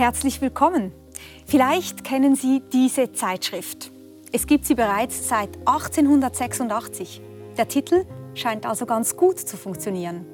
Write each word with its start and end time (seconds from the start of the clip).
Herzlich 0.00 0.40
willkommen. 0.40 0.92
Vielleicht 1.44 2.04
kennen 2.04 2.34
Sie 2.34 2.62
diese 2.72 3.12
Zeitschrift. 3.12 3.92
Es 4.32 4.46
gibt 4.46 4.64
sie 4.64 4.74
bereits 4.74 5.28
seit 5.28 5.58
1886. 5.66 7.20
Der 7.58 7.68
Titel 7.68 8.06
scheint 8.32 8.64
also 8.64 8.86
ganz 8.86 9.18
gut 9.18 9.38
zu 9.38 9.58
funktionieren. 9.58 10.24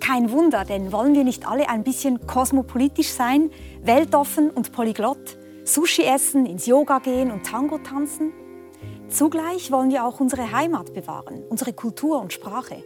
Kein 0.00 0.30
Wunder, 0.32 0.66
denn 0.66 0.92
wollen 0.92 1.14
wir 1.14 1.24
nicht 1.24 1.48
alle 1.48 1.70
ein 1.70 1.82
bisschen 1.82 2.26
kosmopolitisch 2.26 3.08
sein, 3.08 3.50
weltoffen 3.82 4.50
und 4.50 4.72
polyglott, 4.72 5.38
Sushi 5.64 6.02
essen, 6.02 6.44
ins 6.44 6.66
Yoga 6.66 6.98
gehen 6.98 7.30
und 7.30 7.46
Tango 7.46 7.78
tanzen? 7.78 8.34
Zugleich 9.08 9.72
wollen 9.72 9.88
wir 9.88 10.04
auch 10.04 10.20
unsere 10.20 10.52
Heimat 10.52 10.92
bewahren, 10.92 11.42
unsere 11.48 11.72
Kultur 11.72 12.20
und 12.20 12.34
Sprache. 12.34 12.84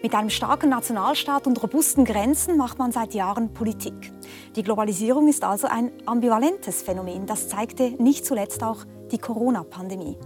Mit 0.00 0.14
einem 0.14 0.30
starken 0.30 0.70
Nationalstaat 0.70 1.48
und 1.48 1.60
robusten 1.60 2.04
Grenzen 2.04 2.56
macht 2.56 2.78
man 2.78 2.92
seit 2.92 3.14
Jahren 3.14 3.52
Politik. 3.52 4.12
Die 4.54 4.62
Globalisierung 4.62 5.26
ist 5.26 5.42
also 5.42 5.66
ein 5.66 5.90
ambivalentes 6.06 6.82
Phänomen. 6.82 7.26
Das 7.26 7.48
zeigte 7.48 7.90
nicht 8.00 8.24
zuletzt 8.24 8.62
auch 8.62 8.84
die 9.10 9.18
Corona-Pandemie. 9.18 10.16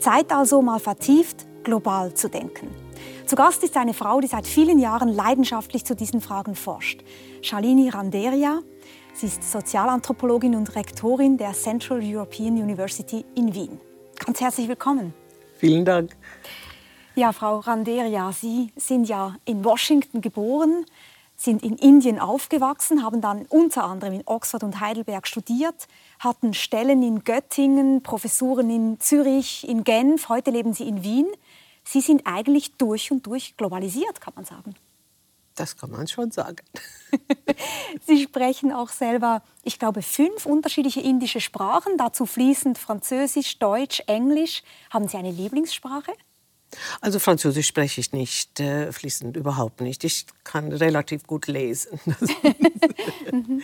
Zeit 0.00 0.32
also 0.32 0.62
mal 0.62 0.80
vertieft 0.80 1.46
global 1.62 2.12
zu 2.14 2.28
denken. 2.28 2.74
Zu 3.24 3.36
Gast 3.36 3.62
ist 3.62 3.76
eine 3.76 3.94
Frau, 3.94 4.20
die 4.20 4.26
seit 4.26 4.48
vielen 4.48 4.80
Jahren 4.80 5.08
leidenschaftlich 5.08 5.84
zu 5.84 5.94
diesen 5.94 6.20
Fragen 6.20 6.56
forscht. 6.56 7.04
Shalini 7.40 7.90
Randeria. 7.90 8.62
Sie 9.14 9.26
ist 9.26 9.48
Sozialanthropologin 9.48 10.56
und 10.56 10.74
Rektorin 10.74 11.36
der 11.36 11.52
Central 11.52 12.00
European 12.02 12.54
University 12.54 13.24
in 13.36 13.54
Wien. 13.54 13.80
Ganz 14.18 14.40
herzlich 14.40 14.66
willkommen. 14.66 15.14
Vielen 15.56 15.84
Dank. 15.84 16.16
Ja, 17.16 17.32
Frau 17.32 17.60
Randeria, 17.60 18.32
Sie 18.32 18.72
sind 18.74 19.08
ja 19.08 19.36
in 19.44 19.64
Washington 19.64 20.20
geboren, 20.20 20.84
sind 21.36 21.62
in 21.62 21.76
Indien 21.76 22.18
aufgewachsen, 22.18 23.04
haben 23.04 23.20
dann 23.20 23.46
unter 23.46 23.84
anderem 23.84 24.14
in 24.14 24.22
Oxford 24.26 24.64
und 24.64 24.80
Heidelberg 24.80 25.28
studiert, 25.28 25.86
hatten 26.18 26.54
Stellen 26.54 27.04
in 27.04 27.22
Göttingen, 27.22 28.02
Professuren 28.02 28.68
in 28.68 28.98
Zürich, 28.98 29.68
in 29.68 29.84
Genf, 29.84 30.28
heute 30.28 30.50
leben 30.50 30.72
Sie 30.72 30.88
in 30.88 31.04
Wien. 31.04 31.28
Sie 31.84 32.00
sind 32.00 32.22
eigentlich 32.26 32.72
durch 32.78 33.12
und 33.12 33.24
durch 33.26 33.56
globalisiert, 33.56 34.20
kann 34.20 34.34
man 34.34 34.44
sagen. 34.44 34.74
Das 35.54 35.76
kann 35.76 35.92
man 35.92 36.08
schon 36.08 36.32
sagen. 36.32 36.64
Sie 38.06 38.24
sprechen 38.24 38.72
auch 38.72 38.88
selber, 38.88 39.42
ich 39.62 39.78
glaube, 39.78 40.02
fünf 40.02 40.46
unterschiedliche 40.46 41.00
indische 41.00 41.40
Sprachen, 41.40 41.96
dazu 41.96 42.26
fließend 42.26 42.76
Französisch, 42.76 43.60
Deutsch, 43.60 44.02
Englisch. 44.08 44.64
Haben 44.90 45.06
Sie 45.06 45.16
eine 45.16 45.30
Lieblingssprache? 45.30 46.12
Also 47.00 47.18
Französisch 47.18 47.66
spreche 47.66 48.00
ich 48.00 48.12
nicht 48.12 48.60
äh, 48.60 48.92
fließend, 48.92 49.36
überhaupt 49.36 49.80
nicht. 49.80 50.04
Ich 50.04 50.26
kann 50.44 50.72
relativ 50.72 51.26
gut 51.26 51.46
lesen. 51.46 52.00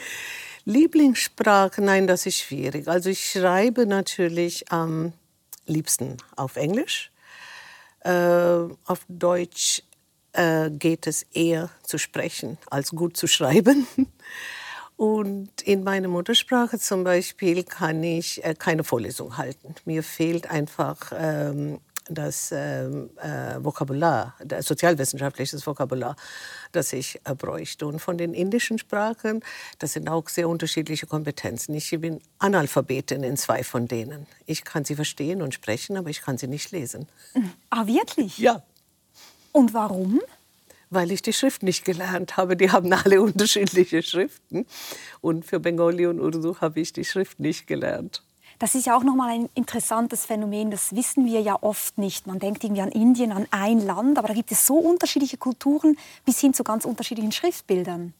Lieblingssprache, 0.64 1.80
nein, 1.82 2.06
das 2.06 2.26
ist 2.26 2.38
schwierig. 2.38 2.88
Also 2.88 3.10
ich 3.10 3.30
schreibe 3.30 3.86
natürlich 3.86 4.70
am 4.70 5.12
liebsten 5.66 6.16
auf 6.36 6.56
Englisch. 6.56 7.10
Äh, 8.00 8.10
auf 8.10 9.00
Deutsch 9.08 9.82
äh, 10.32 10.70
geht 10.70 11.06
es 11.06 11.22
eher 11.34 11.70
zu 11.82 11.98
sprechen 11.98 12.58
als 12.70 12.90
gut 12.90 13.16
zu 13.16 13.26
schreiben. 13.26 13.86
Und 14.96 15.62
in 15.62 15.82
meiner 15.82 16.08
Muttersprache 16.08 16.78
zum 16.78 17.04
Beispiel 17.04 17.64
kann 17.64 18.02
ich 18.02 18.44
äh, 18.44 18.54
keine 18.54 18.84
Vorlesung 18.84 19.38
halten. 19.38 19.74
Mir 19.86 20.02
fehlt 20.02 20.50
einfach 20.50 21.12
ähm, 21.16 21.80
das 22.10 22.52
ähm, 22.52 23.10
äh, 23.22 23.62
Vokabular, 23.62 24.34
das 24.44 24.66
sozialwissenschaftliches 24.66 25.66
Vokabular, 25.66 26.16
das 26.72 26.92
ich 26.92 27.20
äh, 27.24 27.34
bräuchte. 27.34 27.86
Und 27.86 28.00
von 28.00 28.18
den 28.18 28.34
indischen 28.34 28.78
Sprachen, 28.78 29.42
das 29.78 29.94
sind 29.94 30.08
auch 30.08 30.28
sehr 30.28 30.48
unterschiedliche 30.48 31.06
Kompetenzen. 31.06 31.74
Ich 31.74 31.90
bin 32.00 32.20
Analphabetin 32.38 33.22
in 33.22 33.36
zwei 33.36 33.62
von 33.62 33.88
denen. 33.88 34.26
Ich 34.46 34.64
kann 34.64 34.84
sie 34.84 34.96
verstehen 34.96 35.40
und 35.42 35.54
sprechen, 35.54 35.96
aber 35.96 36.10
ich 36.10 36.22
kann 36.22 36.36
sie 36.36 36.48
nicht 36.48 36.70
lesen. 36.70 37.08
Ah, 37.70 37.86
wirklich? 37.86 38.38
Ja. 38.38 38.62
Und 39.52 39.74
warum? 39.74 40.20
weil 40.90 41.12
ich 41.12 41.22
die 41.22 41.32
Schrift 41.32 41.62
nicht 41.62 41.84
gelernt 41.84 42.36
habe. 42.36 42.56
Die 42.56 42.70
haben 42.70 42.92
alle 42.92 43.22
unterschiedliche 43.22 44.02
Schriften. 44.02 44.66
Und 45.20 45.46
für 45.46 45.60
Bengali 45.60 46.06
und 46.06 46.20
Urdu 46.20 46.56
habe 46.60 46.80
ich 46.80 46.92
die 46.92 47.04
Schrift 47.04 47.40
nicht 47.40 47.66
gelernt. 47.66 48.22
Das 48.60 48.74
ist 48.74 48.84
ja 48.84 48.94
auch 48.94 49.02
nochmal 49.02 49.30
ein 49.30 49.48
interessantes 49.54 50.26
Phänomen, 50.26 50.70
das 50.70 50.94
wissen 50.94 51.24
wir 51.24 51.40
ja 51.40 51.56
oft 51.62 51.96
nicht. 51.96 52.26
Man 52.26 52.38
denkt 52.38 52.62
irgendwie 52.62 52.82
an 52.82 52.92
Indien, 52.92 53.32
an 53.32 53.46
ein 53.50 53.80
Land, 53.80 54.18
aber 54.18 54.28
da 54.28 54.34
gibt 54.34 54.52
es 54.52 54.66
so 54.66 54.74
unterschiedliche 54.74 55.38
Kulturen 55.38 55.96
bis 56.26 56.40
hin 56.40 56.52
zu 56.52 56.62
ganz 56.62 56.84
unterschiedlichen 56.84 57.32
Schriftbildern 57.32 58.12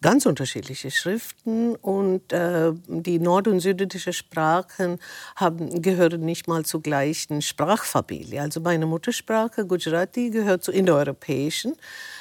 ganz 0.00 0.26
unterschiedliche 0.26 0.90
Schriften 0.90 1.74
und 1.76 2.32
äh, 2.32 2.72
die 2.88 3.18
nord- 3.18 3.48
und 3.48 3.60
südindische 3.60 4.12
Sprachen 4.12 4.98
haben, 5.36 5.82
gehören 5.82 6.20
nicht 6.20 6.48
mal 6.48 6.64
zur 6.64 6.82
gleichen 6.82 7.42
Sprachfamilie. 7.42 8.40
Also 8.40 8.60
meine 8.60 8.86
Muttersprache 8.86 9.66
Gujarati 9.66 10.30
gehört 10.30 10.64
zur 10.64 10.74
indoeuropäischen, 10.74 11.74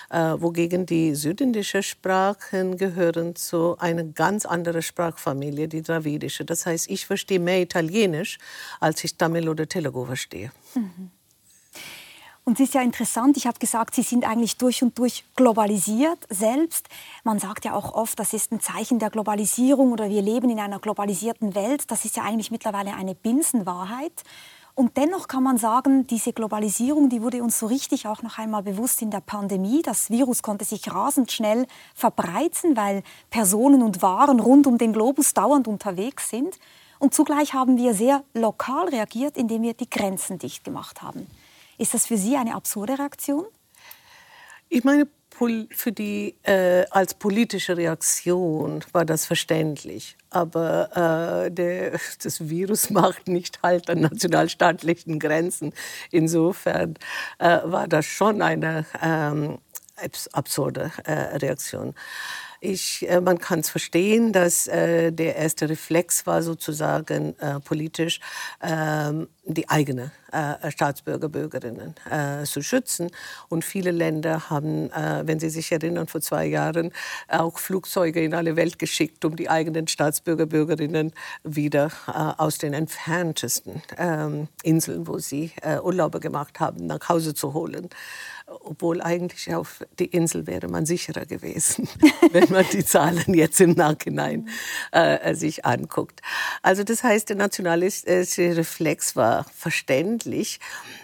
wogegen 0.09 0.85
die 0.85 1.15
südindischen 1.15 1.83
Sprachen 1.83 2.77
gehören 2.77 3.35
zu 3.35 3.77
einer 3.79 4.03
ganz 4.03 4.45
anderen 4.45 4.81
Sprachfamilie, 4.81 5.67
die 5.67 5.81
dravidische. 5.81 6.45
Das 6.45 6.65
heißt, 6.65 6.89
ich 6.89 7.05
verstehe 7.05 7.39
mehr 7.39 7.61
Italienisch, 7.61 8.37
als 8.79 9.03
ich 9.03 9.17
Tamil 9.17 9.49
oder 9.49 9.67
Telugu 9.67 10.05
verstehe. 10.05 10.51
Mhm. 10.75 11.11
Und 12.47 12.61
es 12.61 12.67
ist 12.67 12.75
ja 12.75 12.81
interessant, 12.81 13.35
ich 13.35 13.45
habe 13.45 13.59
gesagt, 13.59 13.93
Sie 13.93 14.03
sind 14.03 14.25
eigentlich 14.25 14.55
durch 14.55 14.81
und 14.81 14.97
durch 14.97 15.25
globalisiert 15.35 16.19
selbst. 16.29 16.87
Man 17.25 17.39
sagt 17.39 17.65
ja 17.65 17.73
auch 17.73 17.93
oft, 17.93 18.17
das 18.17 18.31
ist 18.31 18.53
ein 18.53 18.61
Zeichen 18.61 18.99
der 18.99 19.09
Globalisierung 19.09 19.91
oder 19.91 20.09
wir 20.09 20.21
leben 20.21 20.49
in 20.49 20.61
einer 20.61 20.79
globalisierten 20.79 21.55
Welt. 21.55 21.91
Das 21.91 22.05
ist 22.05 22.15
ja 22.15 22.23
eigentlich 22.23 22.49
mittlerweile 22.49 22.93
eine 22.93 23.15
Binsenwahrheit. 23.15 24.23
Und 24.77 24.95
dennoch 24.95 25.27
kann 25.27 25.41
man 25.41 25.57
sagen, 25.57 26.05
diese 26.05 26.33
Globalisierung, 26.33 27.09
die 27.09 27.23
wurde 27.23 27.41
uns 27.41 27.57
so 27.57 27.65
richtig 27.65 28.05
auch 28.05 28.21
noch 28.21 28.37
einmal 28.37 28.61
bewusst 28.61 29.01
in 29.01 29.09
der 29.09 29.21
Pandemie. 29.21 29.81
Das 29.81 30.11
Virus 30.11 30.43
konnte 30.43 30.65
sich 30.65 30.93
rasend 30.93 31.31
schnell 31.31 31.65
verbreiten, 31.95 32.77
weil 32.77 33.01
Personen 33.31 33.81
und 33.81 34.03
Waren 34.03 34.39
rund 34.39 34.67
um 34.67 34.77
den 34.77 34.93
Globus 34.93 35.33
dauernd 35.33 35.67
unterwegs 35.67 36.29
sind. 36.29 36.59
Und 36.99 37.15
zugleich 37.15 37.55
haben 37.55 37.77
wir 37.77 37.95
sehr 37.95 38.23
lokal 38.35 38.89
reagiert, 38.89 39.35
indem 39.35 39.63
wir 39.63 39.73
die 39.73 39.89
Grenzen 39.89 40.37
dicht 40.37 40.63
gemacht 40.63 41.01
haben. 41.01 41.25
Ist 41.79 41.95
das 41.95 42.05
für 42.05 42.17
Sie 42.17 42.37
eine 42.37 42.53
absurde 42.53 42.99
Reaktion? 42.99 43.45
Ich 44.69 44.83
meine, 44.83 45.07
für 45.71 45.91
die 45.91 46.35
äh, 46.43 46.85
als 46.89 47.13
politische 47.13 47.77
Reaktion 47.77 48.83
war 48.91 49.05
das 49.05 49.25
verständlich. 49.25 50.17
Aber 50.29 51.45
äh, 51.45 51.51
der, 51.51 51.99
das 52.23 52.49
Virus 52.49 52.89
macht 52.89 53.27
nicht 53.27 53.61
halt 53.63 53.89
an 53.89 54.01
nationalstaatlichen 54.01 55.19
Grenzen. 55.19 55.73
Insofern 56.11 56.95
äh, 57.39 57.59
war 57.63 57.87
das 57.87 58.05
schon 58.05 58.41
eine 58.41 58.85
ähm, 59.01 59.59
absurde 60.33 60.91
äh, 61.05 61.37
Reaktion. 61.37 61.93
Ich, 62.59 63.07
äh, 63.07 63.21
man 63.21 63.37
kann 63.37 63.59
es 63.59 63.69
verstehen, 63.69 64.33
dass 64.33 64.67
äh, 64.67 65.11
der 65.11 65.35
erste 65.35 65.69
Reflex 65.69 66.25
war 66.25 66.41
sozusagen 66.41 67.37
äh, 67.39 67.59
politisch, 67.59 68.19
ähm, 68.61 69.27
die 69.45 69.69
eigene 69.69 70.11
äh, 70.31 70.71
Staatsbürger, 70.71 71.29
Bürgerinnen 71.29 71.95
äh, 72.09 72.43
zu 72.43 72.61
schützen. 72.61 73.11
Und 73.47 73.63
viele 73.63 73.91
Länder 73.91 74.49
haben, 74.49 74.91
äh, 74.91 75.23
wenn 75.25 75.39
Sie 75.39 75.49
sich 75.49 75.71
erinnern, 75.71 76.07
vor 76.07 76.21
zwei 76.21 76.45
Jahren 76.45 76.91
auch 77.27 77.59
Flugzeuge 77.59 78.23
in 78.23 78.33
alle 78.33 78.55
Welt 78.55 78.79
geschickt, 78.79 79.23
um 79.23 79.35
die 79.35 79.49
eigenen 79.49 79.87
Staatsbürger, 79.87 80.45
Bürgerinnen 80.45 81.13
wieder 81.43 81.91
aus 82.37 82.57
den 82.57 82.73
entferntesten 82.73 83.81
ähm, 83.97 84.47
Inseln, 84.63 85.07
wo 85.07 85.17
sie 85.17 85.51
Urlaube 85.83 86.19
gemacht 86.19 86.59
haben, 86.59 86.87
nach 86.87 87.09
Hause 87.09 87.33
zu 87.33 87.53
holen 87.53 87.89
obwohl 88.47 89.01
eigentlich 89.01 89.53
auf 89.53 89.83
die 89.99 90.05
Insel 90.05 90.47
wäre 90.47 90.67
man 90.67 90.85
sicherer 90.85 91.25
gewesen, 91.25 91.87
wenn 92.31 92.49
man 92.49 92.65
die 92.71 92.85
Zahlen 92.85 93.33
jetzt 93.33 93.59
im 93.59 93.71
Nachhinein 93.71 94.47
äh, 94.91 95.35
sich 95.35 95.65
anguckt. 95.65 96.21
Also 96.61 96.83
das 96.83 97.03
heißt, 97.03 97.29
der 97.29 97.35
nationalistische 97.35 98.55
Reflex 98.55 99.15
war 99.15 99.45
verständlich, 99.53 100.59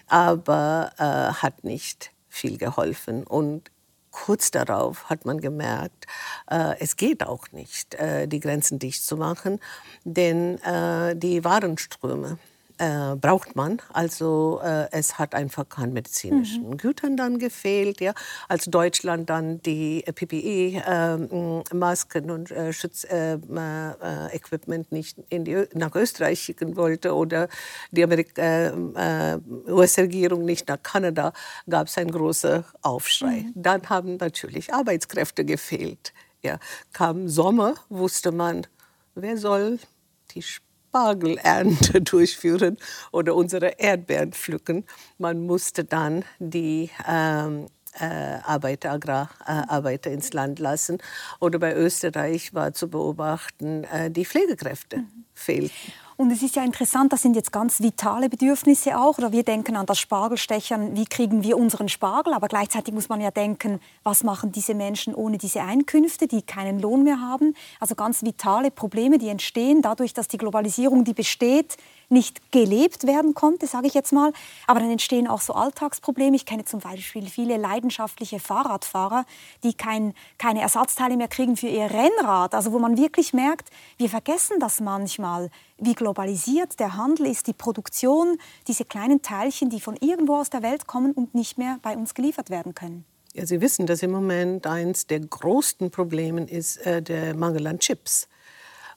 aber 0.07 0.91
äh, 0.97 1.03
hat 1.41 1.63
nicht 1.63 2.11
viel 2.29 2.57
geholfen. 2.57 3.23
Und 3.25 3.71
kurz 4.11 4.51
darauf 4.51 5.09
hat 5.09 5.25
man 5.25 5.41
gemerkt, 5.41 6.07
äh, 6.49 6.75
es 6.79 6.95
geht 6.95 7.25
auch 7.25 7.51
nicht, 7.51 7.95
äh, 7.95 8.27
die 8.27 8.39
Grenzen 8.39 8.79
dicht 8.79 9.03
zu 9.05 9.17
machen, 9.17 9.59
denn 10.05 10.59
äh, 10.59 11.15
die 11.15 11.43
Warenströme 11.43 12.37
äh, 12.83 13.15
braucht 13.15 13.55
man. 13.55 13.81
Also 13.93 14.59
äh, 14.63 14.91
es 14.91 15.17
hat 15.17 15.33
einfach 15.35 15.69
keinen 15.69 15.93
medizinischen 15.93 16.69
mhm. 16.69 16.77
Gütern 16.77 17.15
dann 17.15 17.39
gefehlt. 17.39 18.01
Ja. 18.01 18.13
Als 18.49 18.65
Deutschland 18.65 19.29
dann 19.29 19.61
die 19.61 20.03
PPE-Masken 20.03 22.23
ähm, 22.23 22.29
äh, 22.29 22.33
und 22.33 22.51
äh, 22.51 22.73
Schutzequipment 22.73 24.91
äh, 24.91 24.95
nicht 24.95 25.17
in 25.29 25.45
die, 25.45 25.63
nach 25.73 25.95
Österreich 25.95 26.41
schicken 26.41 26.75
wollte 26.75 27.15
oder 27.15 27.47
die 27.91 28.03
US-Regierung 29.67 30.43
nicht 30.43 30.67
nach 30.67 30.83
Kanada, 30.83 31.31
gab 31.69 31.87
es 31.87 31.97
einen 31.97 32.11
großen 32.11 32.65
Aufschrei. 32.81 33.45
Mhm. 33.45 33.53
Dann 33.55 33.89
haben 33.89 34.17
natürlich 34.17 34.73
Arbeitskräfte 34.73 35.45
gefehlt. 35.45 36.11
Ja. 36.41 36.59
Kam 36.91 37.29
Sommer, 37.29 37.75
wusste 37.87 38.33
man, 38.33 38.67
wer 39.15 39.37
soll 39.37 39.79
die 40.31 40.41
Spargelernte 40.93 42.01
durchführen 42.01 42.77
oder 43.11 43.33
unsere 43.35 43.79
Erdbeeren 43.79 44.31
pflücken? 44.31 44.85
Man 45.17 45.43
musste 45.43 45.85
dann 45.85 46.23
die 46.37 46.91
ähm, 47.07 47.65
äh, 47.99 48.05
Arbeiter, 48.43 48.91
Agrararbeiter 48.91 50.11
äh, 50.11 50.13
ins 50.13 50.33
Land 50.33 50.59
lassen. 50.59 50.99
Oder 51.39 51.57
bei 51.57 51.75
Österreich 51.75 52.53
war 52.53 52.73
zu 52.73 52.89
beobachten, 52.89 53.85
äh, 53.85 54.11
die 54.11 54.23
Pflegekräfte 54.23 54.97
mhm. 54.97 55.25
fehlten. 55.33 55.93
Und 56.23 56.31
es 56.31 56.41
ist 56.41 56.55
ja 56.55 56.63
interessant, 56.63 57.11
das 57.11 57.21
sind 57.21 57.35
jetzt 57.35 57.51
ganz 57.51 57.81
vitale 57.81 58.29
Bedürfnisse 58.29 58.97
auch. 58.97 59.17
Oder 59.17 59.33
wir 59.33 59.43
denken 59.43 59.75
an 59.75 59.85
das 59.85 59.99
Spargelstechern, 59.99 60.95
wie 60.95 61.03
kriegen 61.03 61.43
wir 61.43 61.57
unseren 61.57 61.89
Spargel? 61.89 62.33
Aber 62.33 62.47
gleichzeitig 62.47 62.93
muss 62.93 63.09
man 63.09 63.19
ja 63.19 63.29
denken, 63.29 63.81
was 64.03 64.23
machen 64.23 64.53
diese 64.53 64.73
Menschen 64.73 65.13
ohne 65.13 65.37
diese 65.37 65.59
Einkünfte, 65.59 66.27
die 66.27 66.41
keinen 66.41 66.79
Lohn 66.79 67.03
mehr 67.03 67.19
haben? 67.19 67.55
Also 67.81 67.95
ganz 67.95 68.23
vitale 68.23 68.71
Probleme, 68.71 69.17
die 69.17 69.27
entstehen 69.27 69.81
dadurch, 69.81 70.13
dass 70.13 70.29
die 70.29 70.37
Globalisierung, 70.37 71.03
die 71.03 71.13
besteht, 71.13 71.75
nicht 72.13 72.51
gelebt 72.51 73.05
werden 73.05 73.33
konnte, 73.33 73.67
sage 73.67 73.87
ich 73.87 73.93
jetzt 73.93 74.13
mal. 74.13 74.31
Aber 74.67 74.79
dann 74.79 74.91
entstehen 74.91 75.27
auch 75.27 75.41
so 75.41 75.53
Alltagsprobleme. 75.53 76.35
Ich 76.35 76.45
kenne 76.45 76.63
zum 76.63 76.79
Beispiel 76.79 77.27
viele 77.27 77.57
leidenschaftliche 77.57 78.39
Fahrradfahrer, 78.39 79.25
die 79.63 79.73
kein, 79.73 80.13
keine 80.37 80.61
Ersatzteile 80.61 81.17
mehr 81.17 81.27
kriegen 81.27 81.57
für 81.57 81.67
ihr 81.67 81.91
Rennrad. 81.91 82.55
Also 82.55 82.71
wo 82.71 82.79
man 82.79 82.97
wirklich 82.97 83.33
merkt, 83.33 83.69
wir 83.97 84.09
vergessen 84.09 84.59
das 84.59 84.79
manchmal, 84.79 85.49
wie 85.77 85.95
globalisiert 85.95 86.79
der 86.79 86.95
Handel 86.95 87.25
ist, 87.25 87.47
die 87.47 87.53
Produktion, 87.53 88.37
diese 88.67 88.85
kleinen 88.85 89.21
Teilchen, 89.21 89.69
die 89.69 89.81
von 89.81 89.97
irgendwo 89.99 90.37
aus 90.37 90.49
der 90.49 90.61
Welt 90.61 90.87
kommen 90.87 91.11
und 91.11 91.35
nicht 91.35 91.57
mehr 91.57 91.79
bei 91.81 91.97
uns 91.97 92.13
geliefert 92.13 92.49
werden 92.49 92.73
können. 92.73 93.05
Ja, 93.33 93.47
Sie 93.47 93.61
wissen, 93.61 93.87
dass 93.87 94.03
im 94.03 94.11
Moment 94.11 94.67
eines 94.67 95.07
der 95.07 95.19
größten 95.19 95.89
Probleme 95.89 96.43
ist 96.43 96.77
äh, 96.85 97.01
der 97.01 97.35
Mangel 97.35 97.65
an 97.65 97.79
Chips, 97.79 98.27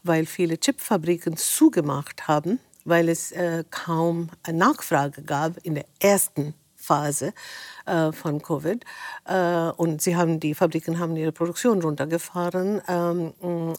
weil 0.03 0.27
viele 0.27 0.59
Chipfabriken 0.59 1.39
zugemacht 1.39 2.29
haben 2.29 2.61
weil 2.87 3.09
es 3.09 3.33
äh, 3.33 3.65
kaum 3.71 4.31
Nachfrage 4.51 5.23
gab 5.23 5.59
in 5.65 5.75
der 5.75 5.85
ersten 6.01 6.55
Phase 6.87 7.35
äh, 7.85 8.13
von 8.13 8.41
Covid. 8.41 8.85
Äh, 9.27 9.71
und 9.77 10.01
sie 10.01 10.17
haben, 10.17 10.41
die 10.41 10.55
Fabriken 10.55 10.99
haben 10.99 11.17
ihre 11.17 11.33
Produktion 11.33 11.83
runtergefahren 11.83 12.81
ähm, 12.89 13.33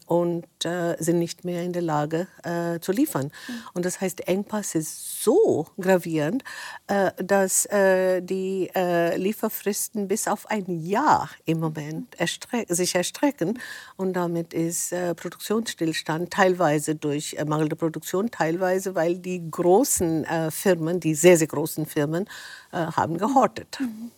und 0.06 0.45
äh, 0.65 0.95
sind 1.00 1.19
nicht 1.19 1.45
mehr 1.45 1.63
in 1.63 1.74
der 1.74 1.81
Lage 1.81 2.27
äh, 2.44 2.80
zu 2.80 2.92
liefern. 2.92 3.31
Mhm. 3.48 3.54
Und 3.74 3.86
das 3.86 4.01
heißt, 4.01 4.27
Engpass 4.27 4.75
ist 4.75 5.17
so 5.24 5.68
gravierend, 5.80 6.44
äh, 6.88 7.12
dass 7.24 7.66
äh, 7.68 8.22
die 8.22 8.69
Lieferfristen 9.16 10.08
bis 10.08 10.28
auf 10.28 10.50
ein 10.50 10.80
Jahr 10.80 11.30
im 11.46 11.60
Moment 11.60 12.16
erstre 12.19 12.66
sich 12.68 12.96
erstrecken. 12.96 13.60
Und 13.96 14.14
damit 14.14 14.54
ist 14.54 14.94
Produktionsstillstand 15.16 16.31
teilweise 16.31 16.96
durch 16.96 17.38
mangelnde 17.46 17.75
Produktion, 17.75 18.30
teilweise 18.31 18.96
weil 18.96 19.18
die 19.18 19.50
großen 19.50 20.25
Firmen, 20.52 21.00
die 21.00 21.16
sehr, 21.16 21.38
sehr 21.38 21.48
großen 21.48 21.86
Firmen, 21.86 22.30
haben 22.72 23.18
gehortet. 23.18 23.78
Mhm. 23.80 24.12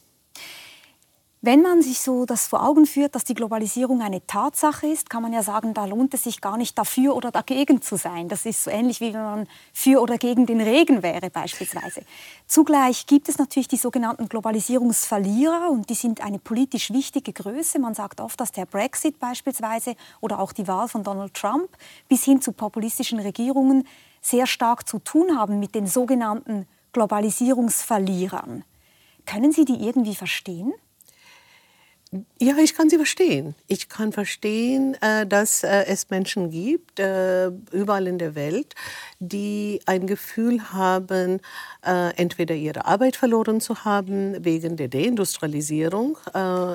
Wenn 1.42 1.62
man 1.62 1.82
sich 1.82 2.02
so 2.02 2.26
das 2.26 2.50
vor 2.50 2.68
Augen 2.68 2.86
führt, 2.86 3.16
dass 3.16 3.24
die 3.24 3.34
Globalisierung 3.34 4.02
eine 4.02 4.28
Tatsache 4.28 4.88
ist, 4.88 5.10
kann 5.10 5.22
man 5.22 5.32
ja 5.32 5.42
sagen, 5.42 5.74
da 5.74 5.86
lohnt 5.86 6.14
es 6.14 6.26
sich 6.26 6.42
gar 6.42 6.58
nicht 6.58 6.78
dafür 6.78 7.16
oder 7.16 7.32
dagegen 7.32 7.82
zu 7.82 7.96
sein. 7.96 8.28
Das 8.28 8.46
ist 8.46 8.62
so 8.62 8.70
ähnlich 8.70 9.00
wie 9.00 9.14
wenn 9.14 9.24
man 9.24 9.48
für 9.72 10.02
oder 10.02 10.18
gegen 10.18 10.46
den 10.46 10.60
Regen 10.60 11.02
wäre 11.02 11.30
beispielsweise. 11.30 12.02
Zugleich 12.46 13.06
gibt 13.06 13.30
es 13.30 13.38
natürlich 13.38 13.70
die 13.70 13.78
sogenannten 13.78 14.28
Globalisierungsverlierer 14.28 15.70
und 15.70 15.90
die 15.90 15.94
sind 15.94 16.20
eine 16.20 16.40
politisch 16.40 16.92
wichtige 16.92 17.32
Größe. 17.32 17.80
Man 17.80 17.94
sagt 17.94 18.20
oft, 18.20 18.38
dass 18.38 18.52
der 18.52 18.66
Brexit 18.66 19.18
beispielsweise 19.18 19.96
oder 20.20 20.40
auch 20.40 20.52
die 20.52 20.68
Wahl 20.68 20.90
von 20.90 21.06
Donald 21.06 21.34
Trump 21.36 21.70
bis 22.10 22.26
hin 22.26 22.42
zu 22.42 22.52
populistischen 22.52 23.20
Regierungen 23.20 23.88
sehr 24.22 24.46
stark 24.46 24.90
zu 24.90 25.00
tun 25.00 25.38
haben 25.38 25.62
mit 25.62 25.74
den 25.74 25.88
sogenannten 25.88 26.68
Globalisierungsverlierern. 26.92 28.66
Können 29.26 29.54
Sie 29.54 29.64
die 29.64 29.86
irgendwie 29.86 30.16
verstehen? 30.16 30.74
Ja, 32.40 32.58
ich 32.58 32.74
kann 32.74 32.90
sie 32.90 32.96
verstehen. 32.98 33.54
Ich 33.68 33.88
kann 33.88 34.12
verstehen, 34.12 34.96
äh, 35.00 35.28
dass 35.28 35.64
äh, 35.64 35.86
es 35.86 36.10
Menschen 36.10 36.50
gibt, 36.50 37.00
äh, 37.00 37.50
überall 37.72 38.08
in 38.08 38.18
der 38.18 38.34
Welt, 38.34 38.74
die 39.20 39.80
ein 39.86 40.08
Gefühl 40.08 40.74
haben, 40.74 41.40
entweder 41.82 42.56
ihre 42.56 42.86
Arbeit 42.86 43.16
verloren 43.16 43.62
zu 43.62 43.86
haben 43.86 44.44
wegen 44.44 44.76
der 44.76 44.90
Deindustrialisierung 44.90 46.18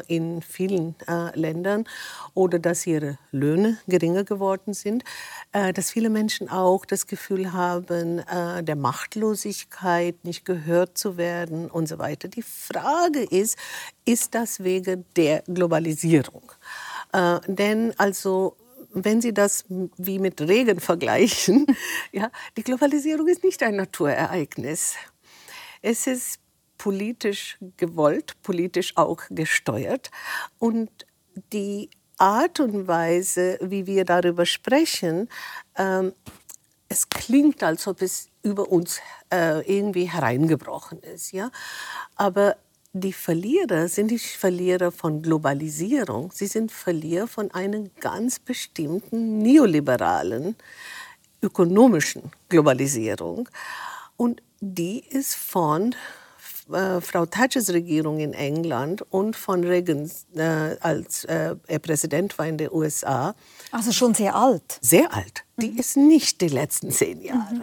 in 0.07 0.41
vielen 0.43 0.95
Ländern 1.35 1.85
oder 2.33 2.59
dass 2.59 2.87
ihre 2.87 3.19
Löhne 3.31 3.79
geringer 3.87 4.25
geworden 4.25 4.73
sind, 4.73 5.05
dass 5.53 5.91
viele 5.91 6.09
Menschen 6.09 6.49
auch 6.49 6.87
das 6.87 7.07
Gefühl 7.07 7.53
haben, 7.53 8.23
der 8.63 8.77
Machtlosigkeit 8.77 10.25
nicht 10.25 10.45
gehört 10.45 10.97
zu 10.97 11.17
werden 11.17 11.71
und 11.71 11.87
so 11.87 11.99
weiter. 11.99 12.29
Die 12.29 12.43
Frage 12.43 13.25
ist, 13.25 13.59
ist 14.05 14.35
das 14.35 14.63
wegen 14.65 15.05
der 15.17 15.43
Globalisierung? 15.43 16.53
Äh, 17.13 17.41
denn 17.47 17.93
also 17.99 18.57
wenn 18.95 19.21
Sie 19.21 19.35
das 19.35 19.65
wie 19.69 20.19
mit 20.19 20.41
Regen 20.41 20.81
vergleichen, 20.81 21.67
ja, 22.13 22.31
die 22.57 22.63
Globalisierung 22.63 23.29
ist 23.29 23.45
nicht 23.45 23.63
ein 23.63 23.77
Naturereignis. 23.77 24.95
Es 25.83 26.07
ist 26.07 26.39
politisch 26.79 27.59
gewollt, 27.77 28.41
politisch 28.43 28.97
auch 28.97 29.23
gesteuert. 29.31 30.11
Und 30.59 30.91
die 31.53 31.91
Art 32.19 32.61
und 32.61 32.87
Weise, 32.87 33.59
wie 33.61 33.87
wir 33.87 34.05
darüber 34.05 34.47
sprechen, 34.47 35.29
ähm, 35.77 36.13
es 36.89 37.09
klingt, 37.09 37.63
als 37.63 37.87
ob 37.87 38.03
es 38.03 38.29
über 38.43 38.71
uns 38.71 39.01
äh, 39.33 39.61
irgendwie 39.67 40.05
hereingebrochen 40.05 41.01
ist. 41.01 41.33
Ja? 41.33 41.51
Aber 42.15 42.57
die 42.97 43.13
Verlierer 43.13 43.89
sind 43.89 44.13
nicht 44.13 44.37
Verlierer 44.37 44.93
von 44.93 45.21
Globalisierung, 45.21 46.31
sie 46.33 46.47
sind 46.47 46.71
Verlierer 46.71 47.27
von 47.27 47.51
einer 47.51 47.89
ganz 47.99 48.39
bestimmten 48.39 49.39
neoliberalen 49.39 50.55
ökonomischen 51.43 52.31
Globalisierung. 52.49 53.49
Und 54.17 54.43
die 54.61 55.01
ist 55.01 55.35
von 55.35 55.97
äh, 56.73 57.01
Frau 57.01 57.27
Thatchers 57.27 57.71
Regierung 57.71 58.21
in 58.21 58.33
England 58.33 59.03
und 59.11 59.37
von 59.37 59.65
Reagan, 59.65 60.11
äh, 60.35 60.77
als 60.81 61.25
äh, 61.25 61.57
er 61.67 61.79
Präsident 61.79 62.39
war 62.39 62.47
in 62.47 62.59
den 62.59 62.71
USA. 62.73 63.35
Also 63.71 63.93
schon 63.93 64.15
sehr 64.15 64.35
alt. 64.35 64.79
Sehr 64.81 65.13
alt. 65.13 65.45
Die 65.57 65.71
mhm. 65.71 65.79
ist 65.79 65.97
nicht 65.97 66.41
die 66.41 66.49
letzten 66.49 66.91
zehn 66.91 67.21
Jahre. 67.23 67.55
Mhm. 67.55 67.63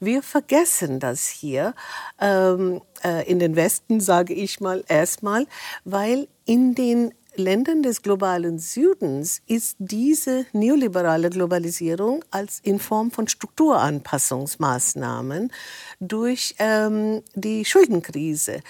Wir 0.00 0.22
vergessen 0.22 1.00
das 1.00 1.28
hier 1.28 1.74
ähm, 2.20 2.80
äh, 3.04 3.28
in 3.30 3.38
den 3.38 3.56
Westen, 3.56 4.00
sage 4.00 4.34
ich 4.34 4.60
mal 4.60 4.84
erstmal, 4.88 5.46
weil 5.84 6.28
in 6.44 6.74
den 6.74 7.14
Ländern 7.34 7.82
des 7.82 8.02
globalen 8.02 8.58
Südens 8.58 9.40
ist 9.46 9.76
diese 9.78 10.44
neoliberale 10.52 11.30
Globalisierung 11.30 12.22
als 12.30 12.60
in 12.62 12.78
Form 12.78 13.10
von 13.10 13.26
Strukturanpassungsmaßnahmen 13.26 15.50
durch 15.98 16.54
ähm, 16.58 17.22
die 17.34 17.64
Schuldenkrise 17.64 18.60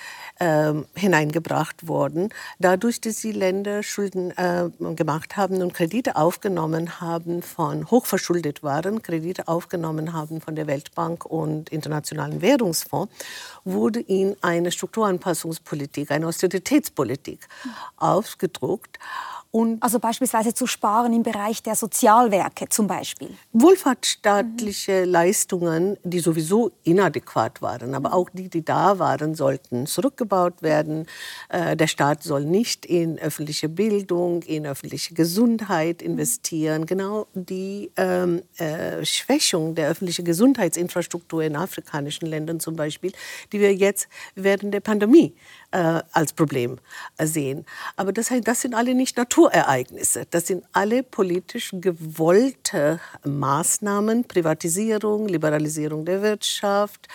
ähm, 0.42 0.86
hineingebracht 0.96 1.86
worden. 1.86 2.30
Dadurch, 2.58 3.00
dass 3.00 3.20
die 3.20 3.30
Länder 3.30 3.84
Schulden 3.84 4.32
äh, 4.32 4.70
gemacht 4.96 5.36
haben 5.36 5.62
und 5.62 5.72
Kredite 5.72 6.16
aufgenommen 6.16 7.00
haben 7.00 7.42
von 7.42 7.88
hochverschuldet 7.88 8.64
waren, 8.64 9.02
Kredite 9.02 9.46
aufgenommen 9.46 10.12
haben 10.12 10.40
von 10.40 10.56
der 10.56 10.66
Weltbank 10.66 11.24
und 11.24 11.68
Internationalen 11.68 12.42
Währungsfonds, 12.42 13.14
wurde 13.64 14.00
ihnen 14.00 14.34
eine 14.40 14.72
Strukturanpassungspolitik, 14.72 16.10
eine 16.10 16.26
Austeritätspolitik 16.26 17.46
aufgedruckt. 17.96 18.98
Und 19.54 19.82
also 19.82 20.00
beispielsweise 20.00 20.54
zu 20.54 20.66
sparen 20.66 21.12
im 21.12 21.22
Bereich 21.22 21.62
der 21.62 21.74
Sozialwerke 21.74 22.70
zum 22.70 22.86
Beispiel. 22.86 23.28
Wohlfahrtsstaatliche 23.52 25.04
mhm. 25.04 25.12
Leistungen, 25.12 25.98
die 26.04 26.20
sowieso 26.20 26.72
inadäquat 26.84 27.60
waren, 27.60 27.94
aber 27.94 28.14
auch 28.14 28.30
die, 28.30 28.48
die 28.48 28.64
da 28.64 28.98
waren, 28.98 29.34
sollten 29.34 29.86
zurückgebaut 29.86 30.62
werden. 30.62 31.06
Äh, 31.50 31.76
der 31.76 31.86
Staat 31.86 32.22
soll 32.22 32.46
nicht 32.46 32.86
in 32.86 33.18
öffentliche 33.18 33.68
Bildung, 33.68 34.40
in 34.40 34.64
öffentliche 34.64 35.12
Gesundheit 35.12 36.00
investieren. 36.00 36.86
Genau 36.86 37.26
die 37.34 37.90
ähm, 37.98 38.40
äh, 38.56 39.04
Schwächung 39.04 39.74
der 39.74 39.90
öffentlichen 39.90 40.24
Gesundheitsinfrastruktur 40.24 41.42
in 41.42 41.56
afrikanischen 41.56 42.24
Ländern 42.24 42.58
zum 42.58 42.74
Beispiel, 42.74 43.12
die 43.52 43.60
wir 43.60 43.74
jetzt 43.74 44.08
während 44.34 44.72
der 44.72 44.80
Pandemie 44.80 45.34
äh, 45.72 46.00
als 46.12 46.32
Problem 46.32 46.78
sehen. 47.18 47.66
Aber 47.96 48.14
das, 48.14 48.32
das 48.44 48.62
sind 48.62 48.74
alle 48.74 48.94
nicht 48.94 49.18
Natur 49.18 49.41
Konjunkturereignisse. 49.42 50.26
Das 50.30 50.46
sind 50.46 50.64
alle 50.72 51.02
politisch 51.02 51.70
gewollte 51.74 53.00
Maßnahmen, 53.24 54.24
Privatisierung, 54.24 55.26
Liberalisierung 55.28 56.04
der 56.04 56.22
Wirtschaft, 56.22 57.08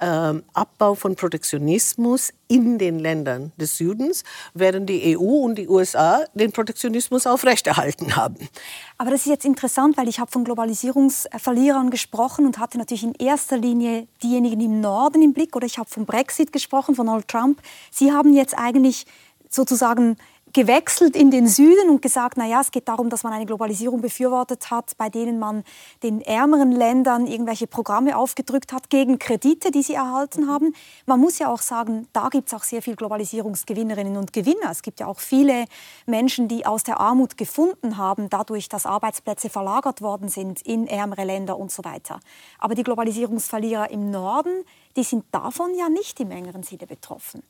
ähm, 0.00 0.42
Abbau 0.54 0.94
von 0.94 1.16
Protektionismus 1.16 2.32
in 2.48 2.78
den 2.78 2.98
Ländern 2.98 3.52
des 3.56 3.76
Südens, 3.76 4.24
während 4.54 4.88
die 4.88 5.16
EU 5.16 5.44
und 5.44 5.56
die 5.56 5.68
USA 5.68 6.24
den 6.34 6.52
Protektionismus 6.52 7.26
aufrechterhalten 7.26 8.16
haben. 8.16 8.48
Aber 8.96 9.10
das 9.10 9.20
ist 9.20 9.26
jetzt 9.26 9.44
interessant, 9.44 9.96
weil 9.96 10.08
ich 10.08 10.18
habe 10.20 10.30
von 10.30 10.44
Globalisierungsverlierern 10.44 11.90
gesprochen 11.90 12.46
und 12.46 12.58
hatte 12.58 12.78
natürlich 12.78 13.04
in 13.04 13.14
erster 13.14 13.56
Linie 13.56 14.06
diejenigen 14.22 14.60
im 14.60 14.80
Norden 14.80 15.22
im 15.22 15.32
Blick 15.32 15.54
oder 15.56 15.66
ich 15.66 15.78
habe 15.78 15.88
vom 15.88 16.06
Brexit 16.06 16.52
gesprochen, 16.52 16.94
von 16.94 17.06
Donald 17.06 17.28
Trump. 17.28 17.60
Sie 17.90 18.12
haben 18.12 18.32
jetzt 18.32 18.56
eigentlich 18.56 19.06
sozusagen 19.50 20.16
gewechselt 20.52 21.16
in 21.16 21.30
den 21.30 21.46
Süden 21.48 21.90
und 21.90 22.02
gesagt, 22.02 22.36
na 22.36 22.46
ja, 22.46 22.60
es 22.60 22.70
geht 22.70 22.88
darum, 22.88 23.10
dass 23.10 23.22
man 23.22 23.32
eine 23.32 23.46
Globalisierung 23.46 24.00
befürwortet 24.00 24.70
hat, 24.70 24.96
bei 24.96 25.08
denen 25.08 25.38
man 25.38 25.64
den 26.02 26.20
ärmeren 26.20 26.72
Ländern 26.72 27.26
irgendwelche 27.26 27.66
Programme 27.66 28.16
aufgedrückt 28.16 28.72
hat 28.72 28.90
gegen 28.90 29.18
Kredite, 29.18 29.70
die 29.70 29.82
sie 29.82 29.94
erhalten 29.94 30.48
haben. 30.48 30.74
Man 31.06 31.20
muss 31.20 31.38
ja 31.38 31.52
auch 31.52 31.60
sagen, 31.60 32.08
da 32.12 32.28
gibt 32.28 32.48
es 32.48 32.54
auch 32.54 32.64
sehr 32.64 32.82
viele 32.82 32.96
Globalisierungsgewinnerinnen 32.96 34.16
und 34.16 34.32
Gewinner. 34.32 34.70
Es 34.70 34.82
gibt 34.82 35.00
ja 35.00 35.06
auch 35.06 35.20
viele 35.20 35.64
Menschen, 36.06 36.48
die 36.48 36.66
aus 36.66 36.84
der 36.84 37.00
Armut 37.00 37.36
gefunden 37.36 37.96
haben, 37.96 38.30
dadurch, 38.30 38.68
dass 38.68 38.86
Arbeitsplätze 38.86 39.50
verlagert 39.50 40.02
worden 40.02 40.28
sind 40.28 40.62
in 40.62 40.86
ärmere 40.86 41.24
Länder 41.24 41.58
und 41.58 41.70
so 41.70 41.84
weiter. 41.84 42.20
Aber 42.58 42.74
die 42.74 42.82
Globalisierungsverlierer 42.82 43.90
im 43.90 44.10
Norden, 44.10 44.64
die 44.96 45.04
sind 45.04 45.24
davon 45.32 45.74
ja 45.76 45.88
nicht 45.88 46.18
im 46.20 46.30
engeren 46.30 46.62
Sinne 46.62 46.86
betroffen. 46.86 47.42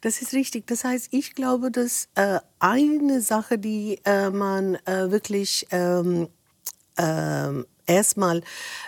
Das 0.00 0.22
ist 0.22 0.32
richtig. 0.32 0.66
Das 0.66 0.84
heißt, 0.84 1.08
ich 1.12 1.34
glaube, 1.34 1.70
dass 1.70 2.08
äh, 2.14 2.40
eine 2.58 3.20
Sache, 3.20 3.58
die 3.58 4.00
äh, 4.04 4.30
man 4.30 4.76
äh, 4.86 5.10
wirklich 5.10 5.66
ähm, 5.70 6.28
ähm 6.96 7.66
erstmal 7.86 8.42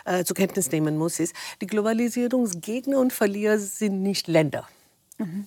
äh, 0.05 0.25
zur 0.25 0.35
Kenntnis 0.35 0.73
nehmen 0.73 0.99
muss, 0.99 1.21
ist, 1.21 1.33
die 1.61 1.67
Globalisierungsgegner 1.67 2.99
und 2.99 3.13
Verlierer 3.13 3.59
sind 3.59 4.03
nicht 4.03 4.27
Länder. 4.27 4.69
Mhm. 5.19 5.47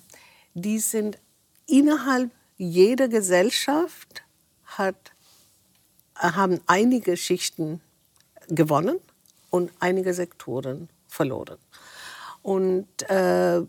Die 0.54 0.78
sind 0.78 1.18
innerhalb 1.66 2.30
jeder 2.56 3.08
Gesellschaft 3.08 4.22
hat, 4.64 5.12
haben 6.14 6.60
einige 6.66 7.16
Schichten 7.16 7.80
gewonnen 8.48 8.98
und 9.50 9.70
einige 9.80 10.14
Sektoren 10.14 10.88
verloren. 11.08 11.58
Und 12.42 12.86
äh, 13.08 13.62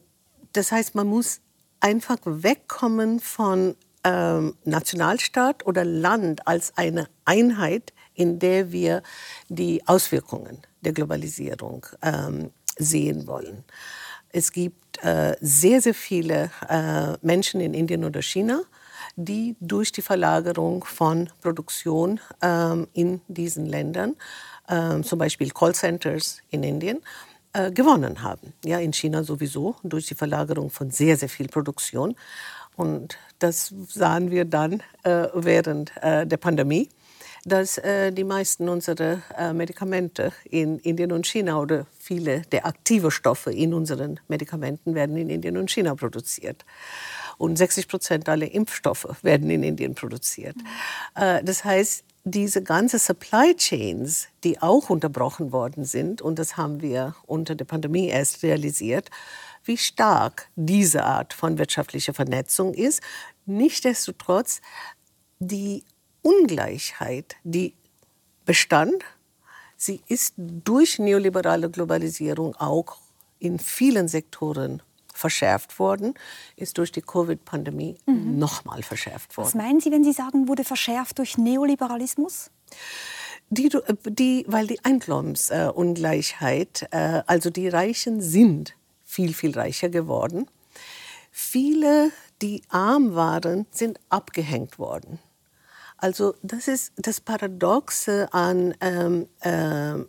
das 0.53 0.71
heißt, 0.71 0.95
man 0.95 1.07
muss 1.07 1.41
einfach 1.79 2.17
wegkommen 2.25 3.19
von 3.19 3.75
ähm, 4.03 4.55
Nationalstaat 4.65 5.65
oder 5.65 5.85
Land 5.85 6.47
als 6.47 6.77
eine 6.77 7.07
Einheit, 7.25 7.93
in 8.13 8.39
der 8.39 8.71
wir 8.71 9.03
die 9.49 9.81
Auswirkungen 9.87 10.59
der 10.81 10.93
Globalisierung 10.93 11.85
ähm, 12.01 12.51
sehen 12.77 13.27
wollen. 13.27 13.63
Es 14.29 14.51
gibt 14.51 15.03
äh, 15.03 15.35
sehr, 15.41 15.81
sehr 15.81 15.93
viele 15.93 16.49
äh, 16.67 17.13
Menschen 17.21 17.61
in 17.61 17.73
Indien 17.73 18.03
oder 18.03 18.21
China, 18.21 18.61
die 19.15 19.55
durch 19.59 19.91
die 19.91 20.01
Verlagerung 20.01 20.83
von 20.83 21.29
Produktion 21.41 22.19
ähm, 22.41 22.87
in 22.93 23.21
diesen 23.27 23.65
Ländern, 23.65 24.15
ähm, 24.67 25.03
zum 25.03 25.19
Beispiel 25.19 25.51
Callcenters 25.51 26.41
in 26.49 26.63
Indien, 26.63 27.01
äh, 27.53 27.71
gewonnen 27.71 28.21
haben. 28.21 28.53
Ja, 28.65 28.79
in 28.79 28.93
China 28.93 29.23
sowieso 29.23 29.75
durch 29.83 30.07
die 30.07 30.15
Verlagerung 30.15 30.69
von 30.69 30.91
sehr, 30.91 31.17
sehr 31.17 31.29
viel 31.29 31.47
Produktion. 31.47 32.15
Und 32.75 33.17
das 33.39 33.73
sahen 33.87 34.31
wir 34.31 34.45
dann 34.45 34.81
äh, 35.03 35.27
während 35.33 35.91
äh, 36.01 36.25
der 36.25 36.37
Pandemie, 36.37 36.89
dass 37.45 37.77
äh, 37.77 38.11
die 38.11 38.23
meisten 38.23 38.69
unserer 38.69 39.21
äh, 39.37 39.53
Medikamente 39.53 40.31
in 40.45 40.79
Indien 40.79 41.11
und 41.11 41.27
China 41.27 41.59
oder 41.59 41.85
viele 41.99 42.41
der 42.41 42.65
aktiven 42.65 43.11
Stoffe 43.11 43.51
in 43.51 43.73
unseren 43.73 44.19
Medikamenten 44.27 44.95
werden 44.95 45.17
in 45.17 45.29
Indien 45.29 45.57
und 45.57 45.69
China 45.69 45.93
produziert. 45.93 46.65
Und 47.37 47.57
60 47.57 47.87
Prozent 47.87 48.29
aller 48.29 48.49
Impfstoffe 48.49 49.07
werden 49.21 49.49
in 49.49 49.63
Indien 49.63 49.95
produziert. 49.95 50.55
Mhm. 50.55 51.45
das 51.45 51.65
heißt, 51.65 52.05
diese 52.23 52.63
ganze 52.63 52.99
Supply 52.99 53.55
Chains, 53.55 54.27
die 54.43 54.61
auch 54.61 54.89
unterbrochen 54.89 55.51
worden 55.51 55.83
sind, 55.83 56.21
und 56.21 56.39
das 56.39 56.55
haben 56.55 56.81
wir 56.81 57.15
unter 57.25 57.55
der 57.55 57.65
Pandemie 57.65 58.07
erst 58.07 58.43
realisiert, 58.43 59.09
wie 59.65 59.77
stark 59.77 60.49
diese 60.55 61.03
Art 61.03 61.33
von 61.33 61.57
wirtschaftlicher 61.57 62.13
Vernetzung 62.13 62.73
ist. 62.73 63.01
Nichtsdestotrotz, 63.45 64.61
die 65.39 65.83
Ungleichheit, 66.21 67.35
die 67.43 67.73
bestand, 68.45 69.03
sie 69.75 70.01
ist 70.07 70.33
durch 70.37 70.99
neoliberale 70.99 71.69
Globalisierung 71.69 72.55
auch 72.55 72.97
in 73.39 73.59
vielen 73.59 74.07
Sektoren 74.07 74.81
verschärft 75.23 75.79
worden, 75.79 76.13
ist 76.57 76.77
durch 76.77 76.91
die 76.91 77.01
Covid-Pandemie 77.01 77.95
mhm. 78.05 78.37
nochmal 78.37 78.83
verschärft 78.83 79.37
worden. 79.37 79.47
Was 79.47 79.55
meinen 79.55 79.79
Sie, 79.79 79.89
wenn 79.89 80.03
Sie 80.03 80.11
sagen, 80.11 80.49
wurde 80.49 80.65
verschärft 80.65 81.19
durch 81.19 81.37
Neoliberalismus? 81.37 82.51
Die, 83.49 83.69
die, 84.05 84.43
weil 84.49 84.67
die 84.67 84.83
Einkommensungleichheit, 84.83 86.89
äh, 86.91 87.21
also 87.25 87.49
die 87.49 87.69
Reichen 87.69 88.21
sind 88.21 88.75
viel, 89.05 89.33
viel 89.33 89.57
reicher 89.57 89.87
geworden. 89.87 90.47
Viele, 91.31 92.11
die 92.41 92.61
arm 92.67 93.15
waren, 93.15 93.65
sind 93.71 94.01
abgehängt 94.09 94.77
worden. 94.77 95.19
Also 95.97 96.35
das 96.41 96.67
ist 96.67 96.91
das 96.97 97.21
Paradoxe 97.21 98.27
an 98.33 98.75
ähm, 98.81 99.29
äh, 99.39 100.03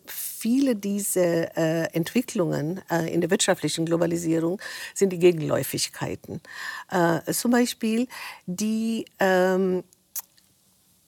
viele 0.45 0.77
dieser 0.77 1.57
äh, 1.57 1.85
Entwicklungen 1.95 2.83
äh, 2.91 3.11
in 3.11 3.23
der 3.23 3.31
wirtschaftlichen 3.31 3.87
Globalisierung 3.87 4.61
sind 4.93 5.09
die 5.09 5.19
Gegenläufigkeiten. 5.19 6.43
Äh, 6.91 7.33
zum 7.33 7.51
Beispiel 7.51 8.09
die 8.45 9.07
ähm, 9.21 9.85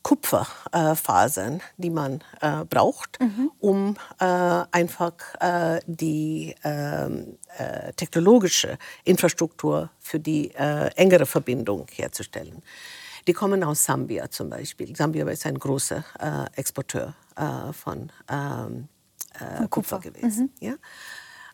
Kupferfasern, 0.00 1.60
die 1.76 1.90
man 1.90 2.24
äh, 2.40 2.64
braucht, 2.64 3.20
mhm. 3.20 3.50
um 3.60 3.96
äh, 4.18 4.24
einfach 4.24 5.12
äh, 5.40 5.80
die 5.86 6.54
ähm, 6.64 7.36
äh, 7.58 7.92
technologische 7.92 8.78
Infrastruktur 9.04 9.90
für 9.98 10.18
die 10.18 10.50
äh, 10.54 10.86
engere 10.96 11.26
Verbindung 11.26 11.86
herzustellen. 11.92 12.62
Die 13.26 13.34
kommen 13.34 13.62
aus 13.62 13.84
Sambia 13.84 14.30
zum 14.30 14.48
Beispiel. 14.48 14.96
Sambia 14.96 15.28
ist 15.28 15.44
ein 15.44 15.58
großer 15.58 16.02
äh, 16.20 16.58
Exporteur 16.58 17.12
von, 17.72 18.10
ähm, 18.30 18.88
von 19.38 19.70
Kupfer. 19.70 19.96
Kupfer, 19.96 20.00
gewesen. 20.00 20.52
Mhm. 20.60 20.66
Ja? 20.66 20.74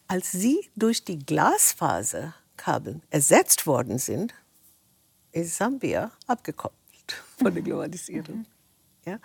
Als 0.08 0.32
sie 0.32 0.68
durch 0.76 1.04
die 1.04 1.18
Glasfaserkabel 1.18 3.00
ersetzt 3.10 3.66
worden 3.66 3.98
sind, 3.98 4.34
ist 5.32 5.56
Sambia 5.56 6.10
abgekoppelt 6.26 7.22
von 7.38 7.54
der 7.54 7.62
Globalisierung. 7.62 8.46
Ja? 9.04 9.18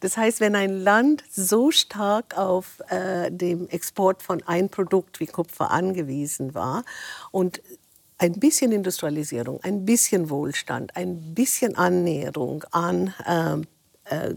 Das 0.00 0.16
heißt, 0.16 0.40
wenn 0.40 0.54
ein 0.54 0.80
Land 0.80 1.24
so 1.30 1.70
stark 1.70 2.36
auf 2.38 2.80
äh, 2.88 3.30
dem 3.30 3.68
Export 3.68 4.22
von 4.22 4.42
einem 4.44 4.68
Produkt 4.68 5.20
wie 5.20 5.26
Kupfer 5.26 5.70
angewiesen 5.70 6.54
war 6.54 6.84
und 7.30 7.60
ein 8.18 8.32
bisschen 8.32 8.72
Industrialisierung, 8.72 9.60
ein 9.62 9.84
bisschen 9.84 10.30
Wohlstand, 10.30 10.96
ein 10.96 11.34
bisschen 11.34 11.76
Annäherung 11.76 12.64
an 12.72 13.14
äh, 13.24 14.14
äh, 14.14 14.34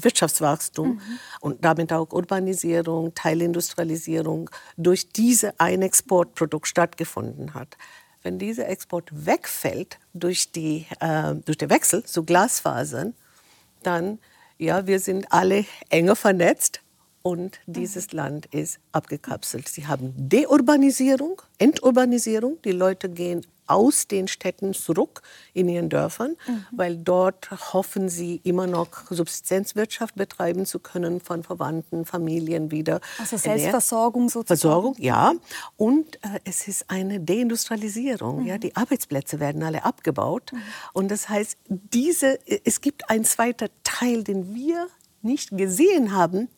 Wirtschaftswachstum 0.00 0.88
mhm. 0.88 1.00
und 1.40 1.64
damit 1.64 1.92
auch 1.92 2.12
Urbanisierung, 2.12 3.14
Teilindustrialisierung 3.14 4.50
durch 4.76 5.08
diese 5.08 5.58
ein 5.58 5.82
Exportprodukt 5.82 6.66
stattgefunden 6.66 7.54
hat, 7.54 7.76
wenn 8.22 8.38
dieser 8.38 8.68
Export 8.68 9.08
wegfällt 9.12 9.98
durch, 10.14 10.52
die, 10.52 10.86
äh, 11.00 11.34
durch 11.34 11.58
den 11.58 11.70
Wechsel 11.70 12.04
zu 12.04 12.24
Glasfasern, 12.24 13.14
dann, 13.82 14.18
ja, 14.58 14.86
wir 14.86 15.00
sind 15.00 15.32
alle 15.32 15.64
enger 15.88 16.14
vernetzt 16.14 16.81
und 17.22 17.60
dieses 17.66 18.12
Land 18.12 18.46
ist 18.46 18.78
abgekapselt. 18.92 19.68
Sie 19.68 19.86
haben 19.86 20.12
Deurbanisierung, 20.16 21.40
Enturbanisierung. 21.58 22.58
Die 22.62 22.72
Leute 22.72 23.08
gehen 23.08 23.46
aus 23.66 24.06
den 24.06 24.28
Städten 24.28 24.74
zurück 24.74 25.22
in 25.54 25.68
ihren 25.68 25.88
Dörfern, 25.88 26.36
mhm. 26.46 26.66
weil 26.72 26.96
dort 26.96 27.50
hoffen 27.72 28.08
sie 28.08 28.40
immer 28.44 28.66
noch 28.66 28.88
Subsistenzwirtschaft 29.08 30.14
betreiben 30.14 30.66
zu 30.66 30.78
können 30.78 31.20
von 31.20 31.42
Verwandten, 31.42 32.04
Familien 32.04 32.70
wieder. 32.70 33.00
Also 33.18 33.36
Selbstversorgung 33.36 34.28
sozusagen. 34.28 34.60
Versorgung, 34.60 34.96
ja. 34.98 35.32
Und 35.76 36.16
äh, 36.16 36.40
es 36.44 36.68
ist 36.68 36.90
eine 36.90 37.20
Deindustrialisierung. 37.20 38.42
Mhm. 38.42 38.46
Ja, 38.46 38.58
die 38.58 38.74
Arbeitsplätze 38.76 39.40
werden 39.40 39.62
alle 39.62 39.84
abgebaut. 39.84 40.52
Mhm. 40.52 40.58
Und 40.92 41.10
das 41.10 41.28
heißt, 41.28 41.56
diese, 41.68 42.38
es 42.64 42.80
gibt 42.80 43.08
einen 43.08 43.24
zweiten 43.24 43.68
Teil, 43.84 44.24
den 44.24 44.54
wir 44.54 44.88
nicht 45.22 45.56
gesehen 45.56 46.12
haben, 46.12 46.48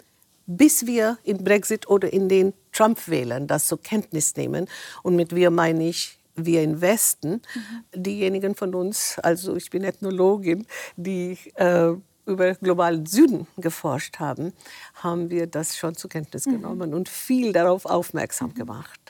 bis 0.46 0.86
wir 0.86 1.18
in 1.24 1.42
Brexit 1.42 1.88
oder 1.88 2.12
in 2.12 2.28
den 2.28 2.52
Trump-Wählern 2.72 3.46
das 3.46 3.66
zur 3.66 3.80
Kenntnis 3.80 4.36
nehmen. 4.36 4.66
Und 5.02 5.16
mit 5.16 5.34
wir 5.34 5.50
meine 5.50 5.88
ich 5.88 6.18
wir 6.36 6.62
im 6.62 6.80
Westen, 6.80 7.42
mhm. 7.54 8.02
diejenigen 8.02 8.54
von 8.54 8.74
uns, 8.74 9.18
also 9.20 9.56
ich 9.56 9.70
bin 9.70 9.84
Ethnologin, 9.84 10.66
die 10.96 11.38
äh, 11.54 11.92
über 12.26 12.54
globalen 12.54 13.06
Süden 13.06 13.46
geforscht 13.56 14.18
haben, 14.18 14.52
haben 14.94 15.30
wir 15.30 15.46
das 15.46 15.76
schon 15.76 15.94
zur 15.94 16.10
Kenntnis 16.10 16.46
mhm. 16.46 16.52
genommen 16.52 16.94
und 16.94 17.08
viel 17.08 17.52
darauf 17.52 17.86
aufmerksam 17.86 18.50
mhm. 18.50 18.54
gemacht. 18.54 19.00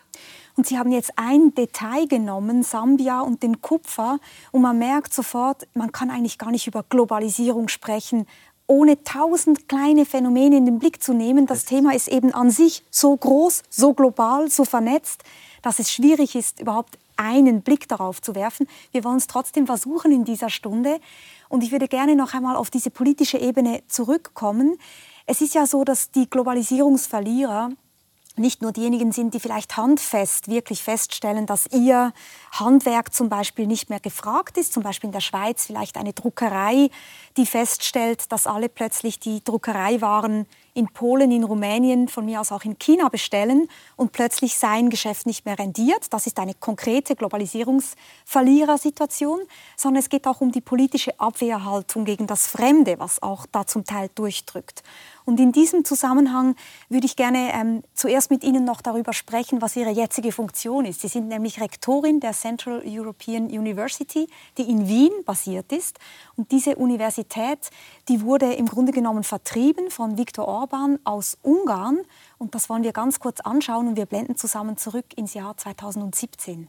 Und 0.57 0.69
Sie 0.69 0.79
haben 0.79 0.93
jetzt 0.93 1.13
ein 1.17 1.53
Detail 1.55 2.07
genommen, 2.07 2.63
Sambia 2.63 3.23
und 3.23 3.43
den 3.43 3.61
Kupfer, 3.61 4.21
und 4.53 4.63
man 4.63 4.79
merkt 4.79 5.13
sofort, 5.13 5.67
man 5.75 5.91
kann 5.91 6.11
eigentlich 6.11 6.39
gar 6.39 6.53
nicht 6.53 6.69
über 6.69 6.85
Globalisierung 6.89 7.67
sprechen, 7.67 8.27
ohne 8.67 9.03
tausend 9.05 9.69
kleine 9.69 10.07
Phänomene 10.07 10.57
in 10.57 10.67
den 10.67 10.79
Blick 10.79 11.03
zu 11.03 11.13
nehmen. 11.13 11.47
Das 11.47 11.65
Thema 11.65 11.95
ist 11.95 12.09
eben 12.09 12.33
an 12.33 12.51
sich 12.51 12.83
so 12.91 13.17
groß, 13.17 13.63
so 13.69 13.93
global, 13.93 14.51
so 14.51 14.65
vernetzt, 14.65 15.23
dass 15.63 15.79
es 15.79 15.93
schwierig 15.93 16.35
ist, 16.35 16.61
überhaupt 16.61 16.99
einen 17.17 17.63
Blick 17.63 17.89
darauf 17.89 18.21
zu 18.21 18.35
werfen. 18.35 18.67
Wir 18.93 19.05
wollen 19.05 19.19
es 19.19 19.27
trotzdem 19.27 19.67
versuchen 19.67 20.13
in 20.13 20.25
dieser 20.25 20.51
Stunde. 20.51 21.01
Und 21.49 21.63
ich 21.63 21.73
würde 21.73 21.89
gerne 21.89 22.17
noch 22.17 22.35
einmal 22.35 22.57
auf 22.57 22.71
diese 22.71 22.91
politische 22.91 23.39
Ebene 23.39 23.83
zurückkommen. 23.87 24.79
Es 25.27 25.41
ist 25.41 25.55
ja 25.55 25.67
so, 25.67 25.85
dass 25.85 26.11
die 26.11 26.29
Globalisierungsverlierer 26.29 27.71
nicht 28.37 28.63
nur 28.63 28.73
diejenigen 28.73 29.13
sind, 29.13 29.35
die 29.35 29.41
vielleicht 29.41 29.77
handfest 29.77 30.49
wirklich 30.49 30.83
feststellen, 30.83 31.47
dass 31.47 31.67
ihr 31.67 32.13
Handwerk 32.53 33.15
zum 33.15 33.29
Beispiel 33.29 33.67
nicht 33.67 33.91
mehr 33.91 34.01
gefragt 34.01 34.59
ist, 34.59 34.73
zum 34.73 34.83
Beispiel 34.83 35.09
in 35.09 35.13
der 35.13 35.21
Schweiz 35.21 35.67
vielleicht 35.67 35.97
eine 35.97 36.13
Druckerei, 36.13 36.91
die 37.37 37.47
feststellt, 37.47 38.33
dass 38.33 38.47
alle 38.47 38.69
plötzlich 38.69 39.21
die 39.21 39.43
Druckereiwaren 39.45 40.47
in 40.75 40.89
Polen, 40.89 41.31
in 41.31 41.45
Rumänien, 41.45 42.09
von 42.09 42.25
mir 42.25 42.41
aus 42.41 42.51
auch 42.51 42.65
in 42.65 42.77
China 42.79 43.09
bestellen 43.09 43.69
und 43.97 44.11
plötzlich 44.11 44.59
sein 44.59 44.91
Geschäft 44.91 45.27
nicht 45.27 45.47
mehr 45.47 45.57
rendiert. 45.59 46.13
Das 46.13 46.27
ist 46.27 46.41
eine 46.41 46.55
konkrete 46.55 47.15
Globalisierungsverlierersituation, 47.15 49.39
sondern 49.77 50.01
es 50.01 50.09
geht 50.09 50.27
auch 50.27 50.41
um 50.41 50.51
die 50.51 50.61
politische 50.61 51.21
Abwehrhaltung 51.21 52.05
gegen 52.05 52.27
das 52.27 52.49
Fremde, 52.49 52.99
was 52.99 53.23
auch 53.23 53.47
da 53.47 53.65
zum 53.67 53.85
Teil 53.85 54.11
durchdrückt. 54.17 54.83
Und 55.27 55.41
in 55.41 55.53
diesem 55.53 55.85
Zusammenhang 55.85 56.55
würde 56.89 57.07
ich 57.07 57.17
gerne 57.17 57.53
ähm, 57.55 57.83
zuerst 57.95 58.31
mit 58.31 58.45
Ihnen 58.45 58.65
noch 58.65 58.83
darüber 58.83 59.13
sprechen, 59.13 59.63
was 59.63 59.75
Ihre 59.77 59.91
jetzige 59.91 60.33
Funktion 60.33 60.85
ist. 60.85 61.01
Sie 61.01 61.09
sind 61.09 61.29
nämlich 61.29 61.61
Rektorin 61.61 62.21
der 62.21 62.33
Central 62.33 62.83
European 62.85 63.47
University, 63.47 64.29
die 64.59 64.69
in 64.69 64.87
Wien 64.87 65.13
basiert 65.25 65.73
ist. 65.73 65.99
Und 66.37 66.53
diese 66.53 66.77
Universität, 66.77 67.71
die 68.09 68.21
wurde 68.21 68.53
im 68.53 68.67
Grunde 68.67 68.93
genommen 68.93 69.25
vertrieben 69.25 69.91
von 69.91 70.19
Viktor 70.19 70.47
Orban 70.47 70.99
aus 71.05 71.39
Ungarn. 71.43 72.01
Und 72.37 72.55
das 72.55 72.69
wollen 72.69 72.83
wir 72.83 72.93
ganz 72.93 73.19
kurz 73.19 73.41
anschauen 73.41 73.89
und 73.89 73.97
wir 73.97 74.07
blenden 74.07 74.37
zusammen 74.37 74.77
zurück 74.77 75.07
ins 75.17 75.33
Jahr 75.33 75.57
2017. 75.57 76.69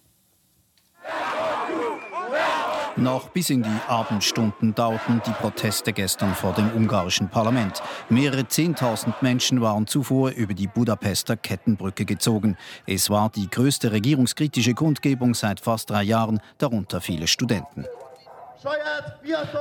Noch 2.97 3.29
bis 3.29 3.49
in 3.49 3.61
die 3.61 3.79
Abendstunden 3.89 4.73
dauerten 4.73 5.21
die 5.25 5.31
Proteste 5.31 5.91
gestern 5.91 6.33
vor 6.33 6.53
dem 6.53 6.71
ungarischen 6.73 7.27
Parlament. 7.27 7.83
Mehrere 8.07 8.47
Zehntausend 8.47 9.21
Menschen 9.21 9.59
waren 9.59 9.85
zuvor 9.85 10.29
über 10.29 10.53
die 10.53 10.67
Budapester 10.67 11.35
Kettenbrücke 11.35 12.05
gezogen. 12.05 12.55
Es 12.87 13.09
war 13.09 13.29
die 13.29 13.49
größte 13.49 13.91
regierungskritische 13.91 14.73
Kundgebung 14.73 15.33
seit 15.33 15.59
fast 15.59 15.89
drei 15.89 16.03
Jahren, 16.03 16.39
darunter 16.57 17.01
viele 17.01 17.27
Studenten. 17.27 17.85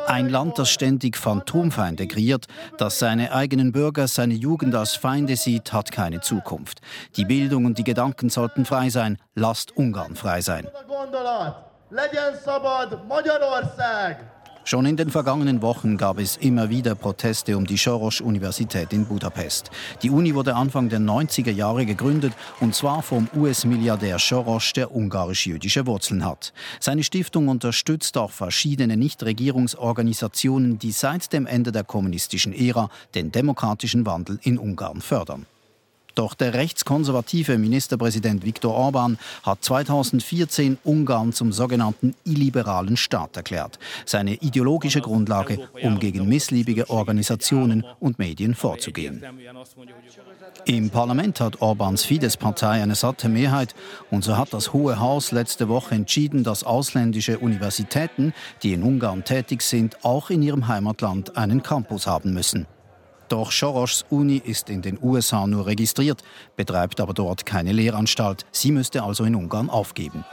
Ein 0.07 0.29
Land, 0.29 0.59
das 0.59 0.71
ständig 0.71 1.17
Phantomfeinde 1.17 2.07
kreiert, 2.07 2.47
das 2.79 3.01
seine 3.01 3.33
eigenen 3.33 3.73
Bürger, 3.73 4.07
seine 4.07 4.35
Jugend 4.35 4.75
als 4.75 4.95
Feinde 4.95 5.37
sieht, 5.37 5.73
hat 5.73 5.91
keine 5.93 6.21
Zukunft. 6.21 6.81
Die 7.17 7.25
Bildung 7.25 7.65
und 7.65 7.79
die 7.79 7.85
Gedanken 7.85 8.31
sollten 8.31 8.65
frei 8.65 8.91
sein. 8.91 9.19
Lasst 9.35 9.77
Ungarn 9.77 10.15
frei 10.15 10.41
sein. 10.41 10.69
Legyen 11.91 12.37
szabad 12.45 13.07
Magyarország! 13.09 14.35
Schon 14.67 14.87
in 14.87 14.97
den 14.97 15.11
vergangenen 15.11 15.61
Wochen 15.61 15.99
gab 15.99 16.19
es 16.19 16.39
immer 16.39 16.71
wieder 16.71 16.95
Proteste 16.95 17.55
um 17.55 17.67
die 17.67 17.77
Soros-Universität 17.77 18.95
in 18.95 19.05
Budapest. 19.05 19.71
Die 20.03 20.09
Uni 20.09 20.35
wurde 20.35 20.55
Anfang 20.55 20.89
der 20.89 21.01
90er 21.01 21.51
Jahre 21.51 21.85
gegründet 21.85 22.33
und 22.61 22.75
zwar 22.75 23.03
vom 23.03 23.29
US-Milliardär 23.37 24.19
Soros, 24.19 24.73
der 24.73 24.91
ungarisch-jüdische 24.91 25.87
Wurzeln 25.87 26.25
hat. 26.25 26.55
Seine 26.81 27.05
Stiftung 27.05 27.49
unterstützt 27.49 28.17
auch 28.17 28.31
verschiedene 28.31 28.97
Nichtregierungsorganisationen, 28.97 30.79
die 30.79 30.93
seit 30.93 31.35
dem 31.35 31.47
Ende 31.47 31.71
der 31.71 31.85
kommunistischen 31.85 32.55
Ära 32.55 32.89
den 33.15 33.31
demokratischen 33.31 34.07
Wandel 34.07 34.39
in 34.43 34.59
Ungarn 34.59 35.03
fördern. 35.03 35.45
Doch 36.15 36.35
der 36.35 36.55
rechtskonservative 36.55 37.59
Ministerpräsident 37.59 38.45
Viktor 38.45 38.75
Orban 38.75 39.19
hat 39.43 39.65
2014 39.65 40.79
Ungarn 40.85 41.33
zum 41.33 41.53
sogenannten 41.53 42.15
illiberalen 42.25 42.97
Staat 42.97 43.37
erklärt. 43.37 43.79
Seine 44.07 44.35
ideologische 44.35 45.01
Grundlage, 45.01 45.69
um 45.83 45.99
gegen 45.99 46.29
missliebige 46.29 46.89
Organisationen 46.91 47.85
und 47.99 48.19
Medien 48.19 48.55
vorzugehen. 48.55 49.23
Im 50.67 50.91
Parlament 50.91 51.41
hat 51.41 51.61
Orbans 51.61 52.05
Fidesz-Partei 52.05 52.83
eine 52.83 52.95
satte 52.95 53.29
Mehrheit 53.29 53.75
und 54.11 54.25
so 54.25 54.37
hat 54.37 54.53
das 54.53 54.73
Hohe 54.73 55.01
Haus 55.01 55.33
letzte 55.33 55.69
Woche 55.69 55.95
entschieden, 55.95 56.45
dass 56.45 56.65
ausländische 56.65 57.39
Universitäten, 57.39 58.33
die 58.63 58.73
in 58.73 58.83
Ungarn 58.83 59.25
tätig 59.25 59.63
sind, 59.63 60.05
auch 60.05 60.31
in 60.31 60.43
ihrem 60.43 60.69
Heimatland 60.69 61.37
einen 61.37 61.63
Campus 61.63 62.07
haben 62.07 62.33
müssen. 62.33 62.67
Doch 63.29 63.53
Soros 63.53 64.05
Uni 64.11 64.41
ist 64.45 64.71
in 64.71 64.83
den 64.83 64.99
USA 65.03 65.47
nur 65.47 65.67
registriert, 65.67 66.23
betreibt 66.57 67.01
aber 67.01 67.15
dort 67.15 67.47
keine 67.47 67.73
Lehranstalt. 67.73 68.47
Sie 68.53 68.73
müsste 68.73 69.03
also 69.03 69.25
in 69.25 69.35
Ungarn 69.35 69.71
aufgeben. 69.71 70.25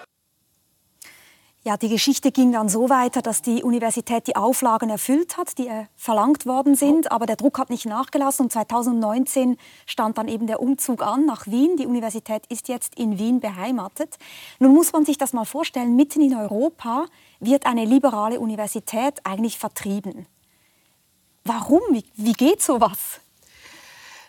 Ja, 1.63 1.77
die 1.77 1.89
Geschichte 1.89 2.32
ging 2.32 2.51
dann 2.51 2.69
so 2.69 2.89
weiter, 2.89 3.21
dass 3.21 3.43
die 3.43 3.62
Universität 3.62 4.25
die 4.25 4.36
Auflagen 4.36 4.89
erfüllt 4.89 5.38
hat, 5.38 5.60
die 5.60 5.67
äh, 5.67 5.86
verlangt 5.95 6.47
worden 6.47 6.73
sind, 6.73 7.12
aber 7.12 7.27
der 7.27 7.36
Druck 7.36 7.60
hat 7.60 7.69
nicht 7.69 7.86
nachgelassen 7.86 8.45
und 8.45 8.51
2019 8.51 9.58
stand 9.86 10.17
dann 10.17 10.27
eben 10.27 10.47
der 10.47 10.60
Umzug 10.60 11.04
an 11.04 11.27
nach 11.27 11.45
Wien. 11.45 11.77
Die 11.77 11.86
Universität 11.86 12.47
ist 12.47 12.67
jetzt 12.67 12.97
in 12.97 13.19
Wien 13.19 13.41
beheimatet. 13.41 14.17
Nun 14.58 14.73
muss 14.73 14.91
man 14.91 15.06
sich 15.06 15.19
das 15.19 15.34
mal 15.34 15.45
vorstellen, 15.45 15.95
mitten 15.95 16.21
in 16.21 16.34
Europa 16.34 17.06
wird 17.39 17.67
eine 17.67 17.86
liberale 17.86 18.39
Universität 18.39 19.23
eigentlich 19.23 19.60
vertrieben. 19.60 20.25
Warum? 21.43 21.82
Wie, 21.91 22.06
wie 22.15 22.34
geht 22.34 22.62
sowas? 22.62 23.19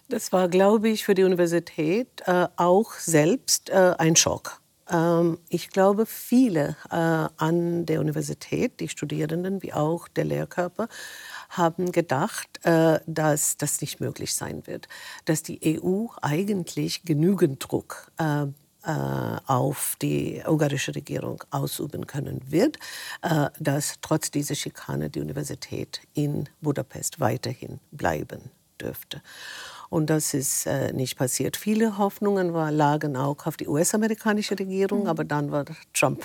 Das 0.08 0.32
war, 0.32 0.48
glaube 0.48 0.88
ich, 0.88 1.04
für 1.04 1.14
die 1.14 1.24
Universität 1.24 2.22
äh, 2.26 2.48
auch 2.56 2.92
selbst 2.94 3.70
äh, 3.70 3.94
ein 3.98 4.16
Schock. 4.16 4.60
Ähm, 4.90 5.38
ich 5.48 5.70
glaube, 5.70 6.06
viele 6.06 6.76
äh, 6.90 6.96
an 6.96 7.86
der 7.86 8.00
Universität, 8.00 8.80
die 8.80 8.88
Studierenden 8.88 9.62
wie 9.62 9.72
auch 9.72 10.08
der 10.08 10.24
Lehrkörper, 10.24 10.88
haben 11.50 11.92
gedacht, 11.92 12.60
äh, 12.64 13.00
dass 13.06 13.56
das 13.56 13.80
nicht 13.80 14.00
möglich 14.00 14.34
sein 14.34 14.66
wird, 14.66 14.88
dass 15.24 15.42
die 15.42 15.80
EU 15.80 16.06
eigentlich 16.20 17.04
genügend 17.04 17.64
Druck 17.66 18.10
äh, 18.18 18.46
auf 18.84 19.96
die 20.02 20.42
ungarische 20.46 20.94
Regierung 20.94 21.42
ausüben 21.50 22.06
können 22.06 22.40
wird, 22.46 22.78
äh, 23.22 23.48
dass 23.58 23.96
trotz 24.02 24.30
dieser 24.30 24.54
Schikane 24.54 25.10
die 25.10 25.20
Universität 25.20 26.00
in 26.14 26.48
Budapest 26.60 27.20
weiterhin 27.20 27.80
bleiben 27.90 28.50
dürfte. 28.80 29.22
Und 29.88 30.08
das 30.08 30.32
ist 30.32 30.66
äh, 30.66 30.92
nicht 30.92 31.16
passiert. 31.16 31.56
Viele 31.56 31.98
Hoffnungen 31.98 32.54
war, 32.54 32.72
lagen 32.72 33.14
auch 33.16 33.46
auf 33.46 33.58
die 33.58 33.68
US-amerikanische 33.68 34.58
Regierung, 34.58 35.02
mhm. 35.02 35.06
aber 35.08 35.24
dann 35.24 35.52
war 35.52 35.66
Trump 35.92 36.24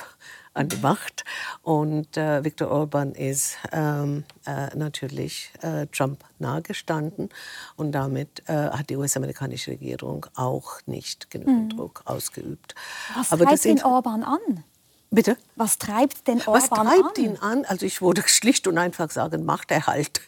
an 0.58 0.70
die 0.70 0.78
Macht. 0.78 1.24
Und 1.62 2.18
äh, 2.18 2.44
Viktor 2.44 2.70
Orban 2.70 3.14
ist 3.14 3.58
ähm, 3.72 4.24
äh, 4.46 4.76
natürlich 4.76 5.52
äh, 5.62 5.88
Trump 5.88 6.24
nahegestanden. 6.40 7.30
Und 7.76 7.92
damit 7.94 8.44
äh, 8.48 8.54
hat 8.54 8.90
die 8.90 8.98
US-amerikanische 8.98 9.72
Regierung 9.72 10.26
auch 10.36 10.80
nicht 10.86 11.30
genügend 11.30 11.74
mhm. 11.74 11.78
Druck 11.78 12.02
ausgeübt. 12.06 12.76
Was 13.16 13.32
Aber 13.32 13.46
treibt 13.46 13.66
den 13.66 13.84
Orban 13.84 14.24
an? 14.24 14.64
Bitte? 15.10 15.38
Was 15.56 15.78
treibt 15.78 16.28
denn 16.28 16.42
Orban 16.42 16.54
Was 16.54 16.70
treibt 16.70 17.18
an? 17.18 17.24
ihn 17.24 17.38
an? 17.38 17.66
Also 17.66 17.86
ich 17.86 18.02
würde 18.02 18.24
schlicht 18.28 18.68
und 18.68 18.78
einfach 18.78 19.10
sagen, 19.10 19.46
Machterhalt. 19.46 20.20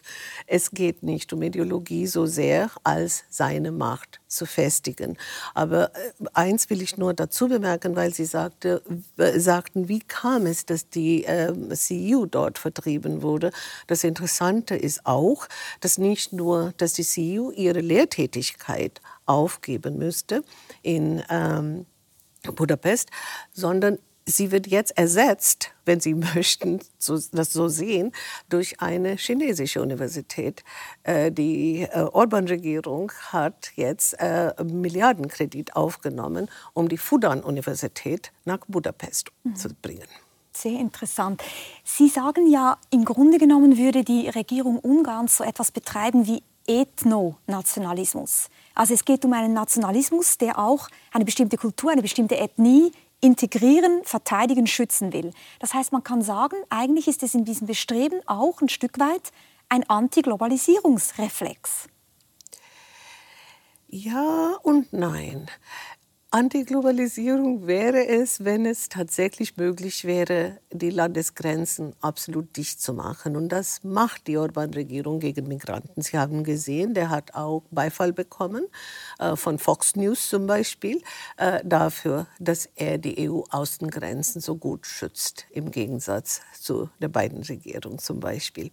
Es 0.46 0.70
geht 0.70 1.02
nicht 1.02 1.32
um 1.34 1.42
Ideologie 1.42 2.06
so 2.06 2.24
sehr, 2.24 2.70
als 2.82 3.24
seine 3.28 3.72
Macht 3.72 4.20
zu 4.26 4.46
festigen. 4.46 5.18
Aber 5.54 5.94
äh, 5.94 6.12
eins 6.32 6.70
will 6.70 6.80
ich 6.80 6.96
nur 6.96 7.12
dazu 7.12 7.48
bemerken, 7.48 7.94
weil 7.94 8.14
Sie 8.14 8.24
sagte, 8.24 8.82
sagten, 9.16 9.88
wie 9.88 10.00
kam 10.00 10.46
es, 10.46 10.64
dass 10.64 10.88
die 10.88 11.24
äh, 11.24 11.52
CEU 11.74 12.24
dort 12.24 12.58
vertrieben 12.58 13.20
wurde. 13.20 13.52
Das 13.86 14.02
Interessante 14.02 14.76
ist 14.76 15.04
auch, 15.04 15.46
dass 15.80 15.98
nicht 15.98 16.32
nur, 16.32 16.72
dass 16.78 16.94
die 16.94 17.04
CEU 17.04 17.50
ihre 17.50 17.80
Lehrtätigkeit 17.80 19.02
aufgeben 19.26 19.98
müsste 19.98 20.42
in 20.82 21.22
ähm, 21.28 21.84
Budapest, 22.56 23.10
sondern 23.52 23.98
sie 24.30 24.50
wird 24.52 24.66
jetzt 24.66 24.96
ersetzt, 24.96 25.72
wenn 25.84 26.00
Sie 26.00 26.14
möchten 26.34 26.80
so, 26.98 27.18
das 27.32 27.52
so 27.52 27.68
sehen, 27.68 28.12
durch 28.48 28.80
eine 28.80 29.16
chinesische 29.16 29.82
Universität. 29.82 30.64
Äh, 31.02 31.32
die 31.32 31.82
äh, 31.82 32.00
Orban-Regierung 32.00 33.12
hat 33.28 33.72
jetzt 33.76 34.14
äh, 34.14 34.52
Milliardenkredit 34.62 35.76
aufgenommen, 35.76 36.48
um 36.72 36.88
die 36.88 36.98
Fudan-Universität 36.98 38.32
nach 38.44 38.60
Budapest 38.68 39.30
mhm. 39.44 39.56
zu 39.56 39.68
bringen. 39.82 40.08
Sehr 40.52 40.78
interessant. 40.78 41.42
Sie 41.84 42.08
sagen 42.08 42.50
ja, 42.50 42.76
im 42.90 43.04
Grunde 43.04 43.38
genommen 43.38 43.78
würde 43.78 44.04
die 44.04 44.28
Regierung 44.28 44.78
Ungarns 44.78 45.36
so 45.36 45.44
etwas 45.44 45.70
betreiben 45.70 46.26
wie 46.26 46.42
Ethnonationalismus. 46.66 48.48
Also 48.74 48.94
es 48.94 49.04
geht 49.04 49.24
um 49.24 49.32
einen 49.32 49.54
Nationalismus, 49.54 50.38
der 50.38 50.58
auch 50.58 50.88
eine 51.12 51.24
bestimmte 51.24 51.56
Kultur, 51.56 51.90
eine 51.90 52.02
bestimmte 52.02 52.36
Ethnie 52.36 52.92
integrieren, 53.20 54.02
verteidigen, 54.04 54.66
schützen 54.66 55.12
will. 55.12 55.32
Das 55.58 55.74
heißt, 55.74 55.92
man 55.92 56.02
kann 56.02 56.22
sagen, 56.22 56.56
eigentlich 56.70 57.08
ist 57.08 57.22
es 57.22 57.34
in 57.34 57.44
diesem 57.44 57.66
Bestreben 57.66 58.20
auch 58.26 58.60
ein 58.60 58.68
Stück 58.68 58.98
weit 58.98 59.32
ein 59.68 59.88
Antiglobalisierungsreflex. 59.88 61.88
Ja 63.88 64.56
und 64.62 64.92
nein. 64.92 65.48
Antiglobalisierung 66.32 67.66
wäre 67.66 68.06
es, 68.06 68.44
wenn 68.44 68.64
es 68.64 68.88
tatsächlich 68.88 69.56
möglich 69.56 70.04
wäre, 70.04 70.58
die 70.70 70.90
Landesgrenzen 70.90 71.92
absolut 72.00 72.56
dicht 72.56 72.80
zu 72.80 72.94
machen. 72.94 73.34
Und 73.34 73.48
das 73.48 73.82
macht 73.82 74.28
die 74.28 74.38
Orban-Regierung 74.38 75.18
gegen 75.18 75.48
Migranten. 75.48 76.02
Sie 76.02 76.16
haben 76.16 76.44
gesehen, 76.44 76.94
der 76.94 77.10
hat 77.10 77.34
auch 77.34 77.64
Beifall 77.72 78.12
bekommen, 78.12 78.68
äh, 79.18 79.34
von 79.34 79.58
Fox 79.58 79.96
News 79.96 80.28
zum 80.28 80.46
Beispiel, 80.46 81.02
äh, 81.36 81.62
dafür, 81.64 82.28
dass 82.38 82.68
er 82.76 82.98
die 82.98 83.28
EU-Außengrenzen 83.28 84.40
so 84.40 84.54
gut 84.54 84.86
schützt, 84.86 85.46
im 85.50 85.72
Gegensatz 85.72 86.42
zu 86.60 86.90
der 87.00 87.08
beiden 87.08 87.42
Regierung 87.42 87.98
zum 87.98 88.20
Beispiel. 88.20 88.70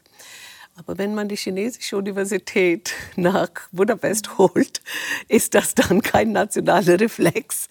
Aber 0.77 0.99
wenn 0.99 1.15
man 1.15 1.27
die 1.27 1.35
chinesische 1.35 1.97
Universität 1.97 2.93
nach 3.15 3.49
Budapest 3.71 4.37
holt, 4.37 4.81
ist 5.27 5.55
das 5.55 5.73
dann 5.73 6.01
kein 6.01 6.31
nationaler 6.31 6.99
Reflex. 6.99 7.67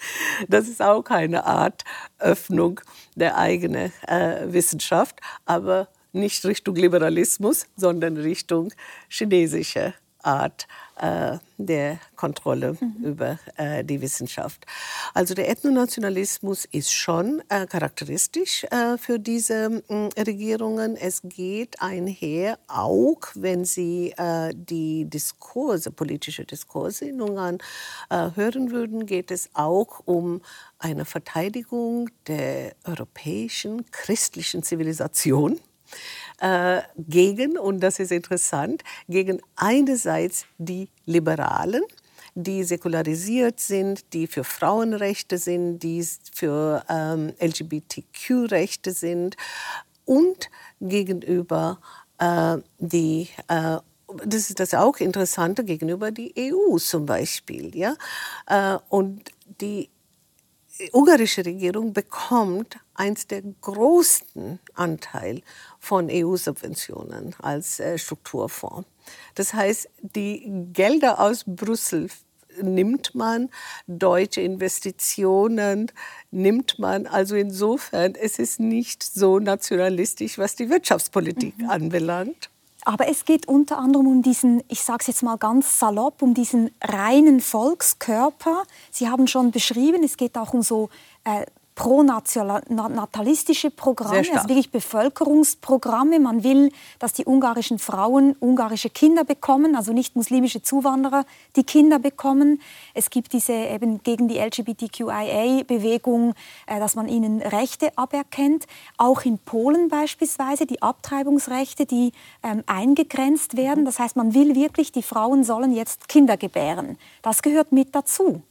Das 0.48 0.66
ist 0.66 0.82
auch 0.82 1.02
keine 1.02 1.44
Art 1.44 1.84
Öffnung 2.18 2.80
der 3.14 3.38
eigenen 3.38 3.92
äh, 4.08 4.52
Wissenschaft, 4.52 5.20
aber 5.44 5.88
nicht 6.12 6.44
Richtung 6.44 6.74
Liberalismus, 6.74 7.66
sondern 7.76 8.16
Richtung 8.16 8.72
chinesische 9.08 9.94
Art 10.22 10.66
äh, 11.00 11.38
der 11.58 12.00
Kontrolle 12.16 12.76
mhm. 12.80 13.04
über 13.04 13.38
äh, 13.56 13.84
die 13.84 14.00
Wissenschaft. 14.00 14.66
Also 15.14 15.34
der 15.34 15.48
Ethnonationalismus 15.48 16.64
ist 16.64 16.92
schon 16.92 17.42
äh, 17.48 17.66
charakteristisch 17.66 18.64
äh, 18.64 18.98
für 18.98 19.18
diese 19.18 19.82
Regierungen. 20.16 20.96
Es 20.96 21.20
geht 21.22 21.80
einher, 21.80 22.58
auch 22.68 23.20
wenn 23.34 23.64
Sie 23.64 24.12
äh, 24.16 24.52
die 24.54 25.04
Diskurse, 25.04 25.90
politische 25.90 26.44
Diskurse 26.44 27.06
in 27.06 27.20
Ungarn 27.20 27.58
äh, 28.10 28.30
hören 28.34 28.70
würden, 28.70 29.06
geht 29.06 29.30
es 29.30 29.50
auch 29.54 30.00
um 30.04 30.40
eine 30.78 31.04
Verteidigung 31.04 32.10
der 32.26 32.74
europäischen 32.84 33.90
christlichen 33.90 34.62
Zivilisation 34.62 35.60
äh, 36.40 36.82
gegen, 36.96 37.58
und 37.58 37.80
das 37.80 37.98
ist 37.98 38.12
interessant, 38.12 38.82
gegen 39.08 39.40
einerseits 39.56 40.46
die 40.58 40.88
Liberalen, 41.04 41.82
die 42.36 42.64
säkularisiert 42.64 43.58
sind, 43.58 44.12
die 44.12 44.26
für 44.26 44.44
Frauenrechte 44.44 45.38
sind, 45.38 45.80
die 45.80 46.06
für 46.32 46.84
ähm, 46.88 47.32
LGBTQ-Rechte 47.40 48.92
sind 48.92 49.36
und 50.04 50.50
gegenüber 50.80 51.80
äh, 52.18 52.58
die 52.78 53.28
äh, 53.48 53.78
das 54.24 54.50
ist 54.50 54.60
das 54.60 54.72
auch 54.74 54.98
Interessante 54.98 55.64
gegenüber 55.64 56.12
die 56.12 56.32
EU 56.38 56.78
zum 56.78 57.06
Beispiel, 57.06 57.76
ja. 57.76 57.96
Äh, 58.46 58.78
und 58.88 59.32
die 59.60 59.90
ungarische 60.92 61.44
Regierung 61.44 61.92
bekommt 61.92 62.78
eins 62.94 63.26
der 63.26 63.42
größten 63.42 64.60
Anteil 64.74 65.42
von 65.80 66.08
EU-Subventionen 66.10 67.34
als 67.40 67.80
äh, 67.80 67.98
Strukturfonds. 67.98 68.88
Das 69.34 69.54
heißt, 69.54 69.88
die 70.02 70.68
Gelder 70.72 71.20
aus 71.20 71.44
Brüssel 71.46 72.08
nimmt 72.62 73.14
man, 73.14 73.50
deutsche 73.86 74.40
Investitionen 74.40 75.90
nimmt 76.30 76.78
man. 76.78 77.06
Also 77.06 77.36
insofern, 77.36 78.14
es 78.14 78.38
ist 78.38 78.60
nicht 78.60 79.02
so 79.02 79.38
nationalistisch, 79.38 80.38
was 80.38 80.56
die 80.56 80.70
Wirtschaftspolitik 80.70 81.58
mhm. 81.58 81.70
anbelangt. 81.70 82.50
Aber 82.86 83.08
es 83.08 83.24
geht 83.24 83.48
unter 83.48 83.78
anderem 83.78 84.06
um 84.06 84.22
diesen, 84.22 84.62
ich 84.68 84.82
sage 84.82 84.98
es 85.00 85.06
jetzt 85.08 85.24
mal 85.24 85.36
ganz 85.38 85.80
salopp, 85.80 86.22
um 86.22 86.34
diesen 86.34 86.70
reinen 86.80 87.40
Volkskörper. 87.40 88.62
Sie 88.92 89.08
haben 89.08 89.26
schon 89.26 89.50
beschrieben, 89.50 90.04
es 90.04 90.16
geht 90.16 90.38
auch 90.38 90.54
um 90.54 90.62
so 90.62 90.88
äh, 91.24 91.46
pronatalistische 91.76 93.70
Programme, 93.70 94.16
also 94.16 94.48
wirklich 94.48 94.70
Bevölkerungsprogramme. 94.70 96.18
Man 96.18 96.42
will, 96.42 96.72
dass 96.98 97.12
die 97.12 97.26
ungarischen 97.26 97.78
Frauen 97.78 98.34
ungarische 98.40 98.88
Kinder 98.88 99.24
bekommen, 99.24 99.76
also 99.76 99.92
nicht 99.92 100.16
muslimische 100.16 100.62
Zuwanderer, 100.62 101.26
die 101.54 101.64
Kinder 101.64 101.98
bekommen. 101.98 102.62
Es 102.94 103.10
gibt 103.10 103.34
diese 103.34 103.52
eben 103.52 104.02
gegen 104.02 104.26
die 104.26 104.38
LGBTQIA-Bewegung, 104.38 106.32
äh, 106.66 106.80
dass 106.80 106.94
man 106.94 107.08
ihnen 107.08 107.42
Rechte 107.42 107.96
aberkennt. 107.96 108.64
Auch 108.96 109.26
in 109.26 109.38
Polen 109.38 109.88
beispielsweise 109.90 110.64
die 110.64 110.80
Abtreibungsrechte, 110.80 111.84
die 111.84 112.12
ähm, 112.42 112.64
eingegrenzt 112.66 113.58
werden. 113.58 113.84
Das 113.84 113.98
heißt, 113.98 114.16
man 114.16 114.32
will 114.32 114.54
wirklich, 114.54 114.92
die 114.92 115.02
Frauen 115.02 115.44
sollen 115.44 115.72
jetzt 115.72 116.08
Kinder 116.08 116.38
gebären. 116.38 116.96
Das 117.20 117.42
gehört 117.42 117.72
mit 117.72 117.94
dazu. 117.94 118.42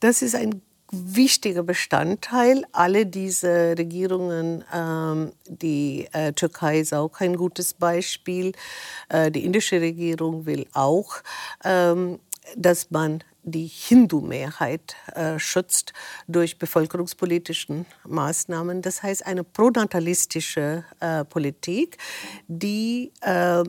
Das 0.00 0.20
ist 0.22 0.34
ein 0.34 0.62
wichtiger 0.90 1.62
Bestandteil. 1.62 2.64
Alle 2.72 3.06
diese 3.06 3.74
Regierungen, 3.76 4.64
ähm, 4.72 5.32
die 5.48 6.08
äh, 6.12 6.32
Türkei 6.32 6.80
ist 6.80 6.94
auch 6.94 7.20
ein 7.20 7.36
gutes 7.36 7.74
Beispiel. 7.74 8.52
Äh, 9.08 9.30
die 9.30 9.44
indische 9.44 9.80
Regierung 9.80 10.46
will 10.46 10.66
auch, 10.72 11.16
ähm, 11.64 12.20
dass 12.56 12.90
man 12.90 13.22
die 13.42 13.66
Hindu-Mehrheit 13.66 14.96
äh, 15.14 15.38
schützt 15.38 15.92
durch 16.26 16.58
bevölkerungspolitischen 16.58 17.86
Maßnahmen. 18.04 18.82
Das 18.82 19.02
heißt 19.02 19.24
eine 19.24 19.44
pronatalistische 19.44 20.84
äh, 21.00 21.24
Politik, 21.24 21.96
die 22.48 23.12
äh, 23.20 23.62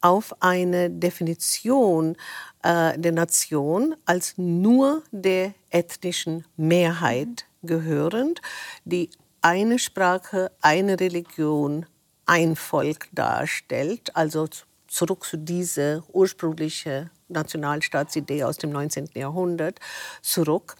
auf 0.00 0.34
eine 0.40 0.90
Definition 0.90 2.16
äh, 2.62 2.98
der 2.98 3.12
Nation 3.12 3.94
als 4.04 4.34
nur 4.36 5.02
der 5.10 5.54
ethnischen 5.70 6.44
Mehrheit 6.56 7.46
gehörend, 7.62 8.40
die 8.84 9.10
eine 9.40 9.78
Sprache, 9.78 10.52
eine 10.60 10.98
Religion, 10.98 11.86
ein 12.26 12.56
Volk 12.56 13.08
darstellt, 13.12 14.14
also 14.14 14.48
zurück 14.86 15.24
zu 15.24 15.38
dieser 15.38 16.04
ursprünglichen 16.12 17.10
Nationalstaatsidee 17.28 18.44
aus 18.44 18.58
dem 18.58 18.70
19. 18.70 19.10
Jahrhundert 19.14 19.80
zurück. 20.20 20.76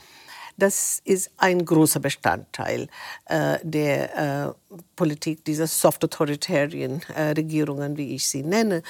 Das 0.56 1.00
ist 1.04 1.30
ein 1.38 1.64
großer 1.64 1.98
Bestandteil 1.98 2.88
äh, 3.24 3.58
der 3.62 4.50
äh, 4.50 4.52
Politik 4.96 5.44
dieser 5.44 5.66
Soft 5.66 6.04
Authoritarian 6.04 7.02
äh, 7.16 7.30
Regierungen, 7.30 7.96
wie 7.96 8.14
ich 8.14 8.28
sie 8.28 8.42
nenne. 8.42 8.82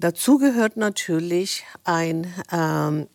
Dazu 0.00 0.38
gehört 0.38 0.78
natürlich 0.78 1.66
ein 1.84 2.26
ähm, 2.50 3.06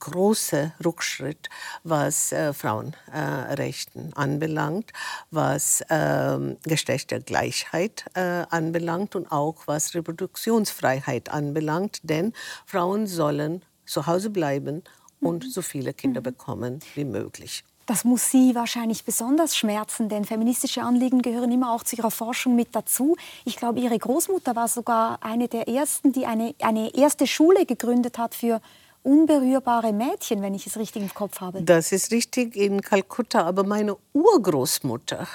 großer 0.00 0.74
Rückschritt, 0.84 1.48
was 1.82 2.30
äh, 2.30 2.52
Frauenrechten 2.52 4.10
äh, 4.10 4.14
anbelangt, 4.14 4.92
was 5.30 5.80
äh, 5.88 6.38
Geschlechtergleichheit 6.64 8.04
anbelangt 8.14 9.16
und 9.16 9.32
auch 9.32 9.66
was 9.66 9.94
Reproduktionsfreiheit 9.94 11.30
anbelangt. 11.30 12.00
Denn 12.02 12.34
Frauen 12.66 13.06
sollen 13.06 13.64
zu 13.86 14.06
Hause 14.06 14.28
bleiben 14.28 14.84
und 15.20 15.50
so 15.50 15.62
viele 15.62 15.94
Kinder 15.94 16.20
mhm. 16.20 16.24
bekommen 16.24 16.80
wie 16.96 17.06
möglich. 17.06 17.64
Das 17.86 18.04
muss 18.04 18.32
Sie 18.32 18.56
wahrscheinlich 18.56 19.04
besonders 19.04 19.56
schmerzen, 19.56 20.08
denn 20.08 20.24
feministische 20.24 20.82
Anliegen 20.82 21.22
gehören 21.22 21.52
immer 21.52 21.72
auch 21.72 21.84
zu 21.84 21.94
Ihrer 21.94 22.10
Forschung 22.10 22.56
mit 22.56 22.74
dazu. 22.74 23.16
Ich 23.44 23.56
glaube, 23.56 23.78
Ihre 23.78 23.96
Großmutter 23.96 24.56
war 24.56 24.66
sogar 24.66 25.18
eine 25.22 25.46
der 25.46 25.68
ersten, 25.68 26.12
die 26.12 26.26
eine, 26.26 26.54
eine 26.60 26.92
erste 26.96 27.28
Schule 27.28 27.64
gegründet 27.64 28.18
hat 28.18 28.34
für 28.34 28.60
unberührbare 29.04 29.92
Mädchen, 29.92 30.42
wenn 30.42 30.52
ich 30.54 30.66
es 30.66 30.76
richtig 30.76 31.00
im 31.02 31.14
Kopf 31.14 31.40
habe. 31.40 31.62
Das 31.62 31.92
ist 31.92 32.10
richtig 32.10 32.56
in 32.56 32.80
Kalkutta. 32.80 33.44
Aber 33.44 33.62
meine 33.62 33.96
Urgroßmutter 34.12 35.28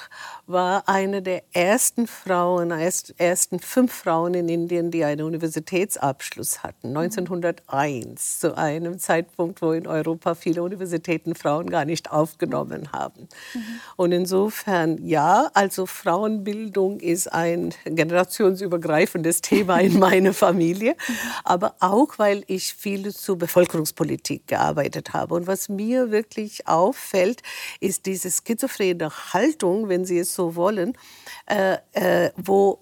war 0.51 0.87
eine 0.87 1.21
der 1.21 1.43
ersten 1.53 2.07
Frauen, 2.07 2.71
ersten 2.71 3.59
fünf 3.59 3.93
Frauen 3.93 4.33
in 4.33 4.49
Indien, 4.49 4.91
die 4.91 5.03
einen 5.03 5.25
Universitätsabschluss 5.25 6.63
hatten. 6.63 6.95
1901, 6.95 8.39
zu 8.39 8.57
einem 8.57 8.99
Zeitpunkt, 8.99 9.61
wo 9.61 9.71
in 9.71 9.87
Europa 9.87 10.35
viele 10.35 10.63
Universitäten 10.63 11.35
Frauen 11.35 11.69
gar 11.69 11.85
nicht 11.85 12.11
aufgenommen 12.11 12.91
haben. 12.91 13.27
Mhm. 13.53 13.59
Und 13.95 14.11
insofern, 14.11 15.05
ja, 15.05 15.49
also 15.53 15.85
Frauenbildung 15.85 16.99
ist 16.99 17.31
ein 17.31 17.73
generationsübergreifendes 17.85 19.41
Thema 19.41 19.79
in 19.79 19.99
meiner 19.99 20.33
Familie, 20.33 20.95
aber 21.43 21.75
auch, 21.79 22.17
weil 22.17 22.43
ich 22.47 22.73
viel 22.73 23.13
zu 23.13 23.37
Bevölkerungspolitik 23.37 24.47
gearbeitet 24.47 25.13
habe. 25.13 25.35
Und 25.35 25.47
was 25.47 25.69
mir 25.69 26.11
wirklich 26.11 26.67
auffällt, 26.67 27.41
ist 27.79 28.05
diese 28.05 28.29
schizophrene 28.31 29.11
Haltung, 29.33 29.89
wenn 29.89 30.05
Sie 30.05 30.19
es 30.19 30.33
so 30.33 30.40
wollen, 30.56 30.97
äh, 31.47 31.77
äh, 31.93 32.32
wo 32.38 32.80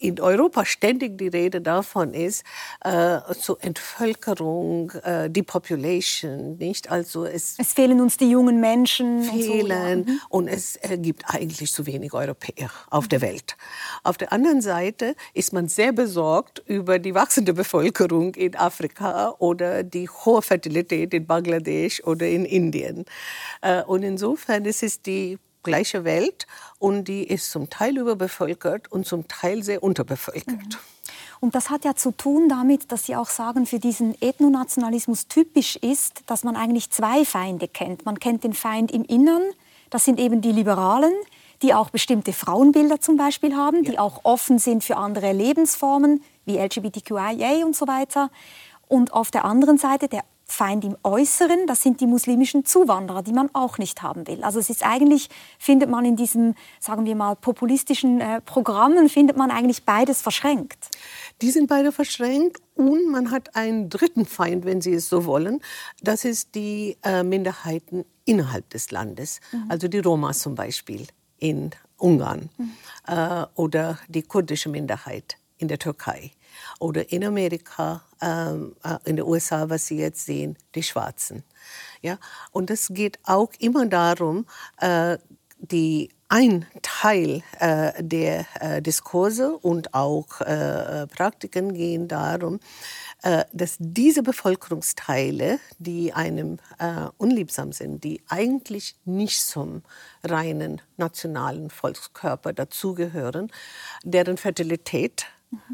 in 0.00 0.18
Europa 0.18 0.64
ständig 0.64 1.18
die 1.18 1.28
Rede 1.28 1.60
davon 1.60 2.14
ist, 2.14 2.42
äh, 2.82 3.18
zur 3.38 3.62
Entvölkerung, 3.62 4.90
äh, 5.04 5.28
Depopulation, 5.28 6.56
nicht? 6.56 6.90
Also 6.90 7.26
es, 7.26 7.56
es 7.58 7.74
fehlen 7.74 8.00
uns 8.00 8.16
die 8.16 8.30
jungen 8.30 8.60
Menschen. 8.60 9.22
Fehlen 9.22 10.00
und, 10.00 10.06
so, 10.06 10.10
ja. 10.10 10.14
Mhm. 10.14 10.20
und 10.30 10.48
es 10.48 10.76
äh, 10.76 10.96
gibt 10.96 11.24
eigentlich 11.26 11.70
zu 11.72 11.86
wenig 11.86 12.14
Europäer 12.14 12.70
auf 12.88 13.08
der 13.08 13.20
Welt. 13.20 13.56
Auf 14.02 14.16
der 14.16 14.32
anderen 14.32 14.62
Seite 14.62 15.14
ist 15.34 15.52
man 15.52 15.68
sehr 15.68 15.92
besorgt 15.92 16.62
über 16.64 16.98
die 16.98 17.14
wachsende 17.14 17.52
Bevölkerung 17.52 18.34
in 18.34 18.56
Afrika 18.56 19.34
oder 19.38 19.82
die 19.82 20.08
hohe 20.08 20.40
Fertilität 20.40 21.12
in 21.12 21.26
Bangladesch 21.26 22.02
oder 22.04 22.26
in 22.26 22.46
Indien. 22.46 23.04
Äh, 23.60 23.82
und 23.82 24.02
insofern 24.02 24.64
ist 24.64 24.82
es 24.82 25.02
die 25.02 25.38
gleiche 25.62 26.04
Welt 26.04 26.46
und 26.78 27.04
die 27.04 27.24
ist 27.24 27.50
zum 27.50 27.70
Teil 27.70 27.98
überbevölkert 27.98 28.90
und 28.90 29.06
zum 29.06 29.28
Teil 29.28 29.62
sehr 29.62 29.82
unterbevölkert. 29.82 30.56
Mhm. 30.56 30.78
Und 31.40 31.54
das 31.54 31.70
hat 31.70 31.84
ja 31.84 31.94
zu 31.94 32.12
tun 32.12 32.48
damit, 32.48 32.92
dass 32.92 33.06
Sie 33.06 33.16
auch 33.16 33.30
sagen, 33.30 33.66
für 33.66 33.78
diesen 33.78 34.14
Ethnonationalismus 34.20 35.26
typisch 35.26 35.76
ist, 35.76 36.22
dass 36.26 36.44
man 36.44 36.54
eigentlich 36.54 36.90
zwei 36.90 37.24
Feinde 37.24 37.66
kennt. 37.66 38.04
Man 38.04 38.20
kennt 38.20 38.44
den 38.44 38.52
Feind 38.52 38.90
im 38.90 39.04
Innern, 39.04 39.42
das 39.88 40.04
sind 40.04 40.20
eben 40.20 40.40
die 40.40 40.52
Liberalen, 40.52 41.12
die 41.62 41.74
auch 41.74 41.90
bestimmte 41.90 42.32
Frauenbilder 42.32 43.00
zum 43.00 43.16
Beispiel 43.16 43.56
haben, 43.56 43.84
ja. 43.84 43.90
die 43.92 43.98
auch 43.98 44.20
offen 44.24 44.58
sind 44.58 44.84
für 44.84 44.96
andere 44.96 45.32
Lebensformen 45.32 46.22
wie 46.44 46.58
LGBTQIA 46.58 47.64
und 47.64 47.74
so 47.74 47.86
weiter. 47.86 48.30
Und 48.88 49.12
auf 49.12 49.30
der 49.30 49.44
anderen 49.44 49.78
Seite 49.78 50.08
der 50.08 50.24
Feind 50.50 50.84
im 50.84 50.96
Äußeren, 51.02 51.66
das 51.66 51.82
sind 51.82 52.00
die 52.00 52.06
muslimischen 52.06 52.64
Zuwanderer, 52.64 53.22
die 53.22 53.32
man 53.32 53.50
auch 53.54 53.78
nicht 53.78 54.02
haben 54.02 54.26
will. 54.26 54.42
Also 54.42 54.58
es 54.58 54.68
ist 54.68 54.84
eigentlich, 54.84 55.28
findet 55.58 55.88
man 55.88 56.04
in 56.04 56.16
diesen, 56.16 56.56
sagen 56.80 57.04
wir 57.04 57.14
mal, 57.14 57.36
populistischen 57.36 58.20
äh, 58.20 58.40
Programmen, 58.40 59.08
findet 59.08 59.36
man 59.36 59.50
eigentlich 59.50 59.84
beides 59.84 60.22
verschränkt. 60.22 60.88
Die 61.40 61.50
sind 61.50 61.68
beide 61.68 61.92
verschränkt 61.92 62.60
und 62.74 63.10
man 63.10 63.30
hat 63.30 63.54
einen 63.54 63.88
dritten 63.88 64.26
Feind, 64.26 64.64
wenn 64.64 64.80
Sie 64.80 64.92
es 64.92 65.08
so 65.08 65.24
wollen. 65.24 65.60
Das 66.02 66.24
ist 66.24 66.54
die 66.54 66.96
äh, 67.04 67.22
Minderheiten 67.22 68.04
innerhalb 68.24 68.68
des 68.70 68.90
Landes, 68.90 69.40
mhm. 69.52 69.64
also 69.68 69.88
die 69.88 70.00
Roma 70.00 70.32
zum 70.32 70.54
Beispiel 70.54 71.06
in 71.38 71.70
Ungarn 71.96 72.50
mhm. 72.58 72.72
äh, 73.06 73.46
oder 73.54 73.98
die 74.08 74.22
kurdische 74.22 74.68
Minderheit 74.68 75.36
in 75.58 75.68
der 75.68 75.78
Türkei 75.78 76.32
oder 76.78 77.10
in 77.12 77.24
Amerika, 77.24 78.02
ähm, 78.20 78.76
äh, 78.84 78.96
in 79.04 79.16
den 79.16 79.26
USA, 79.26 79.68
was 79.68 79.86
Sie 79.86 79.98
jetzt 79.98 80.24
sehen, 80.24 80.56
die 80.74 80.82
Schwarzen. 80.82 81.44
Ja? 82.02 82.18
Und 82.50 82.70
es 82.70 82.88
geht 82.88 83.18
auch 83.24 83.50
immer 83.58 83.86
darum, 83.86 84.46
äh, 84.80 85.18
die 85.58 86.10
ein 86.30 86.64
Teil 86.82 87.42
äh, 87.58 87.92
der 88.02 88.46
äh, 88.60 88.80
Diskurse 88.80 89.56
und 89.58 89.94
auch 89.94 90.40
äh, 90.40 91.08
Praktiken 91.08 91.74
gehen 91.74 92.06
darum, 92.06 92.60
äh, 93.22 93.44
dass 93.52 93.76
diese 93.80 94.22
Bevölkerungsteile, 94.22 95.58
die 95.78 96.12
einem 96.12 96.58
äh, 96.78 97.08
unliebsam 97.18 97.72
sind, 97.72 98.04
die 98.04 98.22
eigentlich 98.28 98.94
nicht 99.04 99.42
zum 99.42 99.82
reinen 100.22 100.80
nationalen 100.96 101.68
Volkskörper 101.68 102.52
dazugehören, 102.52 103.50
deren 104.04 104.36
Fertilität 104.36 105.26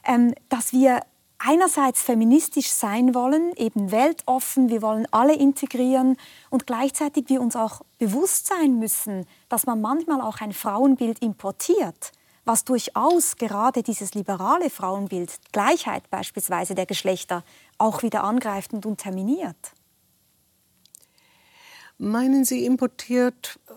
ähm, 0.05 0.33
dass 0.49 0.73
wir 0.73 1.01
einerseits 1.39 2.01
feministisch 2.01 2.69
sein 2.69 3.13
wollen, 3.13 3.53
eben 3.55 3.91
weltoffen, 3.91 4.69
wir 4.69 4.81
wollen 4.81 5.07
alle 5.11 5.35
integrieren 5.35 6.17
und 6.49 6.67
gleichzeitig 6.67 7.25
wir 7.27 7.41
uns 7.41 7.55
auch 7.55 7.81
bewusst 7.99 8.47
sein 8.47 8.79
müssen, 8.79 9.25
dass 9.49 9.65
man 9.65 9.81
manchmal 9.81 10.21
auch 10.21 10.41
ein 10.41 10.53
Frauenbild 10.53 11.19
importiert, 11.19 12.11
was 12.45 12.63
durchaus 12.63 13.35
gerade 13.35 13.83
dieses 13.83 14.13
liberale 14.13 14.69
Frauenbild, 14.69 15.31
Gleichheit 15.51 16.09
beispielsweise 16.09 16.75
der 16.75 16.85
Geschlechter, 16.85 17.43
auch 17.77 18.03
wieder 18.03 18.23
angreift 18.23 18.73
und 18.73 18.85
unterminiert. 18.85 19.73
Meinen 21.99 22.45
Sie 22.45 22.65
importiert, 22.65 23.59
äh, 23.67 23.73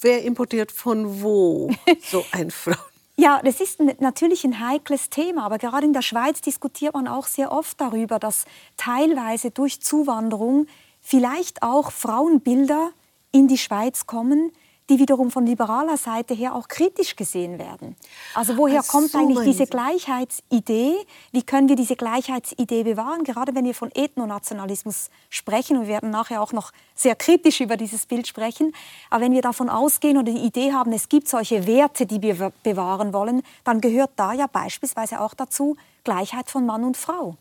wer 0.00 0.22
importiert 0.22 0.72
von 0.72 1.22
wo 1.22 1.70
so 2.10 2.24
ein 2.32 2.50
Frauenbild? 2.50 2.91
Ja, 3.16 3.40
das 3.44 3.60
ist 3.60 3.78
natürlich 4.00 4.44
ein 4.44 4.58
heikles 4.58 5.10
Thema, 5.10 5.44
aber 5.44 5.58
gerade 5.58 5.86
in 5.86 5.92
der 5.92 6.02
Schweiz 6.02 6.40
diskutiert 6.40 6.94
man 6.94 7.06
auch 7.06 7.26
sehr 7.26 7.52
oft 7.52 7.78
darüber, 7.80 8.18
dass 8.18 8.46
teilweise 8.78 9.50
durch 9.50 9.82
Zuwanderung 9.82 10.66
vielleicht 11.00 11.62
auch 11.62 11.92
Frauenbilder 11.92 12.90
in 13.30 13.48
die 13.48 13.58
Schweiz 13.58 14.06
kommen, 14.06 14.50
die 14.90 14.98
wiederum 14.98 15.30
von 15.30 15.46
liberaler 15.46 15.96
Seite 15.96 16.34
her 16.34 16.54
auch 16.54 16.68
kritisch 16.68 17.16
gesehen 17.16 17.58
werden. 17.58 17.96
Also 18.34 18.56
woher 18.56 18.80
Ach, 18.84 18.88
kommt 18.88 19.10
so 19.10 19.18
eigentlich 19.18 19.44
diese 19.44 19.66
Gleichheitsidee? 19.66 20.96
Wie 21.30 21.42
können 21.42 21.68
wir 21.68 21.76
diese 21.76 21.96
Gleichheitsidee 21.96 22.82
bewahren? 22.82 23.24
Gerade 23.24 23.54
wenn 23.54 23.64
wir 23.64 23.74
von 23.74 23.90
Ethnonationalismus 23.94 25.10
sprechen, 25.30 25.76
und 25.76 25.82
wir 25.82 25.88
werden 25.88 26.10
nachher 26.10 26.42
auch 26.42 26.52
noch 26.52 26.72
sehr 26.94 27.14
kritisch 27.14 27.60
über 27.60 27.76
dieses 27.76 28.06
Bild 28.06 28.26
sprechen, 28.26 28.74
aber 29.10 29.24
wenn 29.24 29.32
wir 29.32 29.42
davon 29.42 29.68
ausgehen 29.68 30.18
oder 30.18 30.32
die 30.32 30.44
Idee 30.44 30.72
haben, 30.72 30.92
es 30.92 31.08
gibt 31.08 31.28
solche 31.28 31.66
Werte, 31.66 32.06
die 32.06 32.20
wir 32.20 32.52
bewahren 32.62 33.12
wollen, 33.12 33.42
dann 33.64 33.80
gehört 33.80 34.10
da 34.16 34.32
ja 34.32 34.46
beispielsweise 34.46 35.20
auch 35.20 35.34
dazu 35.34 35.76
Gleichheit 36.04 36.50
von 36.50 36.66
Mann 36.66 36.84
und 36.84 36.96
Frau. 36.96 37.36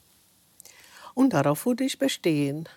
Und 1.13 1.33
darauf 1.33 1.65
würde 1.65 1.83
ich 1.83 1.99
bestehen. 1.99 2.69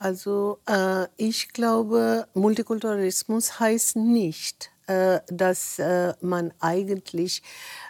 Also 0.00 0.58
äh, 0.66 1.08
ich 1.18 1.50
glaube, 1.50 2.26
Multikulturalismus 2.32 3.60
heißt 3.60 3.96
nicht, 3.96 4.70
äh, 4.86 5.20
dass 5.28 5.78
äh, 5.78 6.14
man 6.22 6.54
eigentlich 6.58 7.42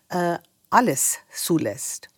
äh, 0.09 0.38
alles 0.70 1.18
zulässt. 1.33 2.09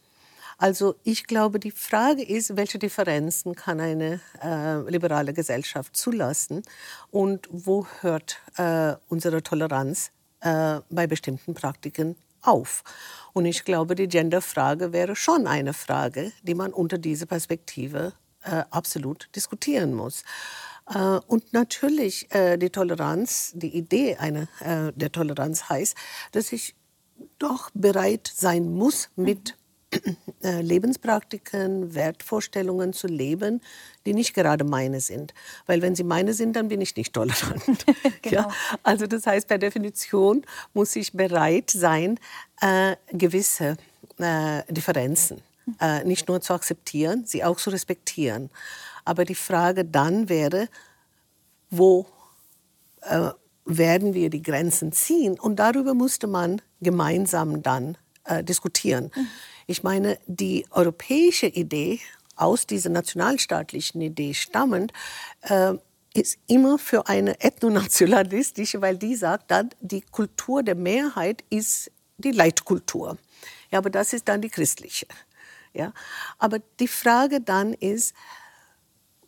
Also 0.57 0.95
ich 1.05 1.27
glaube, 1.27 1.59
die 1.59 1.73
Frage 1.73 2.23
ist, 2.23 2.57
welche 2.57 2.79
Differenzen 2.79 3.55
kann 3.55 3.81
eine 3.81 4.21
äh, 4.43 4.81
liberale 4.89 5.35
Gesellschaft 5.35 5.95
zulassen 5.95 6.63
und 7.11 7.47
wo 7.51 7.87
hört 8.01 8.39
äh, 8.57 8.95
unsere 9.09 9.43
Toleranz 9.43 10.11
bei 10.45 11.07
bestimmten 11.07 11.55
Praktiken 11.55 12.17
auf. 12.41 12.83
Und 13.33 13.47
ich 13.47 13.65
glaube, 13.65 13.95
die 13.95 14.09
Genderfrage 14.09 14.93
wäre 14.93 15.15
schon 15.15 15.47
eine 15.47 15.73
Frage, 15.73 16.33
die 16.43 16.57
man 16.57 16.73
unter 16.73 16.99
dieser 16.99 17.27
Perspektive 17.27 18.13
äh, 18.45 18.65
absolut 18.71 19.29
diskutieren 19.35 19.95
muss. 19.95 20.25
Äh, 20.89 21.21
und 21.27 21.53
natürlich 21.53 22.33
äh, 22.35 22.57
die 22.57 22.71
Toleranz, 22.71 23.53
die 23.55 23.77
Idee 23.77 24.17
einer, 24.17 24.49
äh, 24.61 24.93
der 24.95 25.13
Toleranz 25.13 25.69
heißt, 25.69 25.97
dass 26.33 26.53
ich 26.53 26.75
doch 27.39 27.71
bereit 27.75 28.31
sein 28.35 28.73
muss, 28.73 29.11
mit 29.17 29.57
Lebenspraktiken, 30.41 31.95
Wertvorstellungen 31.95 32.95
zu 32.95 33.09
leben, 33.09 33.61
die 34.07 34.15
nicht 34.15 34.33
gerade 34.33 34.65
meine 34.65 35.03
sind. 35.03 35.35
Weil 35.67 35.83
wenn 35.83 35.95
sie 35.95 36.03
meine 36.03 36.33
sind, 36.33 36.57
dann 36.57 36.69
bin 36.69 36.81
ich 36.81 36.97
nicht 36.97 37.13
tolerant. 37.13 37.85
genau. 38.23 38.41
ja? 38.41 38.49
Also 38.83 39.07
das 39.07 39.27
heißt, 39.27 39.47
per 39.47 39.59
Definition 39.59 40.47
muss 40.73 40.97
ich 40.97 41.13
bereit 41.13 41.71
sein, 41.71 42.19
äh, 42.63 42.97
gewisse 43.13 43.77
Differenzen 44.71 45.43
äh, 45.81 46.05
nicht 46.05 46.29
nur 46.29 46.41
zu 46.41 46.55
akzeptieren, 46.55 47.25
sie 47.27 47.45
auch 47.45 47.57
zu 47.57 47.71
respektieren. 47.71 48.51
Aber 49.05 49.25
die 49.25 49.35
Frage 49.35 49.85
dann 49.85 50.29
wäre, 50.29 50.69
wo 51.71 52.07
äh, 53.03 53.31
werden 53.65 54.15
wir 54.15 54.31
die 54.31 54.43
Grenzen 54.43 54.93
ziehen? 54.93 55.39
Und 55.39 55.57
darüber 55.57 55.95
musste 55.95 56.27
man 56.27 56.61
gemeinsam 56.81 57.63
dann 57.63 57.97
äh, 58.25 58.43
diskutieren. 58.45 59.11
Mhm. 59.15 59.27
Ich 59.67 59.83
meine, 59.83 60.19
die 60.27 60.67
europäische 60.71 61.47
Idee, 61.47 62.01
aus 62.35 62.67
dieser 62.67 62.91
nationalstaatlichen 62.91 64.01
Idee 64.01 64.35
stammend, 64.35 64.93
äh, 65.43 65.75
ist 66.15 66.39
immer 66.47 66.79
für 66.79 67.09
eine 67.09 67.41
ethnonationalistische, 67.41 68.83
weil 68.83 68.99
die 68.99 69.17
sagt 69.17 69.51
dann, 69.51 69.71
die 69.81 70.03
Kultur 70.03 70.63
der 70.63 70.75
Mehrheit 70.75 71.43
ist 71.49 71.91
die 72.19 72.33
Leitkultur. 72.33 73.17
Ja, 73.71 73.79
aber 73.79 73.91
das 73.91 74.13
ist 74.13 74.29
dann 74.29 74.43
die 74.43 74.51
christliche. 74.51 75.07
Ja? 75.73 75.93
Aber 76.39 76.59
die 76.81 76.89
Frage 76.89 77.41
dann 77.41 77.75
ist, 77.75 78.15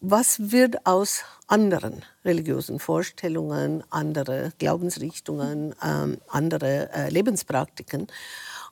was 0.00 0.50
wird 0.52 0.84
aus 0.86 1.24
anderen 1.46 2.04
religiösen 2.24 2.78
Vorstellungen, 2.78 3.82
andere 3.90 4.52
Glaubensrichtungen, 4.58 5.74
ähm, 5.82 6.18
andere 6.28 6.90
äh, 6.92 7.08
Lebenspraktiken? 7.08 8.08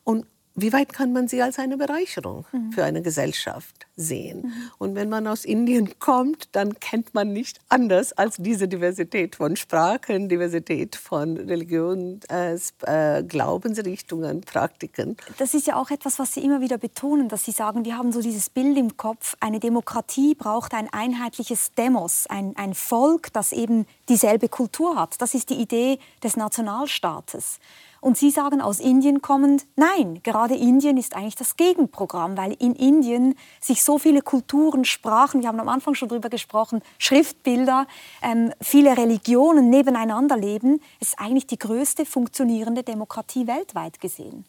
Und 0.05 0.27
wie 0.55 0.73
weit 0.73 0.93
kann 0.93 1.13
man 1.13 1.29
sie 1.29 1.41
als 1.41 1.59
eine 1.59 1.77
Bereicherung 1.77 2.45
mhm. 2.53 2.73
für 2.73 2.85
eine 2.85 3.03
Gesellschaft 3.03 3.87
sehen? 3.97 4.43
Mhm. 4.43 4.71
Und 4.79 4.95
wenn 4.95 5.09
man 5.09 5.27
aus 5.27 5.45
Indien 5.45 5.99
kommt, 5.99 6.49
dann 6.53 6.79
kennt 6.79 7.15
man 7.15 7.33
nicht 7.33 7.61
anders 7.69 8.13
als 8.13 8.37
diese 8.37 8.69
Diversität 8.69 9.37
von 9.37 9.57
Sprachen, 9.57 10.29
Diversität 10.29 10.97
von 10.97 11.37
Religionen, 11.37 12.21
äh, 12.31 12.59
äh, 12.83 13.23
Glaubensrichtungen, 13.23 14.43
Praktiken. 14.43 15.17
Das 15.39 15.55
ist 15.55 15.67
ja 15.67 15.77
auch 15.77 15.91
etwas, 15.91 16.19
was 16.19 16.35
Sie 16.35 16.41
immer 16.41 16.61
wieder 16.61 16.79
betonen, 16.79 17.29
dass 17.29 17.45
Sie 17.45 17.53
sagen, 17.53 17.85
wir 17.85 17.97
haben 17.97 18.13
so 18.13 18.21
dieses 18.21 18.51
Bild 18.51 18.77
im 18.77 18.97
Kopf, 18.97 19.37
eine 19.41 19.61
Demokratie 19.61 20.35
braucht 20.35 20.75
ein 20.75 20.93
einheitliches 20.93 21.73
Demos, 21.75 22.27
ein, 22.27 22.55
ein 22.57 22.75
Volk, 22.75 23.33
das 23.33 23.53
eben 23.53 23.87
dieselbe 24.09 24.49
Kultur 24.49 24.97
hat. 24.97 25.21
Das 25.21 25.35
ist 25.35 25.51
die 25.51 25.61
Idee 25.61 25.99
des 26.23 26.37
Nationalstaates. 26.37 27.59
Und 28.03 28.19
Sie 28.19 28.33
sagen 28.33 28.61
aus 28.61 28.81
Indien 28.81 29.23
kommend, 29.23 29.65
nein, 29.77 30.19
gerade 30.25 30.57
Indien 30.57 30.97
ist 30.97 31.15
eigentlich 31.15 31.37
das 31.37 31.57
Gegenprogramm, 31.57 32.37
weil 32.37 32.53
in 32.59 32.75
Indien 32.75 33.37
sich 33.61 33.85
so 33.85 33.97
viele 33.97 34.23
Kulturen, 34.23 34.85
Sprachen, 34.85 35.41
wir 35.41 35.49
haben 35.49 35.61
am 35.61 35.69
Anfang 35.69 35.95
schon 35.95 36.09
darüber 36.09 36.29
gesprochen, 36.29 36.83
Schriftbilder, 36.99 37.87
ähm, 38.21 38.53
viele 38.61 38.99
Religionen 38.99 39.71
nebeneinander 39.71 40.37
leben. 40.37 40.81
Es 40.99 41.11
ist 41.11 41.21
eigentlich 41.21 41.47
die 41.47 41.61
größte 41.61 42.05
funktionierende 42.05 42.83
Demokratie 42.83 43.47
weltweit 43.47 44.01
gesehen. 44.01 44.47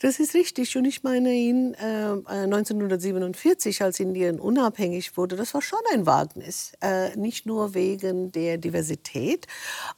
Das 0.00 0.20
ist 0.20 0.34
richtig. 0.34 0.76
Und 0.76 0.84
ich 0.84 1.02
meine, 1.02 1.34
in, 1.34 1.74
äh, 1.74 2.44
1947, 2.44 3.82
als 3.82 4.00
Indien 4.00 4.40
unabhängig 4.40 5.16
wurde, 5.16 5.36
das 5.36 5.54
war 5.54 5.62
schon 5.62 5.78
ein 5.92 6.06
Wagnis. 6.06 6.72
Äh, 6.80 7.16
nicht 7.16 7.46
nur 7.46 7.74
wegen 7.74 8.32
der 8.32 8.58
Diversität, 8.58 9.46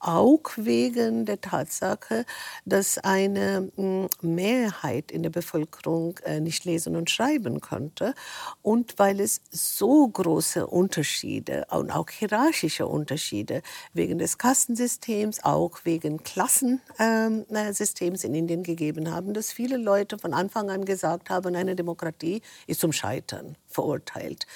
auch 0.01 0.43
wegen 0.57 1.25
der 1.25 1.41
Tatsache, 1.41 2.25
dass 2.65 2.99
eine 2.99 3.71
mh, 3.77 4.09
hm, 4.21 4.35
Mehrheit 4.35 5.11
in 5.11 5.23
der 5.23 5.31
Bevölkerung 5.31 6.19
äh, 6.25 6.41
nicht 6.41 6.65
lesen 6.65 6.97
und 6.97 7.11
schreiben 7.11 7.61
konnte. 7.61 8.15
Und 8.63 8.99
weil 8.99 9.21
es 9.21 9.41
so 9.51 10.09
große 10.09 10.67
Unterschiede 10.67 11.67
und 11.71 11.91
auch 11.91 12.11
hierarchische 12.11 12.87
Unterschiede 12.87 13.63
wegen 13.93 14.19
des 14.19 14.39
Kastensystems, 14.39 15.45
auch 15.45 15.81
wegen 15.85 16.23
Klassensystems 16.23 18.25
in 18.25 18.35
Indien 18.35 18.63
gegeben 18.63 19.11
haben, 19.11 19.35
dass 19.35 19.53
viele 19.53 19.77
Leute 19.85 20.19
von 20.19 20.35
Anfang 20.35 20.71
an 20.71 20.85
gesagt 20.85 21.31
haben, 21.31 21.55
eine 21.55 21.77
Demokratie 21.77 22.43
ist 22.67 22.81
zum 22.81 22.93
Scheitern 22.93 23.57
verurteilt. 23.69 24.47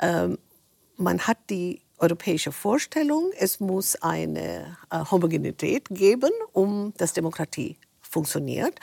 Ähm, 0.00 0.38
man 0.96 1.20
hat 1.20 1.38
die 1.48 1.82
europäische 1.98 2.52
Vorstellung, 2.52 3.30
es 3.38 3.60
muss 3.60 3.96
eine 4.02 4.76
äh, 4.90 5.04
Homogenität 5.10 5.86
geben, 5.90 6.30
um 6.52 6.92
dass 6.96 7.12
Demokratie 7.12 7.76
funktioniert. 8.00 8.78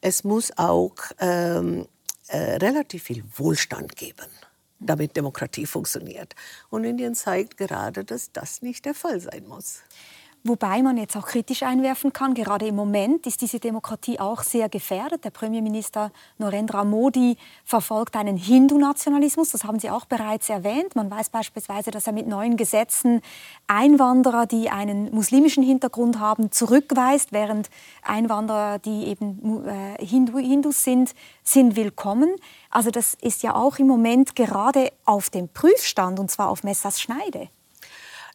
Es 0.00 0.24
muss 0.24 0.56
auch 0.56 0.94
ähm, 1.18 1.86
äh, 2.28 2.56
relativ 2.56 3.04
viel 3.04 3.24
Wohlstand 3.36 3.96
geben, 3.96 4.26
damit 4.78 5.16
Demokratie 5.16 5.66
funktioniert. 5.66 6.34
Und 6.70 6.84
Indien 6.84 7.14
zeigt 7.14 7.56
gerade, 7.56 8.04
dass 8.04 8.32
das 8.32 8.62
nicht 8.62 8.84
der 8.84 8.94
Fall 8.94 9.20
sein 9.20 9.46
muss. 9.46 9.82
Wobei 10.46 10.82
man 10.82 10.98
jetzt 10.98 11.16
auch 11.16 11.24
kritisch 11.24 11.62
einwerfen 11.62 12.12
kann, 12.12 12.34
gerade 12.34 12.66
im 12.66 12.76
Moment 12.76 13.26
ist 13.26 13.40
diese 13.40 13.60
Demokratie 13.60 14.20
auch 14.20 14.42
sehr 14.42 14.68
gefährdet. 14.68 15.24
Der 15.24 15.30
Premierminister 15.30 16.12
Narendra 16.36 16.84
Modi 16.84 17.38
verfolgt 17.64 18.14
einen 18.14 18.36
Hindu-Nationalismus, 18.36 19.52
das 19.52 19.64
haben 19.64 19.78
Sie 19.78 19.88
auch 19.88 20.04
bereits 20.04 20.50
erwähnt. 20.50 20.96
Man 20.96 21.10
weiß 21.10 21.30
beispielsweise, 21.30 21.92
dass 21.92 22.06
er 22.06 22.12
mit 22.12 22.26
neuen 22.26 22.58
Gesetzen 22.58 23.22
Einwanderer, 23.68 24.44
die 24.44 24.68
einen 24.68 25.10
muslimischen 25.14 25.62
Hintergrund 25.62 26.20
haben, 26.20 26.52
zurückweist, 26.52 27.32
während 27.32 27.70
Einwanderer, 28.02 28.78
die 28.80 29.06
eben 29.06 29.66
äh, 29.66 30.04
Hindu, 30.04 30.36
Hindus 30.36 30.84
sind, 30.84 31.14
sind 31.42 31.74
willkommen. 31.74 32.28
Also 32.68 32.90
das 32.90 33.14
ist 33.14 33.42
ja 33.42 33.54
auch 33.54 33.78
im 33.78 33.86
Moment 33.86 34.36
gerade 34.36 34.92
auf 35.06 35.30
dem 35.30 35.48
Prüfstand, 35.48 36.20
und 36.20 36.30
zwar 36.30 36.50
auf 36.50 36.64
Messers 36.64 37.00
Schneide. 37.00 37.48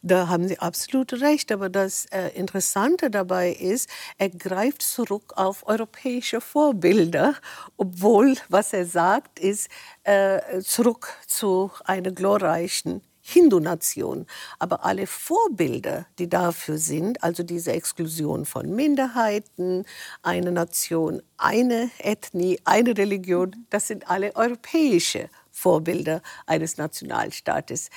Da 0.02 0.28
haben 0.28 0.48
Sie 0.48 0.58
absolut 0.58 1.12
recht. 1.20 1.52
Aber 1.52 1.68
das 1.68 2.06
äh, 2.06 2.28
Interessante 2.28 3.10
dabei 3.10 3.52
ist, 3.52 3.88
er 4.18 4.30
greift 4.30 4.82
zurück 4.82 5.34
auf 5.36 5.66
europäische 5.66 6.40
Vorbilder, 6.40 7.34
obwohl, 7.76 8.36
was 8.48 8.72
er 8.72 8.86
sagt, 8.86 9.38
ist 9.38 9.68
äh, 10.04 10.60
zurück 10.62 11.08
zu 11.26 11.70
einer 11.84 12.12
glorreichen 12.12 13.02
Hindu-Nation. 13.20 14.26
Aber 14.58 14.84
alle 14.84 15.06
Vorbilder, 15.06 16.06
die 16.18 16.28
dafür 16.28 16.78
sind, 16.78 17.22
also 17.22 17.42
diese 17.42 17.72
Exklusion 17.72 18.46
von 18.46 18.74
Minderheiten, 18.74 19.84
eine 20.22 20.50
Nation, 20.50 21.22
eine 21.36 21.90
Ethnie, 21.98 22.58
eine 22.64 22.96
Religion, 22.96 23.66
das 23.70 23.86
sind 23.88 24.10
alle 24.10 24.34
europäische 24.34 25.28
Vorbilder 25.60 26.22
eines 26.46 26.78
Nationalstaates 26.78 27.90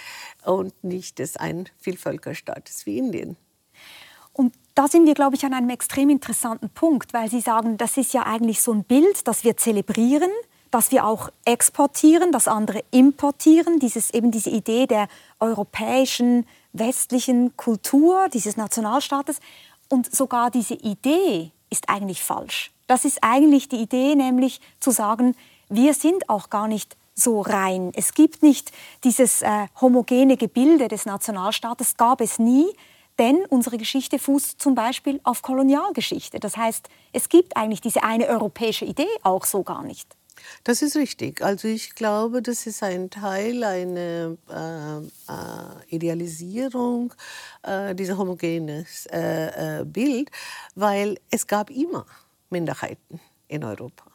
und 0.45 0.83
nicht 0.83 1.19
des 1.19 1.37
ein 1.37 1.69
Vielvölkerstaates 1.79 2.85
wie 2.85 2.97
Indien. 2.97 3.37
Und 4.33 4.53
da 4.75 4.87
sind 4.87 5.05
wir, 5.05 5.13
glaube 5.13 5.35
ich, 5.35 5.45
an 5.45 5.53
einem 5.53 5.69
extrem 5.69 6.09
interessanten 6.09 6.69
Punkt, 6.69 7.13
weil 7.13 7.29
Sie 7.29 7.41
sagen, 7.41 7.77
das 7.77 7.97
ist 7.97 8.13
ja 8.13 8.23
eigentlich 8.23 8.61
so 8.61 8.73
ein 8.73 8.83
Bild, 8.83 9.27
das 9.27 9.43
wir 9.43 9.55
zelebrieren, 9.57 10.31
das 10.71 10.91
wir 10.91 11.05
auch 11.05 11.29
exportieren, 11.45 12.31
das 12.31 12.47
andere 12.47 12.83
importieren, 12.89 13.77
dieses, 13.79 14.11
eben 14.11 14.31
diese 14.31 14.49
Idee 14.49 14.87
der 14.87 15.07
europäischen, 15.39 16.47
westlichen 16.73 17.55
Kultur, 17.55 18.27
dieses 18.33 18.57
Nationalstaates. 18.57 19.39
Und 19.87 20.13
sogar 20.13 20.49
diese 20.49 20.73
Idee 20.73 21.51
ist 21.69 21.89
eigentlich 21.89 22.23
falsch. 22.23 22.71
Das 22.87 23.05
ist 23.05 23.19
eigentlich 23.21 23.69
die 23.69 23.77
Idee, 23.77 24.15
nämlich 24.15 24.61
zu 24.79 24.89
sagen, 24.89 25.35
wir 25.69 25.93
sind 25.93 26.29
auch 26.29 26.49
gar 26.49 26.67
nicht 26.67 26.97
so 27.13 27.41
rein. 27.41 27.91
Es 27.95 28.13
gibt 28.13 28.43
nicht 28.43 28.71
dieses 29.03 29.41
äh, 29.41 29.67
homogene 29.79 30.37
Gebilde 30.37 30.87
des 30.87 31.05
Nationalstaates, 31.05 31.97
gab 31.97 32.21
es 32.21 32.39
nie, 32.39 32.67
denn 33.19 33.45
unsere 33.49 33.77
Geschichte 33.77 34.17
fußt 34.17 34.59
zum 34.59 34.75
Beispiel 34.75 35.19
auf 35.23 35.41
Kolonialgeschichte. 35.41 36.39
Das 36.39 36.57
heißt, 36.57 36.89
es 37.11 37.29
gibt 37.29 37.55
eigentlich 37.55 37.81
diese 37.81 38.03
eine 38.03 38.27
europäische 38.27 38.85
Idee 38.85 39.07
auch 39.21 39.45
so 39.45 39.63
gar 39.63 39.83
nicht. 39.83 40.15
Das 40.63 40.81
ist 40.81 40.95
richtig. 40.95 41.41
Also 41.41 41.67
ich 41.67 41.95
glaube, 41.95 42.41
das 42.41 42.65
ist 42.65 42.83
ein 42.83 43.09
Teil 43.09 43.63
einer 43.63 44.35
äh, 44.49 44.97
äh, 44.97 45.95
Idealisierung 45.95 47.13
äh, 47.61 47.93
dieser 47.95 48.17
homogenes 48.17 49.05
äh, 49.11 49.81
äh, 49.81 49.85
Bild, 49.85 50.31
weil 50.75 51.19
es 51.29 51.45
gab 51.45 51.69
immer 51.69 52.05
Minderheiten 52.49 53.19
in 53.47 53.63
Europa. 53.63 54.12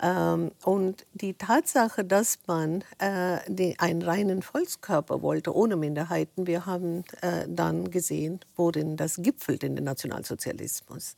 Ähm, 0.00 0.52
und 0.64 1.06
die 1.12 1.34
Tatsache, 1.34 2.04
dass 2.04 2.38
man 2.46 2.84
äh, 2.98 3.74
einen 3.78 4.02
reinen 4.02 4.42
Volkskörper 4.42 5.22
wollte, 5.22 5.54
ohne 5.54 5.76
Minderheiten, 5.76 6.46
wir 6.46 6.66
haben 6.66 7.04
äh, 7.20 7.46
dann 7.48 7.90
gesehen, 7.90 8.40
worin 8.56 8.96
das 8.96 9.16
gipfelt 9.18 9.62
in 9.64 9.76
den 9.76 9.84
Nationalsozialismus. 9.84 11.16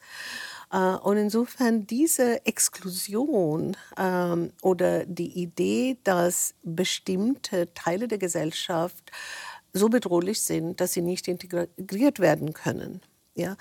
Äh, 0.72 0.78
und 0.78 1.16
insofern 1.16 1.87
diese 1.87 2.44
Exklusion 2.46 3.76
ähm, 3.98 4.52
oder 4.62 5.06
die 5.06 5.40
Idee, 5.40 5.98
dass 6.04 6.54
bestimmte 6.62 7.72
Teile 7.74 8.08
der 8.08 8.18
Gesellschaft 8.18 9.10
so 9.72 9.88
bedrohlich 9.88 10.40
sind, 10.42 10.80
dass 10.80 10.92
sie 10.92 11.02
nicht 11.02 11.26
integriert 11.26 12.20
werden 12.20 12.52
können. 12.52 13.00
Ja, 13.34 13.56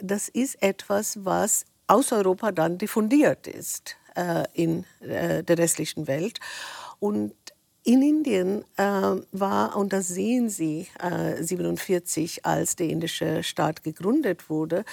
das 0.00 0.28
ist 0.28 0.62
etwas, 0.62 1.24
was 1.24 1.64
aus 1.88 2.12
Europa 2.12 2.52
dann 2.52 2.78
diffundiert 2.78 3.48
ist 3.48 3.96
in 4.52 4.84
äh, 5.00 5.42
der 5.42 5.58
restlichen 5.58 6.06
Welt. 6.06 6.40
Und 7.00 7.34
in 7.86 8.00
Indien 8.00 8.64
äh, 8.78 8.82
war, 9.32 9.76
und 9.76 9.92
das 9.92 10.08
sehen 10.08 10.48
Sie, 10.48 10.88
äh, 11.00 11.42
47, 11.42 12.46
als 12.46 12.76
der 12.76 12.88
indische 12.88 13.42
Staat 13.42 13.82
gegründet 13.82 14.48
wurde, 14.48 14.84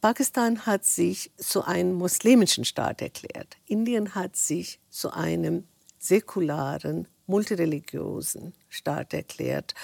Pakistan 0.00 0.66
hat 0.66 0.84
sich 0.84 1.30
zu 1.36 1.64
einem 1.64 1.92
muslimischen 1.92 2.64
Staat 2.64 3.00
erklärt. 3.00 3.56
Indien 3.66 4.16
hat 4.16 4.34
sich 4.34 4.80
zu 4.90 5.12
einem 5.12 5.68
säkularen, 6.00 7.06
multireligiösen 7.28 8.54
Staat 8.68 9.14
erklärt. 9.14 9.76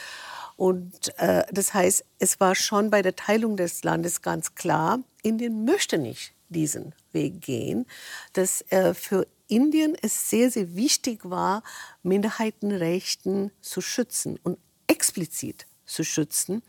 Und 0.57 1.17
äh, 1.19 1.45
das 1.53 1.73
heißt, 1.73 2.05
es 2.19 2.41
war 2.41 2.57
schon 2.57 2.91
bei 2.91 3.03
der 3.03 3.15
Teilung 3.15 3.57
des 3.57 3.85
Landes 3.85 4.21
ganz 4.21 4.57
klar, 4.57 4.99
Indien 5.23 5.65
möchte 5.65 5.99
nicht 5.99 6.35
diesen 6.49 6.95
Weg 7.13 7.41
gehen, 7.41 7.87
dass 8.33 8.63
äh, 8.71 8.95
für 8.95 9.27
Indien 9.49 9.97
es 10.01 10.31
sehr, 10.31 10.51
sehr 10.51 10.75
wichtig 10.77 11.29
war, 11.29 11.63
Minderheitenrechten 12.03 13.51
zu 13.61 13.81
schützen 13.81 14.39
und 14.43 14.59
explizit 14.87 15.67
zu 15.85 16.05
schützen, 16.05 16.63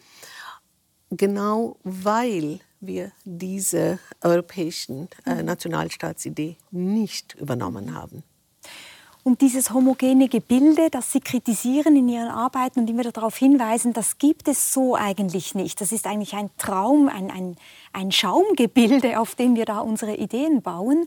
genau 1.10 1.78
weil 1.84 2.60
wir 2.80 3.12
diese 3.26 4.00
europäischen 4.22 5.10
äh, 5.26 5.44
Nationalstaatsidee 5.44 6.58
nicht 6.72 7.36
übernommen 7.36 7.94
haben. 7.94 8.24
Und 9.30 9.42
dieses 9.42 9.72
homogene 9.72 10.28
Gebilde, 10.28 10.90
das 10.90 11.12
Sie 11.12 11.20
kritisieren 11.20 11.96
in 11.96 12.10
Ihren 12.10 12.30
Arbeiten 12.30 12.80
und 12.80 12.90
immer 12.90 13.04
darauf 13.04 13.38
hinweisen, 13.38 13.94
das 13.94 14.18
gibt 14.18 14.48
es 14.48 14.74
so 14.74 14.96
eigentlich 14.96 15.54
nicht. 15.54 15.82
Das 15.82 15.92
ist 15.92 16.08
eigentlich 16.08 16.34
ein 16.34 16.50
Traum, 16.58 17.10
ein, 17.10 17.30
ein, 17.30 17.56
ein 17.94 18.12
Schaumgebilde, 18.12 19.20
auf 19.20 19.36
dem 19.36 19.56
wir 19.56 19.66
da 19.66 19.82
unsere 19.82 20.16
Ideen 20.16 20.64
bauen. 20.64 21.06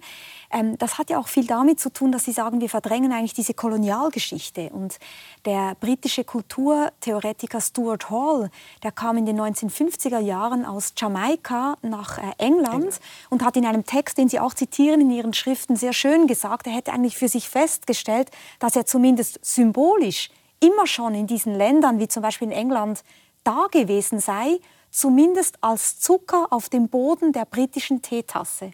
Ähm, 0.53 0.76
das 0.78 0.98
hat 0.98 1.11
ja 1.11 1.18
auch 1.18 1.28
viel 1.28 1.46
damit 1.46 1.80
zu 1.80 1.90
tun, 1.90 2.12
dass 2.12 2.24
Sie 2.24 2.32
sagen, 2.32 2.61
wir 2.61 2.68
verdrängen 2.68 3.12
eigentlich 3.12 3.32
diese 3.32 3.55
Kolonialgeschichte. 3.55 4.70
Und 4.70 4.98
der 5.44 5.74
britische 5.80 6.24
Kulturtheoretiker 6.24 7.61
Stuart 7.61 8.11
Hall, 8.11 8.50
der 8.82 8.92
kam 8.92 9.16
in 9.16 9.26
den 9.26 9.40
1950er 9.40 10.18
Jahren 10.18 10.64
aus 10.64 10.92
Jamaika 10.96 11.76
nach 11.82 12.18
äh, 12.18 12.32
England 12.38 13.00
und 13.30 13.44
hat 13.44 13.57
in 13.57 13.66
einem 13.66 13.84
Text, 13.84 14.18
den 14.18 14.28
Sie 14.28 14.38
auch 14.38 14.55
zitieren 14.55 15.00
in 15.00 15.11
Ihren 15.11 15.32
Schriften, 15.32 15.76
sehr 15.76 15.92
schön 15.92 16.26
gesagt, 16.26 16.66
er 16.66 16.74
hätte 16.74 16.92
eigentlich 16.92 17.16
für 17.16 17.28
sich 17.28 17.48
festgestellt, 17.48 18.30
dass 18.59 18.76
er 18.76 18.86
zumindest 18.86 19.44
symbolisch 19.44 20.30
immer 20.61 20.86
schon 20.86 21.14
in 21.14 21.26
diesen 21.26 21.55
Ländern, 21.55 21.98
wie 21.98 22.09
zum 22.09 22.22
Beispiel 22.22 22.48
in 22.48 22.53
England, 22.53 23.03
da 23.42 23.66
gewesen 23.70 24.20
sei, 24.20 24.61
zumindest 24.90 25.57
als 25.62 25.98
Zucker 25.98 26.48
auf 26.50 26.68
dem 26.68 26.88
Boden 26.88 27.32
der 27.32 27.46
britischen 27.46 28.03
Teetasse. 28.03 28.72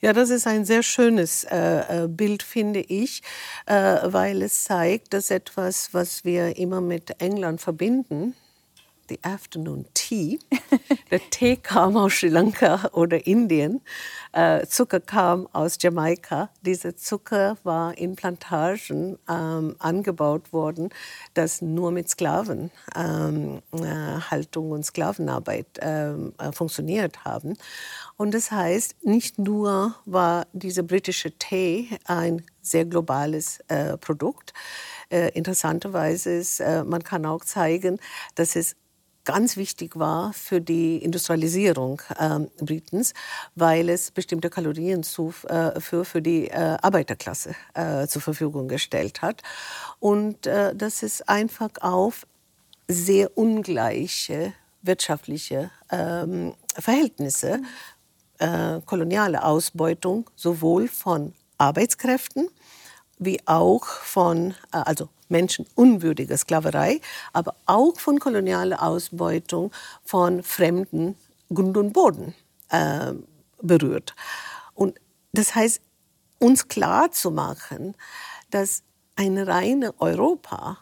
Ja, 0.00 0.12
das 0.12 0.30
ist 0.30 0.46
ein 0.46 0.64
sehr 0.64 0.82
schönes 0.82 1.44
äh, 1.44 2.04
äh, 2.04 2.08
Bild, 2.08 2.42
finde 2.42 2.80
ich, 2.80 3.22
äh, 3.66 3.98
weil 4.04 4.42
es 4.42 4.64
zeigt, 4.64 5.12
dass 5.14 5.30
etwas, 5.30 5.92
was 5.92 6.24
wir 6.24 6.56
immer 6.56 6.80
mit 6.80 7.20
England 7.20 7.60
verbinden, 7.60 8.34
the 9.08 9.18
afternoon 9.22 9.86
tea. 9.94 10.38
Der 11.10 11.20
Tee 11.30 11.56
kam 11.56 11.96
aus 11.96 12.14
Sri 12.14 12.28
Lanka 12.28 12.88
oder 12.92 13.26
Indien. 13.26 13.80
Äh, 14.32 14.66
Zucker 14.66 15.00
kam 15.00 15.48
aus 15.52 15.76
Jamaika. 15.80 16.50
Dieser 16.62 16.96
Zucker 16.96 17.56
war 17.62 17.96
in 17.96 18.16
Plantagen 18.16 19.18
ähm, 19.28 19.76
angebaut 19.78 20.52
worden, 20.52 20.90
das 21.34 21.62
nur 21.62 21.92
mit 21.92 22.08
Sklavenhaltung 22.08 23.62
ähm, 23.74 24.70
äh, 24.70 24.74
und 24.74 24.84
Sklavenarbeit 24.84 25.66
ähm, 25.80 26.34
äh, 26.38 26.52
funktioniert 26.52 27.24
haben. 27.24 27.56
Und 28.16 28.32
das 28.32 28.50
heißt, 28.50 29.04
nicht 29.04 29.38
nur 29.38 29.94
war 30.04 30.46
dieser 30.52 30.82
britische 30.82 31.32
Tee 31.32 31.88
ein 32.04 32.42
sehr 32.62 32.84
globales 32.84 33.58
äh, 33.68 33.96
Produkt, 33.96 34.52
äh, 35.10 35.30
interessanterweise 35.30 36.30
ist, 36.30 36.60
äh, 36.60 36.84
man 36.84 37.02
kann 37.02 37.26
auch 37.26 37.44
zeigen, 37.44 37.98
dass 38.36 38.56
es 38.56 38.76
ganz 39.24 39.56
wichtig 39.56 39.96
war 39.98 40.32
für 40.32 40.60
die 40.60 40.98
Industrialisierung 40.98 42.02
äh, 42.18 42.40
Britens, 42.62 43.14
weil 43.54 43.88
es 43.88 44.10
bestimmte 44.10 44.50
Kalorien 44.50 45.02
zu, 45.02 45.34
äh, 45.48 45.80
für, 45.80 46.04
für 46.04 46.22
die 46.22 46.48
äh, 46.48 46.76
Arbeiterklasse 46.82 47.54
äh, 47.74 48.06
zur 48.06 48.22
Verfügung 48.22 48.68
gestellt 48.68 49.22
hat. 49.22 49.42
Und 49.98 50.46
äh, 50.46 50.74
das 50.74 51.02
ist 51.02 51.28
einfach 51.28 51.70
auf 51.80 52.26
sehr 52.86 53.36
ungleiche 53.36 54.52
wirtschaftliche 54.82 55.70
ähm, 55.90 56.54
Verhältnisse, 56.78 57.62
äh, 58.38 58.80
koloniale 58.84 59.44
Ausbeutung 59.44 60.30
sowohl 60.36 60.88
von 60.88 61.32
Arbeitskräften 61.58 62.48
wie 63.18 63.40
auch 63.46 63.84
von, 63.84 64.54
also 64.70 65.08
menschenunwürdige 65.28 66.36
Sklaverei, 66.36 67.00
aber 67.32 67.54
auch 67.66 67.98
von 67.98 68.18
kolonialer 68.18 68.82
Ausbeutung 68.82 69.72
von 70.04 70.42
fremden 70.42 71.16
Grund 71.52 71.76
und 71.76 71.92
Boden 71.92 72.34
äh, 72.70 73.12
berührt. 73.62 74.14
Und 74.74 74.98
das 75.32 75.54
heißt, 75.54 75.80
uns 76.38 76.68
klar 76.68 77.10
zu 77.12 77.30
machen, 77.30 77.94
dass 78.50 78.82
ein 79.16 79.38
reine 79.38 79.94
Europa 80.00 80.78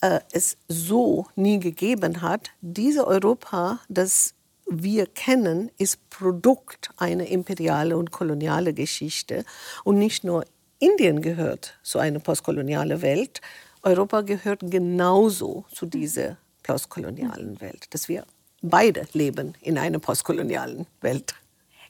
äh, 0.00 0.20
es 0.32 0.56
so 0.68 1.26
nie 1.36 1.58
gegeben 1.58 2.22
hat. 2.22 2.50
Diese 2.60 3.06
Europa, 3.06 3.80
das 3.88 4.34
wir 4.66 5.06
kennen, 5.06 5.70
ist 5.78 6.08
Produkt 6.10 6.90
einer 6.96 7.26
imperialen 7.26 7.94
und 7.94 8.10
kolonialen 8.10 8.74
Geschichte. 8.74 9.44
Und 9.84 9.98
nicht 9.98 10.24
nur 10.24 10.44
Indien 10.78 11.22
gehört 11.22 11.78
zu 11.82 11.98
einer 11.98 12.18
postkolonialen 12.18 13.02
Welt, 13.02 13.40
Europa 13.82 14.20
gehört 14.22 14.60
genauso 14.62 15.64
zu 15.72 15.86
dieser 15.86 16.36
postkolonialen 16.62 17.60
Welt, 17.60 17.92
dass 17.94 18.08
wir 18.08 18.24
beide 18.62 19.06
leben 19.12 19.54
in 19.60 19.76
einer 19.76 19.98
postkolonialen 19.98 20.86
Welt. 21.00 21.34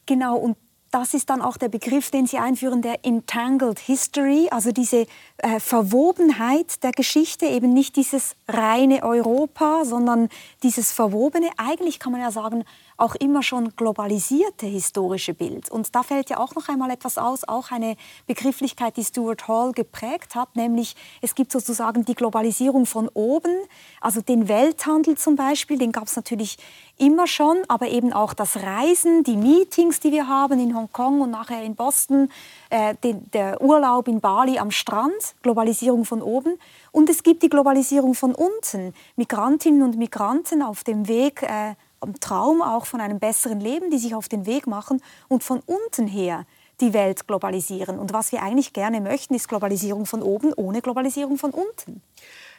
Genau, 0.07 0.37
und 0.37 0.57
das 0.93 1.15
ist 1.15 1.31
dann 1.31 1.41
auch 1.41 1.57
der 1.57 1.69
Begriff, 1.69 2.11
den 2.11 2.27
Sie 2.27 2.39
einführen, 2.39 2.83
der 2.83 3.05
Entangled 3.05 3.79
History, 3.79 4.49
also 4.51 4.73
diese 4.73 5.07
äh, 5.39 5.59
Verwobenheit 5.59 6.83
der 6.85 6.93
Geschichte, 6.93 7.47
eben 7.47 7.73
nicht 7.73 7.97
dieses 7.97 8.37
reine 8.47 9.03
Europa, 9.03 9.85
sondern 9.85 10.29
dieses 10.63 10.93
verwobene, 10.93 11.49
eigentlich 11.57 11.99
kann 11.99 12.13
man 12.13 12.21
ja 12.21 12.31
sagen, 12.31 12.65
auch 12.97 13.15
immer 13.17 13.43
schon 13.43 13.75
globalisierte 13.77 14.67
historische 14.67 15.35
Bild. 15.35 15.71
Und 15.71 15.95
da 15.95 16.03
fällt 16.03 16.31
ja 16.31 16.39
auch 16.39 16.55
noch 16.55 16.69
einmal 16.69 16.91
etwas 16.91 17.19
aus, 17.19 17.47
auch 17.47 17.71
eine 17.71 17.97
Begrifflichkeit, 18.27 18.97
die 18.97 19.05
Stuart 19.05 19.49
Hall 19.49 19.73
geprägt 19.73 20.35
hat, 20.35 20.57
nämlich 20.57 20.97
es 21.21 21.35
gibt 21.35 21.53
sozusagen 21.53 22.05
die 22.05 22.15
Globalisierung 22.15 22.87
von 22.87 23.09
oben, 23.09 23.57
also 24.01 24.21
den 24.21 24.49
Welthandel 24.49 25.17
zum 25.17 25.37
Beispiel, 25.37 25.79
den 25.79 25.93
gab 25.93 26.05
es 26.05 26.17
natürlich 26.17 26.59
immer 26.99 27.27
schon, 27.27 27.59
aber 27.69 27.89
eben 27.89 28.13
auch 28.13 28.35
das 28.35 28.57
Reisen, 28.57 29.25
die 29.25 29.37
Meetings, 29.37 30.01
die 30.01 30.13
wir 30.13 30.29
haben 30.29 30.61
in 30.61 30.77
Hongkong 30.77 31.21
und 31.21 31.31
nachher 31.31 31.63
in 31.63 31.75
Boston, 31.75 32.31
äh, 32.71 32.95
den, 33.03 33.31
der 33.33 33.61
Urlaub 33.61 34.09
in 34.09 34.21
Bali 34.21 34.59
am 34.59 34.71
Strand, 34.71 35.35
Globalisierung 35.43 36.05
von 36.05 36.23
oben. 36.23 36.59
Und 36.93 37.11
es 37.11 37.23
gibt 37.23 37.43
die 37.43 37.49
Globalisierung 37.49 38.15
von 38.15 38.35
unten, 38.35 38.95
Migrantinnen 39.17 39.83
und 39.83 39.99
Migranten 39.99 40.63
auf 40.63 40.85
dem 40.85 41.09
Weg 41.09 41.43
äh, 41.43 41.75
Traum 42.21 42.63
auch 42.63 42.87
von 42.87 43.01
einem 43.01 43.19
besseren 43.19 43.61
Leben, 43.61 43.91
die 43.91 43.99
sich 43.99 44.15
auf 44.15 44.29
den 44.29 44.47
Weg 44.47 44.67
machen 44.67 45.01
und 45.29 45.43
von 45.43 45.61
unten 45.67 46.07
her 46.07 46.47
die 46.81 46.93
Welt 46.93 47.27
globalisieren. 47.27 47.99
Und 47.99 48.13
was 48.13 48.33
wir 48.33 48.43
eigentlich 48.43 48.73
gerne 48.73 49.01
möchten, 49.01 49.35
ist 49.35 49.49
Globalisierung 49.49 50.07
von 50.07 50.23
oben 50.23 50.53
ohne 50.55 50.83
Globalisierung 50.83 51.39
von 51.39 51.53
unten. 51.53 52.03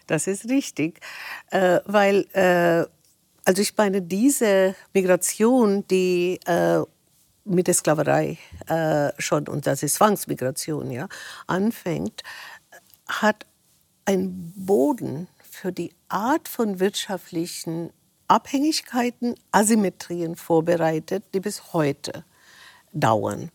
Das 0.08 0.28
ist 0.28 0.50
richtig, 0.50 1.00
äh, 1.52 1.80
weil 1.86 2.26
äh, 2.34 2.86
also 3.46 3.62
ich 3.62 3.76
meine 3.78 4.02
diese 4.02 4.76
Migration, 4.94 5.86
die 5.88 6.40
äh, 6.46 6.82
mit 7.46 7.68
der 7.68 7.74
Sklaverei 7.74 8.38
äh, 8.68 9.12
schon 9.18 9.48
und 9.48 9.68
das 9.68 9.84
ist 9.84 9.96
Zwangsmigration 9.96 10.92
ja 10.92 11.08
anfängt, 11.48 12.24
hat 13.08 13.46
einen 14.06 14.54
Boden 14.56 15.28
für 15.50 15.72
die 15.72 15.94
Art 16.08 16.48
von 16.48 16.80
wirtschaftlichen 16.80 17.92
Abhängigkeiten, 18.28 19.36
Asymmetrien 19.52 20.36
vorbereitet, 20.36 21.24
die 21.34 21.40
bis 21.40 21.74
heute 21.74 22.24
dauern. 22.92 23.52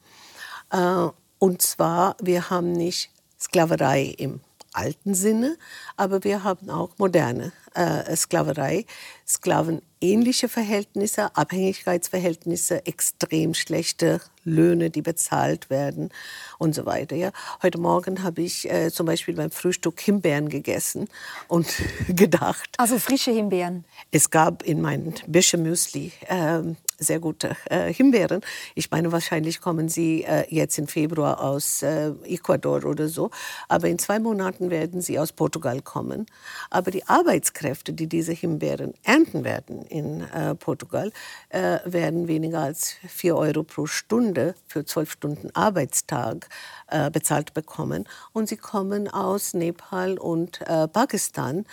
Äh, 0.71 1.09
und 1.39 1.63
zwar, 1.63 2.17
wir 2.21 2.51
haben 2.51 2.73
nicht 2.73 3.11
Sklaverei 3.41 4.03
im 4.19 4.41
alten 4.73 5.15
Sinne, 5.15 5.57
aber 5.97 6.25
wir 6.25 6.45
haben 6.45 6.71
auch 6.71 6.91
moderne 6.99 7.53
äh, 7.79 8.17
Sklaverei, 8.17 8.85
sklavenähnliche 9.27 10.49
Verhältnisse, 10.49 11.35
Abhängigkeitsverhältnisse, 11.37 12.87
extrem 12.87 13.55
schlechte 13.55 14.21
Löhne, 14.45 14.91
die 14.91 15.03
bezahlt 15.03 15.71
werden 15.71 16.11
und 16.59 16.75
so 16.75 16.87
weiter. 16.87 17.15
Ja. 17.15 17.31
Heute 17.63 17.79
Morgen 17.79 18.23
habe 18.23 18.43
ich 18.43 18.71
äh, 18.71 18.91
zum 18.91 19.07
Beispiel 19.07 19.35
beim 19.35 19.51
Frühstück 19.51 20.01
Himbeeren 20.01 20.49
gegessen 20.49 21.09
und 21.47 21.69
gedacht. 22.09 22.71
Also 22.79 22.99
frische 22.99 23.31
Himbeeren. 23.31 23.85
Es 24.11 24.31
gab 24.31 24.63
in 24.63 24.81
meinem 24.81 25.15
Büschemüsli 25.27 26.13
äh, 26.27 26.63
sehr 26.99 27.21
gute 27.21 27.57
äh, 27.67 27.93
Himbeeren. 27.93 28.41
Ich 28.75 28.91
meine, 28.91 29.13
wahrscheinlich 29.13 29.61
kommen 29.61 29.89
sie 29.89 30.25
äh, 30.25 30.45
jetzt 30.49 30.79
im 30.79 30.89
Februar 30.89 31.41
aus 31.41 31.83
äh, 31.83 32.11
Ecuador 32.25 32.85
oder 32.85 33.09
so. 33.09 33.31
Aber 33.69 33.89
in 33.89 33.99
zwei 33.99 34.19
Monaten 34.19 34.71
werden 34.71 35.01
sie 35.01 35.19
aus 35.19 35.33
Portugal 35.33 35.81
kommen. 35.81 36.27
Aber 36.71 36.91
die 36.91 37.07
Arbeitskräfte, 37.07 37.68
die 37.77 38.07
diese 38.07 38.33
Himbeeren 38.33 38.95
ernten 39.03 39.45
werden 39.45 39.83
in 39.83 40.21
äh, 40.21 40.55
Portugal, 40.55 41.13
äh, 41.49 41.79
werden 41.85 42.29
weniger 42.29 42.61
als 42.61 42.97
vier 43.07 43.37
Euro 43.37 43.63
pro 43.63 43.87
Stunde 43.87 44.55
für 44.67 44.85
zwölf 44.85 45.13
Stunden 45.13 45.51
Arbeitstag 45.55 46.49
äh, 46.89 47.11
bezahlt 47.11 47.55
bekommen. 47.55 48.09
Und 48.33 48.49
sie 48.49 48.57
kommen 48.57 49.09
aus 49.09 49.55
Nepal 49.55 50.19
und 50.19 50.61
Pakistan 50.93 51.65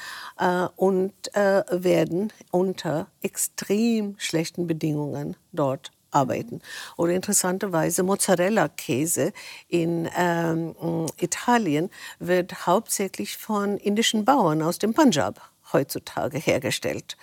und 0.75 1.13
werden 1.33 2.31
unter 2.51 3.07
extrem 3.21 4.15
schlechten 4.17 4.67
Bedingungen 4.67 5.35
dort 5.51 5.91
arbeiten. 6.15 6.61
Oder 6.97 7.13
interessanterweise 7.13 8.01
Mozzarella-Käse 8.03 9.33
in 9.67 10.09
ähm, 10.17 10.75
Italien 11.19 11.91
wird 12.19 12.65
hauptsächlich 12.65 13.37
von 13.37 13.77
indischen 13.77 14.25
Bauern 14.25 14.61
aus 14.61 14.79
dem 14.79 14.93
Punjab 14.93 15.51
heutzutage 15.73 16.37
hergestellt. 16.37 17.17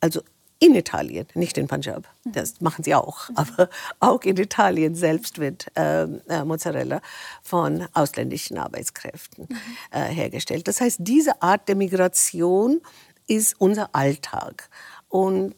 Also 0.00 0.22
in 0.62 0.74
Italien, 0.74 1.26
nicht 1.34 1.56
in 1.56 1.68
Punjab. 1.68 2.06
Das 2.24 2.60
machen 2.60 2.84
sie 2.84 2.94
auch. 2.94 3.30
Aber 3.34 3.70
auch 3.98 4.22
in 4.22 4.36
Italien 4.36 4.94
selbst 4.94 5.38
wird 5.38 5.68
ähm, 5.74 6.20
äh, 6.28 6.44
Mozzarella 6.44 7.00
von 7.42 7.88
ausländischen 7.94 8.58
Arbeitskräften 8.58 9.48
äh, 9.90 10.02
hergestellt. 10.02 10.68
Das 10.68 10.82
heißt, 10.82 10.98
diese 11.00 11.40
Art 11.40 11.66
der 11.66 11.76
Migration 11.76 12.82
ist 13.26 13.58
unser 13.58 13.94
Alltag. 13.94 14.68
Und 15.08 15.54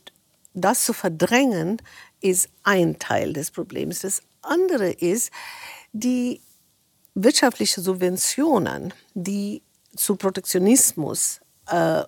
das 0.54 0.84
zu 0.84 0.92
verdrängen, 0.92 1.82
ist 2.20 2.48
ein 2.62 2.98
Teil 3.00 3.32
des 3.32 3.50
Problems. 3.50 4.00
Das 4.00 4.22
andere 4.42 4.90
ist 4.90 5.32
die 5.92 6.40
wirtschaftlichen 7.14 7.82
Subventionen, 7.82 8.94
die 9.14 9.62
zu 9.96 10.16
Protektionismus 10.16 11.40
äh, 11.68 12.02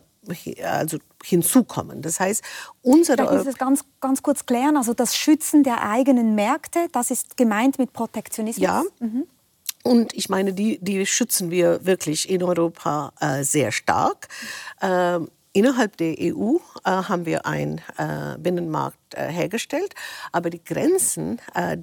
also 0.64 0.98
hinzukommen. 1.22 2.02
Das 2.02 2.20
heißt, 2.20 2.42
unsere 2.82 3.18
Vielleicht 3.18 3.32
muss 3.32 3.46
es 3.46 3.58
ganz, 3.58 3.84
ganz 4.00 4.22
kurz 4.22 4.46
klären. 4.46 4.76
Also 4.76 4.94
das 4.94 5.16
Schützen 5.16 5.62
der 5.62 5.82
eigenen 5.82 6.34
Märkte, 6.34 6.88
das 6.92 7.10
ist 7.10 7.36
gemeint 7.36 7.78
mit 7.78 7.92
Protektionismus. 7.92 8.62
Ja. 8.62 8.84
Mhm. 9.00 9.26
Und 9.82 10.14
ich 10.14 10.30
meine, 10.30 10.54
die, 10.54 10.78
die 10.80 11.04
schützen 11.04 11.50
wir 11.50 11.84
wirklich 11.84 12.30
in 12.30 12.42
Europa 12.42 13.12
äh, 13.20 13.44
sehr 13.44 13.70
stark. 13.70 14.28
Ähm, 14.80 15.28
Innerhalb 15.56 15.96
der 15.98 16.16
EU 16.18 16.56
äh, 16.84 16.90
haben 16.90 17.26
wir 17.26 17.46
einen 17.46 17.80
äh, 17.96 18.36
Binnenmarkt 18.38 19.14
äh, 19.14 19.28
hergestellt, 19.28 19.94
aber 20.32 20.50
die 20.50 20.62
Grenzen 20.62 21.40
äh, 21.54 21.78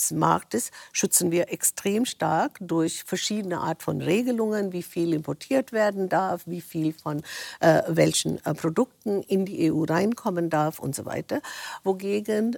dieses 0.00 0.16
Marktes 0.16 0.70
schützen 0.92 1.30
wir 1.30 1.52
extrem 1.52 2.04
stark 2.04 2.58
durch 2.60 3.04
verschiedene 3.04 3.58
Art 3.58 3.82
von 3.82 4.00
Regelungen, 4.00 4.72
wie 4.72 4.82
viel 4.82 5.12
importiert 5.12 5.72
werden 5.72 6.08
darf, 6.08 6.42
wie 6.46 6.60
viel 6.60 6.92
von 6.92 7.22
äh, 7.60 7.82
welchen 7.88 8.44
äh, 8.44 8.54
Produkten 8.54 9.22
in 9.22 9.44
die 9.44 9.70
EU 9.70 9.84
reinkommen 9.84 10.50
darf 10.50 10.78
und 10.78 10.94
so 10.94 11.04
weiter. 11.04 11.40
Wogegen 11.84 12.56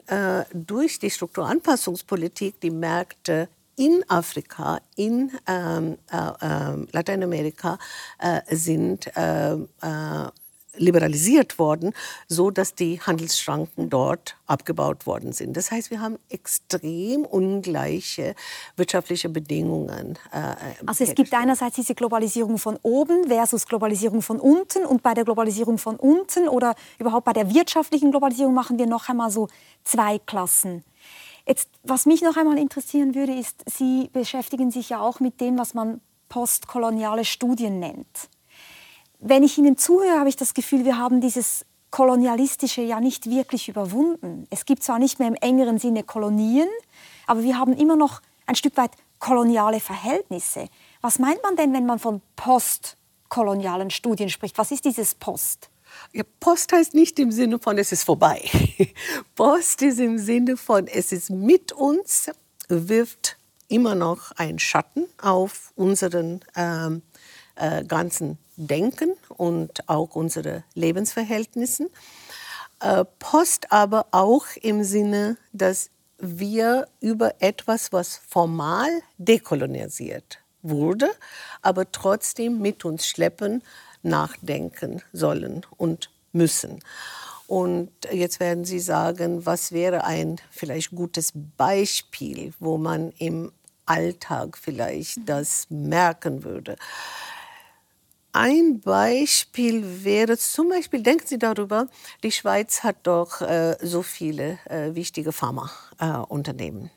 durch 0.52 0.98
die 0.98 1.10
Strukturanpassungspolitik 1.10 2.60
die 2.60 2.70
Märkte 2.70 3.48
in 3.76 4.04
Afrika, 4.08 4.80
in 4.96 5.30
ähm, 5.46 5.98
äh, 6.10 6.16
äh, 6.16 6.86
Lateinamerika 6.92 7.78
äh, 8.18 8.40
sind 8.54 9.10
liberalisiert 10.76 11.58
worden, 11.58 11.92
so 12.28 12.50
dass 12.50 12.74
die 12.74 13.00
Handelsschranken 13.00 13.90
dort 13.90 14.36
abgebaut 14.46 15.06
worden 15.06 15.32
sind. 15.32 15.56
Das 15.56 15.70
heißt, 15.70 15.90
wir 15.90 16.00
haben 16.00 16.18
extrem 16.30 17.24
ungleiche 17.24 18.34
wirtschaftliche 18.76 19.28
Bedingungen. 19.28 20.18
Äh, 20.32 20.54
also 20.86 21.04
es 21.04 21.14
gibt 21.14 21.32
einerseits 21.34 21.76
diese 21.76 21.94
Globalisierung 21.94 22.58
von 22.58 22.78
oben 22.82 23.28
versus 23.28 23.66
Globalisierung 23.66 24.22
von 24.22 24.40
unten 24.40 24.84
und 24.84 25.02
bei 25.02 25.14
der 25.14 25.24
Globalisierung 25.24 25.78
von 25.78 25.96
unten 25.96 26.48
oder 26.48 26.74
überhaupt 26.98 27.24
bei 27.24 27.32
der 27.32 27.52
wirtschaftlichen 27.54 28.10
Globalisierung 28.10 28.54
machen 28.54 28.78
wir 28.78 28.86
noch 28.86 29.08
einmal 29.08 29.30
so 29.30 29.48
zwei 29.84 30.18
Klassen. 30.18 30.84
Jetzt, 31.46 31.68
was 31.82 32.06
mich 32.06 32.22
noch 32.22 32.36
einmal 32.36 32.58
interessieren 32.58 33.14
würde, 33.14 33.34
ist, 33.34 33.64
Sie 33.66 34.08
beschäftigen 34.12 34.70
sich 34.70 34.90
ja 34.90 35.00
auch 35.00 35.18
mit 35.18 35.40
dem, 35.40 35.58
was 35.58 35.74
man 35.74 36.00
postkoloniale 36.28 37.24
Studien 37.24 37.80
nennt 37.80 38.28
wenn 39.22 39.44
ich 39.44 39.56
Ihnen 39.56 39.78
zuhöre, 39.78 40.18
habe 40.18 40.28
ich 40.28 40.36
das 40.36 40.52
Gefühl, 40.52 40.84
wir 40.84 40.98
haben 40.98 41.20
dieses 41.20 41.64
Kolonialistische 41.90 42.82
ja 42.82 43.00
nicht 43.00 43.30
wirklich 43.30 43.68
überwunden. 43.68 44.46
Es 44.50 44.64
gibt 44.64 44.82
zwar 44.82 44.98
nicht 44.98 45.18
mehr 45.18 45.28
im 45.28 45.34
engeren 45.36 45.78
Sinne 45.78 46.02
Kolonien, 46.02 46.68
aber 47.26 47.42
wir 47.42 47.58
haben 47.58 47.72
immer 47.74 47.96
noch 47.96 48.20
ein 48.46 48.56
Stück 48.56 48.76
weit 48.76 48.90
koloniale 49.20 49.78
Verhältnisse. 49.78 50.68
Was 51.00 51.18
meint 51.18 51.42
man 51.42 51.54
denn, 51.54 51.72
wenn 51.72 51.86
man 51.86 52.00
von 52.00 52.20
postkolonialen 52.34 53.90
Studien 53.90 54.28
spricht? 54.28 54.58
Was 54.58 54.72
ist 54.72 54.84
dieses 54.84 55.14
Post? 55.14 55.70
Ja, 56.12 56.24
Post 56.40 56.72
heißt 56.72 56.94
nicht 56.94 57.18
im 57.18 57.30
Sinne 57.30 57.58
von, 57.58 57.78
es 57.78 57.92
ist 57.92 58.02
vorbei. 58.02 58.42
Post 59.36 59.82
ist 59.82 60.00
im 60.00 60.18
Sinne 60.18 60.56
von, 60.56 60.88
es 60.88 61.12
ist 61.12 61.30
mit 61.30 61.70
uns, 61.72 62.30
wirft 62.68 63.36
immer 63.68 63.94
noch 63.94 64.32
einen 64.32 64.58
Schatten 64.58 65.06
auf 65.20 65.72
unseren 65.76 66.40
ähm, 66.56 67.02
äh, 67.54 67.84
ganzen 67.84 68.38
Denken 68.56 69.14
und 69.28 69.88
auch 69.88 70.14
unsere 70.14 70.64
Lebensverhältnissen. 70.74 71.88
Äh, 72.80 73.04
Post 73.18 73.72
aber 73.72 74.06
auch 74.10 74.46
im 74.60 74.84
Sinne, 74.84 75.36
dass 75.52 75.90
wir 76.18 76.86
über 77.00 77.34
etwas, 77.40 77.92
was 77.92 78.20
formal 78.28 78.88
dekolonisiert 79.18 80.38
wurde, 80.62 81.10
aber 81.62 81.90
trotzdem 81.90 82.60
mit 82.60 82.84
uns 82.84 83.06
schleppen, 83.06 83.62
nachdenken 84.02 85.02
sollen 85.12 85.66
und 85.76 86.10
müssen. 86.32 86.80
Und 87.46 87.90
jetzt 88.10 88.40
werden 88.40 88.64
Sie 88.64 88.80
sagen, 88.80 89.44
was 89.44 89.72
wäre 89.72 90.04
ein 90.04 90.40
vielleicht 90.50 90.90
gutes 90.90 91.32
Beispiel, 91.56 92.54
wo 92.58 92.78
man 92.78 93.12
im 93.18 93.52
Alltag 93.84 94.56
vielleicht 94.56 95.18
das 95.26 95.66
merken 95.68 96.44
würde. 96.44 96.76
Ein 98.32 98.80
Beispiel 98.80 100.04
wäre 100.04 100.38
zum 100.38 100.70
Beispiel, 100.70 101.02
denken 101.02 101.26
Sie 101.26 101.38
darüber, 101.38 101.88
die 102.22 102.32
Schweiz 102.32 102.82
hat 102.82 102.96
doch 103.02 103.42
äh, 103.42 103.76
so 103.82 104.02
viele 104.02 104.58
äh, 104.64 104.94
wichtige 104.94 105.32
Pharmaunternehmen. 105.32 106.86
Äh, 106.86 106.88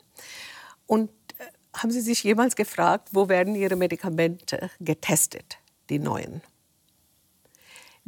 Und 0.86 1.10
haben 1.74 1.90
Sie 1.90 2.00
sich 2.00 2.24
jemals 2.24 2.56
gefragt, 2.56 3.10
wo 3.12 3.28
werden 3.28 3.54
Ihre 3.54 3.76
Medikamente 3.76 4.70
getestet, 4.80 5.58
die 5.90 5.98
neuen? 5.98 6.40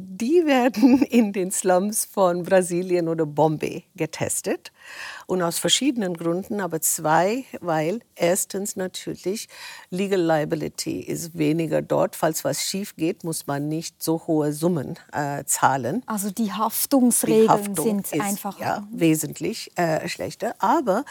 Die 0.00 0.46
werden 0.46 1.02
in 1.10 1.32
den 1.32 1.50
Slums 1.50 2.04
von 2.04 2.44
Brasilien 2.44 3.08
oder 3.08 3.26
Bombay 3.26 3.84
getestet. 3.96 4.72
Und 5.26 5.42
aus 5.42 5.58
verschiedenen 5.58 6.14
Gründen, 6.14 6.60
aber 6.60 6.80
zwei, 6.80 7.44
weil 7.60 8.00
erstens 8.14 8.76
natürlich 8.76 9.48
Legal 9.90 10.20
Liability 10.22 11.00
ist 11.00 11.36
weniger 11.36 11.82
dort. 11.82 12.14
Falls 12.14 12.44
was 12.44 12.62
schief 12.62 12.94
geht, 12.96 13.24
muss 13.24 13.48
man 13.48 13.68
nicht 13.68 14.00
so 14.02 14.22
hohe 14.28 14.52
Summen 14.52 14.98
äh, 15.12 15.44
zahlen. 15.44 16.02
Also 16.06 16.30
die 16.30 16.52
Haftungsregeln 16.52 17.42
die 17.42 17.48
Haftung 17.48 18.04
sind 18.04 18.22
einfach 18.22 18.58
ja, 18.60 18.86
wesentlich 18.92 19.76
äh, 19.76 20.08
schlechter. 20.08 20.54
Aber 20.60 21.04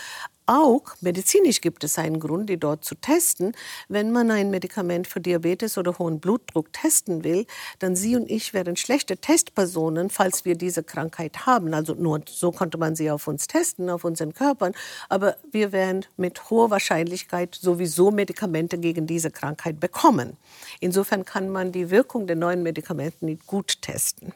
auch 0.48 0.84
medizinisch 1.02 1.62
gibt 1.62 1.84
es 1.84 1.98
einen 1.98 2.20
Grund, 2.20 2.50
die 2.50 2.58
dort 2.58 2.84
zu 2.84 2.96
testen. 2.96 3.54
Wenn 3.90 4.12
man 4.12 4.32
ein 4.32 4.50
Medikament 4.50 5.06
für 5.08 5.20
Diabetes 5.20 5.78
oder 5.78 6.00
hohen 6.00 6.20
Blutdruck 6.20 6.72
testen 6.74 7.24
will, 7.24 7.46
dann 7.80 7.96
Sie 7.96 8.16
und 8.16 8.32
ich 8.32 8.54
wären 8.54 8.78
schlechte 8.78 9.18
Testpersonen, 9.18 10.10
falls 10.10 10.46
wir 10.46 10.56
diese 10.56 10.84
Krankheit 10.84 11.46
haben. 11.46 11.74
Also 11.74 11.94
nur 11.94 12.22
so 12.30 12.52
konnte 12.52 12.78
man 12.78 12.96
sie 12.96 13.12
auf 13.12 13.28
uns 13.28 13.48
testen, 13.48 13.90
auf 13.90 14.04
unseren 14.04 14.34
Körpern. 14.34 14.74
Aber 15.10 15.36
wir 15.52 15.72
werden 15.72 16.06
mit 16.16 16.50
hoher 16.50 16.72
Wahrscheinlichkeit 16.72 17.56
sowieso 17.56 18.12
Medikamente 18.12 18.78
gegen 18.78 19.06
diese 19.06 19.32
Krankheit 19.32 19.80
bekommen. 19.80 20.38
Insofern 20.80 21.26
kann 21.26 21.50
man 21.50 21.72
die 21.72 21.90
Wirkung 21.90 22.26
der 22.26 22.38
neuen 22.38 22.64
Medikamente 22.64 23.26
nicht 23.26 23.46
gut 23.46 23.82
testen 23.82 24.34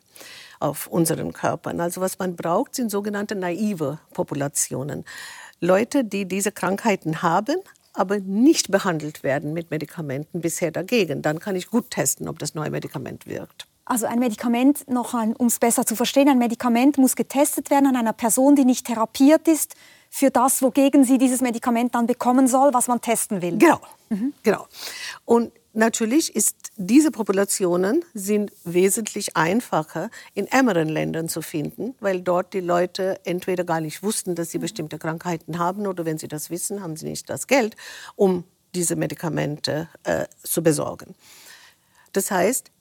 auf 0.59 0.87
unseren 0.87 1.33
Körpern. 1.33 1.79
Also 1.79 2.01
was 2.01 2.19
man 2.19 2.35
braucht, 2.35 2.75
sind 2.75 2.91
sogenannte 2.91 3.35
naive 3.35 3.99
Populationen. 4.13 5.05
Leute, 5.61 6.03
die 6.03 6.27
diese 6.27 6.51
Krankheiten 6.51 7.21
haben, 7.21 7.55
aber 7.93 8.19
nicht 8.19 8.71
behandelt 8.71 9.23
werden 9.23 9.53
mit 9.53 9.69
Medikamenten 9.71 10.41
bisher 10.41 10.71
dagegen. 10.71 11.21
Dann 11.21 11.39
kann 11.39 11.55
ich 11.55 11.67
gut 11.67 11.91
testen, 11.91 12.27
ob 12.27 12.39
das 12.39 12.55
neue 12.55 12.71
Medikament 12.71 13.27
wirkt. 13.27 13.67
Also 13.85 14.05
ein 14.05 14.19
Medikament, 14.19 14.89
noch 14.89 15.13
um 15.13 15.47
es 15.47 15.59
besser 15.59 15.85
zu 15.85 15.95
verstehen, 15.95 16.29
ein 16.29 16.37
Medikament 16.37 16.97
muss 16.97 17.15
getestet 17.15 17.69
werden 17.69 17.87
an 17.87 17.95
einer 17.95 18.13
Person, 18.13 18.55
die 18.55 18.65
nicht 18.65 18.87
therapiert 18.87 19.47
ist, 19.47 19.75
für 20.09 20.29
das, 20.29 20.61
wogegen 20.61 21.03
sie 21.03 21.17
dieses 21.17 21.41
Medikament 21.41 21.95
dann 21.95 22.05
bekommen 22.05 22.47
soll, 22.47 22.73
was 22.73 22.87
man 22.87 23.01
testen 23.01 23.41
will. 23.41 23.57
Genau, 23.57 23.79
mhm. 24.09 24.33
genau. 24.43 24.67
Und 25.25 25.51
natürlich 25.73 26.35
ist 26.35 26.71
diese 26.77 27.11
Populationen 27.11 28.03
sind 28.13 28.51
wesentlich 28.63 29.37
einfacher 29.37 30.09
in 30.33 30.47
ärmeren 30.47 30.89
Ländern 30.89 31.29
zu 31.29 31.41
finden, 31.41 31.95
weil 31.99 32.21
dort 32.21 32.53
die 32.53 32.59
Leute 32.59 33.19
entweder 33.25 33.63
gar 33.63 33.81
nicht 33.81 34.03
wussten, 34.03 34.35
dass 34.35 34.51
sie 34.51 34.57
mhm. 34.57 34.63
bestimmte 34.63 34.97
Krankheiten 34.97 35.59
haben 35.59 35.87
oder 35.87 36.05
wenn 36.05 36.17
sie 36.17 36.27
das 36.27 36.49
wissen, 36.49 36.81
haben 36.81 36.95
sie 36.95 37.09
nicht 37.09 37.29
das 37.29 37.47
Geld, 37.47 37.75
um 38.15 38.43
diese 38.75 38.95
Medikamente 38.95 39.89
äh, 40.03 40.25
zu 40.43 40.63
besorgen. 40.63 41.15
Das 42.13 42.31
heißt, 42.31 42.71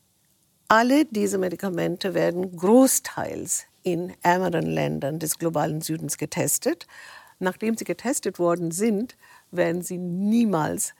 alle 0.68 1.04
diese 1.04 1.38
Medikamente 1.38 2.14
werden 2.14 2.56
großteils 2.56 3.64
in 3.82 4.12
ärmeren 4.22 4.66
Ländern 4.66 5.18
des 5.18 5.38
globalen 5.38 5.80
Südens 5.80 6.16
getestet. 6.16 6.86
Nachdem 7.38 7.76
sie 7.76 7.84
getestet 7.84 8.38
worden 8.38 8.70
sind, 8.70 9.16
werden 9.50 9.82
sie 9.82 9.98
niemals 9.98 10.94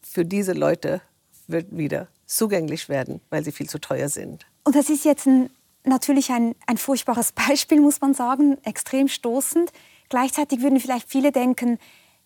für 0.00 0.24
diese 0.24 0.52
Leute 0.52 1.02
wieder 1.52 2.08
zugänglich 2.26 2.88
werden, 2.88 3.20
weil 3.30 3.44
sie 3.44 3.52
viel 3.52 3.68
zu 3.68 3.78
teuer 3.78 4.08
sind. 4.08 4.46
Und 4.64 4.74
das 4.74 4.90
ist 4.90 5.04
jetzt 5.04 5.26
ein, 5.26 5.50
natürlich 5.84 6.30
ein, 6.30 6.54
ein 6.66 6.78
furchtbares 6.78 7.32
Beispiel, 7.48 7.80
muss 7.80 8.00
man 8.00 8.14
sagen, 8.14 8.58
extrem 8.64 9.08
stoßend. 9.08 9.72
Gleichzeitig 10.08 10.60
würden 10.60 10.80
vielleicht 10.80 11.08
viele 11.08 11.32
denken, 11.32 11.78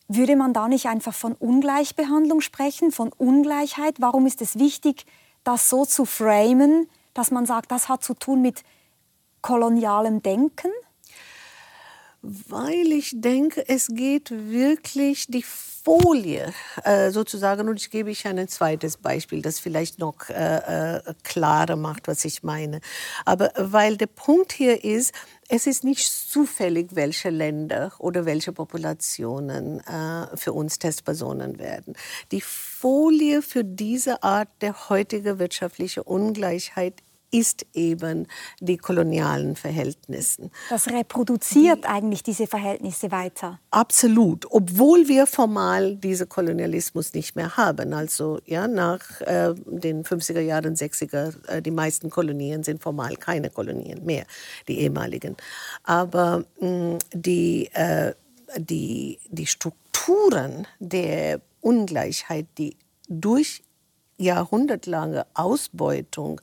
würde 0.09 0.37
man 0.37 0.53
da 0.53 0.69
nicht 0.69 0.87
einfach 0.87 1.15
von 1.15 1.33
Ungleichbehandlung 1.35 2.41
sprechen, 2.41 2.93
von 2.93 3.13
Ungleichheit? 3.13 3.97
Warum 3.99 4.27
ist 4.27 4.41
es 4.41 4.59
wichtig, 4.59 5.05
das 5.45 5.69
so 5.69 5.85
zu 5.85 6.05
framen, 6.05 6.89
dass 7.15 7.31
man 7.31 7.47
sagt, 7.47 7.71
das 7.71 7.89
hat 7.89 8.05
zu 8.05 8.15
tun 8.15 8.43
mit 8.43 8.63
kolonialem 9.43 10.23
Denken? 10.23 10.71
Weil 12.49 12.91
ich 12.93 13.13
denke, 13.15 13.69
es 13.69 13.87
geht 13.87 14.31
wirklich 14.31 15.27
die 15.29 15.45
Folie 15.45 16.53
äh, 16.83 17.13
sozusagen, 17.13 17.69
und 17.69 17.81
ich 17.81 17.91
gebe 17.91 18.11
ich 18.11 18.27
ein 18.27 18.49
zweites 18.49 18.97
Beispiel, 18.97 19.43
das 19.43 19.61
vielleicht 19.61 20.01
noch 20.01 20.29
äh, 20.29 20.97
äh, 20.97 21.15
klarer 21.23 21.77
macht, 21.77 22.09
was 22.09 22.25
ich 22.25 22.43
meine. 22.43 22.81
Aber 23.25 23.53
weil 23.57 23.97
der 23.97 24.09
Punkt 24.09 24.53
hier 24.53 24.83
ist, 24.83 25.15
es 25.49 25.69
ist 25.69 25.85
nicht 25.85 26.05
zufällig, 26.09 26.89
welche 26.95 27.31
Länder 27.31 27.93
oder 28.01 28.27
welche 28.27 28.53
Populationen 28.53 29.79
äh, 29.87 30.37
für 30.37 30.53
uns 30.53 30.81
Testpersonen 30.81 31.61
werden. 31.61 31.95
Die 32.33 32.41
Folie 32.41 33.41
für 33.41 33.63
diese 33.63 34.25
Art 34.25 34.49
der 34.63 34.89
heutigen 34.89 35.39
wirtschaftlichen 35.39 36.03
Ungleichheit 36.03 36.95
ist 37.37 37.67
eben 37.75 38.27
die 38.61 38.79
kolonialen 38.79 39.57
Verhältnisse. 39.57 40.51
Das 40.71 40.89
reproduziert 40.89 41.85
die, 41.85 41.89
eigentlich 41.89 42.23
diese 42.23 42.47
Verhältnisse 42.47 43.11
weiter. 43.11 43.61
Absolut, 43.71 44.47
obwohl 44.51 45.07
wir 45.07 45.27
formal 45.27 45.97
diesen 45.97 46.31
Kolonialismus 46.31 47.13
nicht 47.13 47.37
mehr 47.37 47.59
haben. 47.59 47.93
Also 47.93 48.41
ja, 48.47 48.67
nach 48.67 49.21
äh, 49.21 49.53
den 49.67 50.03
50er 50.03 50.41
Jahren, 50.41 50.75
60er, 50.77 51.35
äh, 51.49 51.61
die 51.61 51.71
meisten 51.71 52.09
Kolonien 52.09 52.63
sind 52.63 52.83
formal 52.83 53.17
keine 53.17 53.51
Kolonien 53.51 54.05
mehr, 54.07 54.25
die 54.67 54.81
ehemaligen. 54.81 55.37
Aber 55.83 56.45
mh, 56.61 56.99
die, 57.13 57.69
äh, 57.75 58.15
die, 58.57 59.19
die 59.29 59.47
Strukturen 59.47 60.67
der 60.79 61.43
Ungleichheit, 61.61 62.47
die 62.57 62.77
durch 63.09 63.63
jahrhundertlange 64.19 65.27
Ausbeutung 65.35 66.41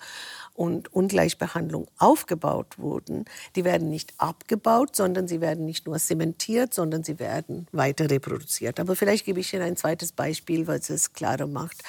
und 0.54 0.94
Ungleichbehandlung 0.94 1.88
aufgebaut 1.98 2.78
wurden, 2.78 3.26
die 3.56 3.64
werden 3.64 3.90
nicht 3.90 4.14
abgebaut, 4.18 4.96
sondern 4.96 5.28
sie 5.28 5.42
werden 5.42 5.66
nicht 5.66 5.88
nur 5.88 5.98
zementiert, 5.98 6.74
sondern 6.74 7.04
sie 7.04 7.20
werden 7.20 7.68
weiter 7.72 8.10
reproduziert. 8.10 8.80
Aber 8.80 8.96
vielleicht 8.96 9.26
gebe 9.26 9.40
ich 9.40 9.54
Ihnen 9.54 9.64
ein 9.64 9.76
zweites 9.78 10.12
Beispiel, 10.12 10.68
was 10.68 10.90
es 10.90 11.14
klarer 11.14 11.48
macht. 11.48 11.84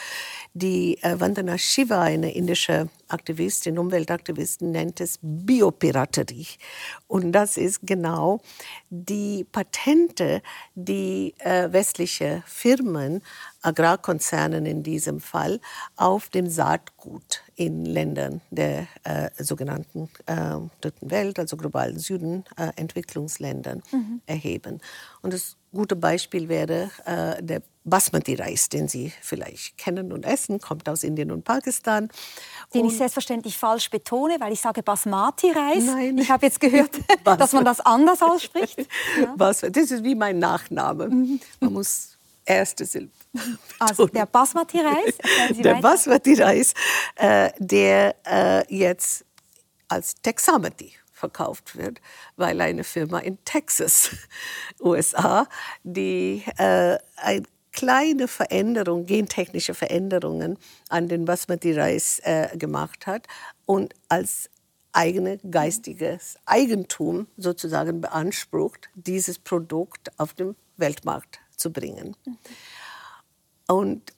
Die 0.56 1.02
äh, 1.02 1.18
Vandana 1.18 1.58
Shiva, 1.58 2.02
eine 2.02 2.32
indische 2.32 2.88
Aktivistin, 3.08 3.76
Umweltaktivistin, 3.76 4.70
nennt 4.70 5.00
es 5.00 5.18
Biopiraterie. 5.20 6.46
Und 7.08 7.32
das 7.32 7.56
ist 7.56 7.80
genau 7.82 8.40
die 8.88 9.44
Patente, 9.50 10.42
die 10.76 11.34
äh, 11.38 11.72
westliche 11.72 12.44
Firmen 12.46 13.20
Agrarkonzernen 13.62 14.64
in 14.64 14.84
diesem 14.84 15.20
Fall 15.20 15.60
auf 15.96 16.28
dem 16.28 16.48
Saatgut 16.48 17.42
in 17.56 17.84
Ländern 17.84 18.40
der 18.50 18.86
äh, 19.02 19.30
sogenannten 19.42 20.08
äh, 20.26 20.56
Dritten 20.80 21.10
Welt, 21.10 21.38
also 21.40 21.56
globalen 21.56 21.98
Süden, 21.98 22.44
äh, 22.56 22.70
Entwicklungsländern 22.76 23.82
mhm. 23.90 24.20
erheben. 24.26 24.80
Und 25.20 25.32
das 25.32 25.56
gute 25.74 25.96
Beispiel 25.96 26.48
wäre 26.48 26.90
äh, 27.04 27.42
der 27.42 27.62
Basmati-Reis, 27.84 28.70
den 28.70 28.88
Sie 28.88 29.12
vielleicht 29.20 29.76
kennen 29.76 30.12
und 30.12 30.24
essen, 30.24 30.58
kommt 30.58 30.88
aus 30.88 31.02
Indien 31.04 31.30
und 31.30 31.44
Pakistan. 31.44 32.08
Den 32.72 32.82
und 32.82 32.88
ich 32.88 32.96
selbstverständlich 32.96 33.58
falsch 33.58 33.90
betone, 33.90 34.36
weil 34.40 34.52
ich 34.52 34.60
sage 34.60 34.82
Basmati-Reis. 34.82 35.84
Nein. 35.84 36.16
Ich 36.16 36.30
habe 36.30 36.46
jetzt 36.46 36.60
gehört, 36.60 36.90
dass 37.24 37.52
man 37.52 37.64
das 37.64 37.80
anders 37.80 38.22
ausspricht. 38.22 38.78
Ja. 39.20 39.34
Das 39.36 39.62
ist 39.62 40.02
wie 40.02 40.14
mein 40.14 40.38
Nachname. 40.38 41.08
Mhm. 41.08 41.40
Man 41.60 41.72
muss 41.74 42.16
erste 42.46 42.84
Silbe. 42.84 43.12
Also 43.80 44.06
der 44.06 44.26
Basmati-Reis, 44.26 45.14
Der 45.58 45.74
Basmati-Reis, 45.74 46.72
äh, 47.16 47.50
der 47.58 48.14
äh, 48.24 48.74
jetzt 48.74 49.24
als 49.88 50.14
Texamati 50.22 50.92
verkauft 51.14 51.76
wird, 51.76 52.00
weil 52.36 52.60
eine 52.60 52.84
Firma 52.84 53.20
in 53.20 53.42
Texas, 53.44 54.10
USA, 54.80 55.46
die 55.84 56.44
äh, 56.58 56.98
eine 57.16 57.42
kleine 57.72 58.28
Veränderung, 58.28 59.06
gentechnische 59.06 59.74
Veränderungen 59.74 60.58
an 60.88 61.08
den 61.08 61.24
Basmati-Reis 61.24 62.20
äh, 62.24 62.56
gemacht 62.56 63.06
hat 63.06 63.26
und 63.64 63.94
als 64.08 64.50
eigene 64.92 65.38
geistiges 65.38 66.36
Eigentum 66.46 67.26
sozusagen 67.36 68.00
beansprucht, 68.00 68.90
dieses 68.94 69.38
Produkt 69.38 70.12
auf 70.18 70.34
dem 70.34 70.54
Weltmarkt 70.76 71.40
zu 71.56 71.72
bringen. 71.72 72.16
Und 73.66 74.10
äh, 74.10 74.14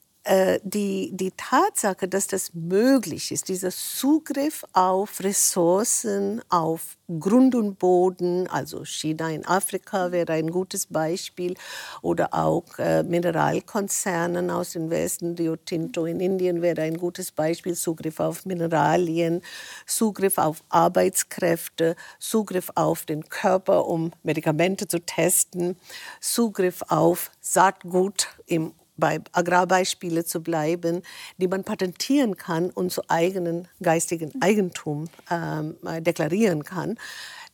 die, 0.63 1.11
die 1.13 1.31
Tatsache, 1.31 2.07
dass 2.07 2.27
das 2.27 2.53
möglich 2.53 3.31
ist, 3.31 3.47
dieser 3.47 3.71
Zugriff 3.71 4.65
auf 4.73 5.21
Ressourcen, 5.21 6.41
auf 6.49 6.97
Grund 7.19 7.55
und 7.55 7.79
Boden, 7.79 8.47
also 8.47 8.83
China 8.83 9.29
in 9.29 9.45
Afrika 9.45 10.11
wäre 10.11 10.33
ein 10.33 10.51
gutes 10.51 10.87
Beispiel, 10.87 11.55
oder 12.01 12.33
auch 12.33 12.65
äh, 12.79 13.03
Mineralkonzernen 13.03 14.51
aus 14.51 14.71
dem 14.71 14.89
Westen, 14.89 15.35
Rio 15.35 15.55
Tinto 15.55 16.05
in 16.05 16.19
Indien 16.19 16.61
wäre 16.61 16.81
ein 16.81 16.97
gutes 16.97 17.31
Beispiel, 17.31 17.75
Zugriff 17.75 18.19
auf 18.19 18.45
Mineralien, 18.45 19.41
Zugriff 19.85 20.37
auf 20.37 20.63
Arbeitskräfte, 20.67 21.95
Zugriff 22.19 22.69
auf 22.75 23.05
den 23.05 23.29
Körper, 23.29 23.87
um 23.87 24.11
Medikamente 24.23 24.87
zu 24.87 24.99
testen, 24.99 25.77
Zugriff 26.19 26.83
auf 26.89 27.31
Saatgut 27.39 28.27
im 28.47 28.73
bei 28.97 29.19
Agrarbeispiele 29.31 30.25
zu 30.25 30.41
bleiben, 30.41 31.01
die 31.37 31.47
man 31.47 31.63
patentieren 31.63 32.35
kann 32.37 32.69
und 32.69 32.91
zu 32.91 33.01
eigenen 33.09 33.67
geistigen 33.81 34.33
Eigentum 34.41 35.09
ähm, 35.31 35.77
äh, 35.85 36.01
deklarieren 36.01 36.63
kann. 36.63 36.97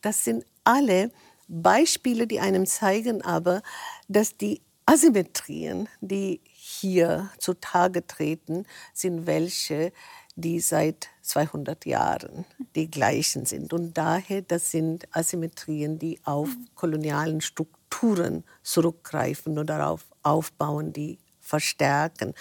Das 0.02 0.24
sind 0.24 0.44
alle 0.64 1.10
Beispiele, 1.48 2.26
die 2.26 2.40
einem 2.40 2.66
zeigen 2.66 3.22
aber, 3.22 3.62
dass 4.08 4.36
die 4.36 4.62
Asymmetrien, 4.86 5.88
die 6.00 6.40
hier 6.44 7.30
zutage 7.38 8.06
treten, 8.06 8.66
sind 8.92 9.26
welche, 9.26 9.92
die 10.36 10.60
seit 10.60 11.08
200 11.22 11.86
Jahren 11.86 12.44
die 12.74 12.90
gleichen 12.90 13.46
sind. 13.46 13.72
Und 13.72 13.96
daher, 13.96 14.42
das 14.42 14.70
sind 14.70 15.06
Asymmetrien, 15.12 15.98
die 15.98 16.18
auf 16.24 16.50
kolonialen 16.74 17.40
Strukturen 17.40 18.44
zurückgreifen 18.62 19.58
und 19.58 19.68
darauf 19.68 20.04
aufbauen, 20.22 20.92
die 20.92 21.18
verstärken. 21.44 22.34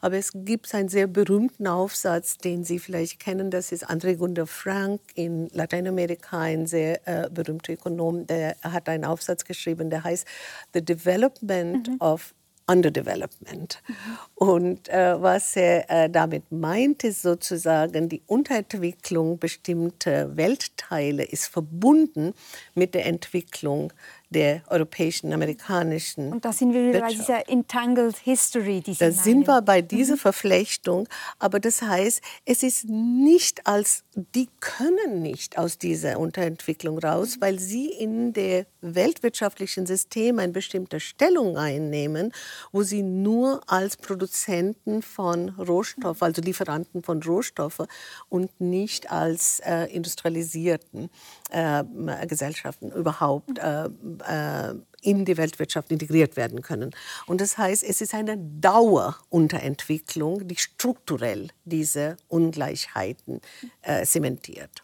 Aber 0.00 0.16
es 0.16 0.32
gibt 0.34 0.74
einen 0.74 0.88
sehr 0.88 1.06
berühmten 1.06 1.66
Aufsatz, 1.66 2.38
den 2.38 2.64
Sie 2.64 2.78
vielleicht 2.78 3.20
kennen, 3.20 3.50
das 3.50 3.72
ist 3.72 3.88
André 3.88 4.16
Gunder 4.16 4.46
Frank 4.46 5.00
in 5.14 5.48
Lateinamerika, 5.52 6.40
ein 6.40 6.66
sehr 6.66 7.06
äh, 7.06 7.28
berühmter 7.30 7.74
Ökonom, 7.74 8.26
der 8.26 8.56
hat 8.62 8.88
einen 8.88 9.04
Aufsatz 9.04 9.44
geschrieben, 9.44 9.90
der 9.90 10.04
heißt 10.04 10.26
The 10.74 10.84
Development 10.84 11.88
mhm. 11.88 11.96
of 12.00 12.34
Underdevelopment. 12.68 13.80
Mhm. 13.86 13.94
Und 14.34 14.88
äh, 14.88 15.20
was 15.20 15.54
er 15.56 15.88
äh, 15.88 16.10
damit 16.10 16.50
meint, 16.50 17.04
ist 17.04 17.22
sozusagen, 17.22 18.08
die 18.08 18.22
Unterentwicklung 18.26 19.38
bestimmter 19.38 20.36
Weltteile 20.36 21.24
ist 21.24 21.46
verbunden 21.46 22.34
mit 22.74 22.94
der 22.94 23.06
Entwicklung 23.06 23.92
der 24.30 24.62
europäischen, 24.68 25.32
amerikanischen. 25.32 26.32
Und 26.32 26.44
da 26.44 26.52
sind 26.52 26.72
wir 26.72 26.88
wieder 26.88 27.00
bei 27.00 27.12
dieser 27.12 27.48
Entangled 27.48 28.16
History. 28.16 28.80
Die 28.80 28.96
da 28.96 29.12
sind 29.12 29.46
wir 29.46 29.62
bei 29.62 29.82
dieser 29.82 30.14
mhm. 30.14 30.18
Verflechtung. 30.18 31.08
Aber 31.38 31.60
das 31.60 31.82
heißt, 31.82 32.20
es 32.44 32.62
ist 32.62 32.88
nicht 32.88 33.66
als, 33.66 34.02
die 34.34 34.48
können 34.60 35.22
nicht 35.22 35.58
aus 35.58 35.78
dieser 35.78 36.18
Unterentwicklung 36.18 36.98
raus, 36.98 37.36
weil 37.40 37.60
sie 37.60 37.86
in 37.86 38.32
der 38.32 38.66
weltwirtschaftlichen 38.80 39.86
System 39.86 40.38
eine 40.38 40.52
bestimmte 40.52 40.98
Stellung 40.98 41.56
einnehmen, 41.56 42.32
wo 42.72 42.82
sie 42.82 43.02
nur 43.02 43.60
als 43.68 43.96
Produzenten 43.96 45.02
von 45.02 45.50
Rohstoffen, 45.50 46.26
also 46.26 46.42
Lieferanten 46.42 47.02
von 47.02 47.22
Rohstoffen 47.22 47.86
und 48.28 48.60
nicht 48.60 49.10
als 49.10 49.60
äh, 49.60 49.84
industrialisierten 49.84 51.10
äh, 51.50 51.84
Gesellschaften 52.26 52.90
überhaupt 52.90 53.58
äh, 53.58 53.86
äh, 53.86 54.74
in 55.02 55.24
die 55.24 55.36
Weltwirtschaft 55.36 55.92
integriert 55.92 56.36
werden 56.36 56.62
können. 56.62 56.90
Und 57.26 57.40
das 57.40 57.58
heißt, 57.58 57.84
es 57.84 58.00
ist 58.00 58.14
eine 58.14 58.36
Dauerunterentwicklung, 58.36 60.48
die 60.48 60.56
strukturell 60.56 61.48
diese 61.64 62.16
Ungleichheiten 62.28 63.40
äh, 63.82 64.04
zementiert. 64.04 64.82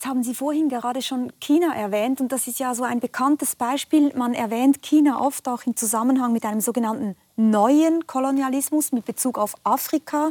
Jetzt 0.00 0.08
haben 0.08 0.22
Sie 0.22 0.34
vorhin 0.34 0.70
gerade 0.70 1.02
schon 1.02 1.30
China 1.40 1.74
erwähnt 1.74 2.22
und 2.22 2.32
das 2.32 2.46
ist 2.46 2.58
ja 2.58 2.74
so 2.74 2.84
ein 2.84 3.00
bekanntes 3.00 3.54
Beispiel. 3.54 4.10
Man 4.16 4.32
erwähnt 4.32 4.80
China 4.80 5.20
oft 5.20 5.46
auch 5.46 5.66
im 5.66 5.76
Zusammenhang 5.76 6.32
mit 6.32 6.46
einem 6.46 6.62
sogenannten 6.62 7.16
neuen 7.36 8.06
Kolonialismus 8.06 8.92
mit 8.92 9.04
Bezug 9.04 9.36
auf 9.36 9.56
Afrika. 9.62 10.30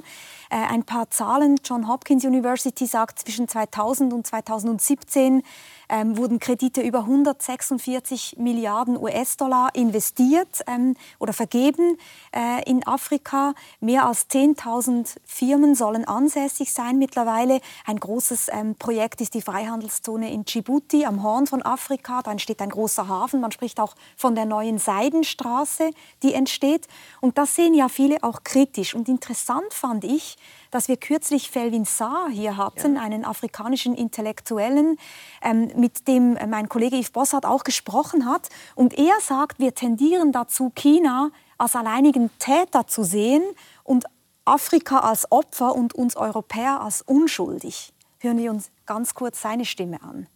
Äh, 0.52 0.56
ein 0.56 0.84
paar 0.84 1.12
Zahlen. 1.12 1.58
John 1.64 1.88
Hopkins 1.88 2.26
University 2.26 2.88
sagt, 2.88 3.20
zwischen 3.20 3.48
2000 3.48 4.12
und 4.14 4.26
2017 4.26 5.44
ähm, 5.90 6.18
wurden 6.18 6.40
Kredite 6.40 6.82
über 6.82 7.00
146 7.00 8.38
Milliarden 8.40 8.98
US-Dollar 8.98 9.70
investiert 9.76 10.64
ähm, 10.66 10.96
oder 11.20 11.34
vergeben 11.34 11.98
äh, 12.36 12.68
in 12.68 12.86
Afrika. 12.88 13.54
Mehr 13.80 14.08
als 14.08 14.28
10.000 14.30 15.18
Firmen 15.24 15.76
sollen 15.76 16.06
ansässig 16.06 16.74
sein 16.74 16.98
mittlerweile. 16.98 17.62
Ein 17.86 18.00
großes 18.00 18.50
ähm, 18.52 18.74
Projekt 18.74 19.22
ist 19.22 19.36
die 19.36 19.42
Freihandelszone 19.42 20.32
in 20.32 20.46
Djibouti 20.46 21.06
am 21.06 21.22
Horn 21.22 21.46
von 21.46 21.64
Afrika. 21.64 22.24
Da 22.24 22.32
entsteht 22.32 22.62
ein 22.62 22.70
großer 22.70 23.08
Hafen. 23.08 23.40
Man 23.40 23.52
spricht 23.52 23.80
auch 23.80 23.96
von 24.18 24.34
der 24.34 24.46
neuen 24.46 24.80
Seidenstraße, 24.80 25.92
die 26.24 26.34
entsteht. 26.34 26.88
Und 27.22 27.38
das 27.38 27.54
sehen 27.54 27.76
ja 27.76 27.88
viele 27.88 28.24
auch 28.24 28.44
kritisch. 28.44 28.96
Und 28.96 29.10
interessant 29.10 29.74
fand 29.74 30.04
ich, 30.04 30.39
dass 30.72 30.88
wir 30.88 30.98
kürzlich 30.98 31.50
Felvin 31.50 31.86
Saar 31.86 32.30
hier 32.30 32.58
hatten, 32.58 32.96
ja. 32.96 33.02
einen 33.02 33.26
afrikanischen 33.26 33.96
Intellektuellen, 33.96 34.98
ähm, 35.42 35.72
mit 35.76 36.08
dem 36.08 36.38
mein 36.50 36.70
Kollege 36.70 36.98
Yves 36.98 37.12
Bossart 37.12 37.46
auch 37.46 37.64
gesprochen 37.64 38.26
hat. 38.26 38.50
Und 38.76 38.98
er 38.98 39.20
sagt, 39.22 39.60
wir 39.60 39.74
tendieren 39.74 40.32
dazu, 40.32 40.72
China 40.76 41.32
als 41.58 41.76
alleinigen 41.76 42.30
Täter 42.40 42.88
zu 42.88 43.04
sehen 43.04 43.44
und 43.84 44.06
Afrika 44.46 45.00
als 45.00 45.32
Opfer 45.32 45.76
und 45.76 45.94
uns 45.94 46.16
Europäer 46.16 46.82
als 46.82 47.02
unschuldig. 47.02 47.94
Hören 48.20 48.38
wir 48.38 48.52
uns 48.52 48.72
ganz 48.86 49.14
kurz 49.14 49.42
seine 49.42 49.66
Stimme 49.66 50.02
an. 50.02 50.28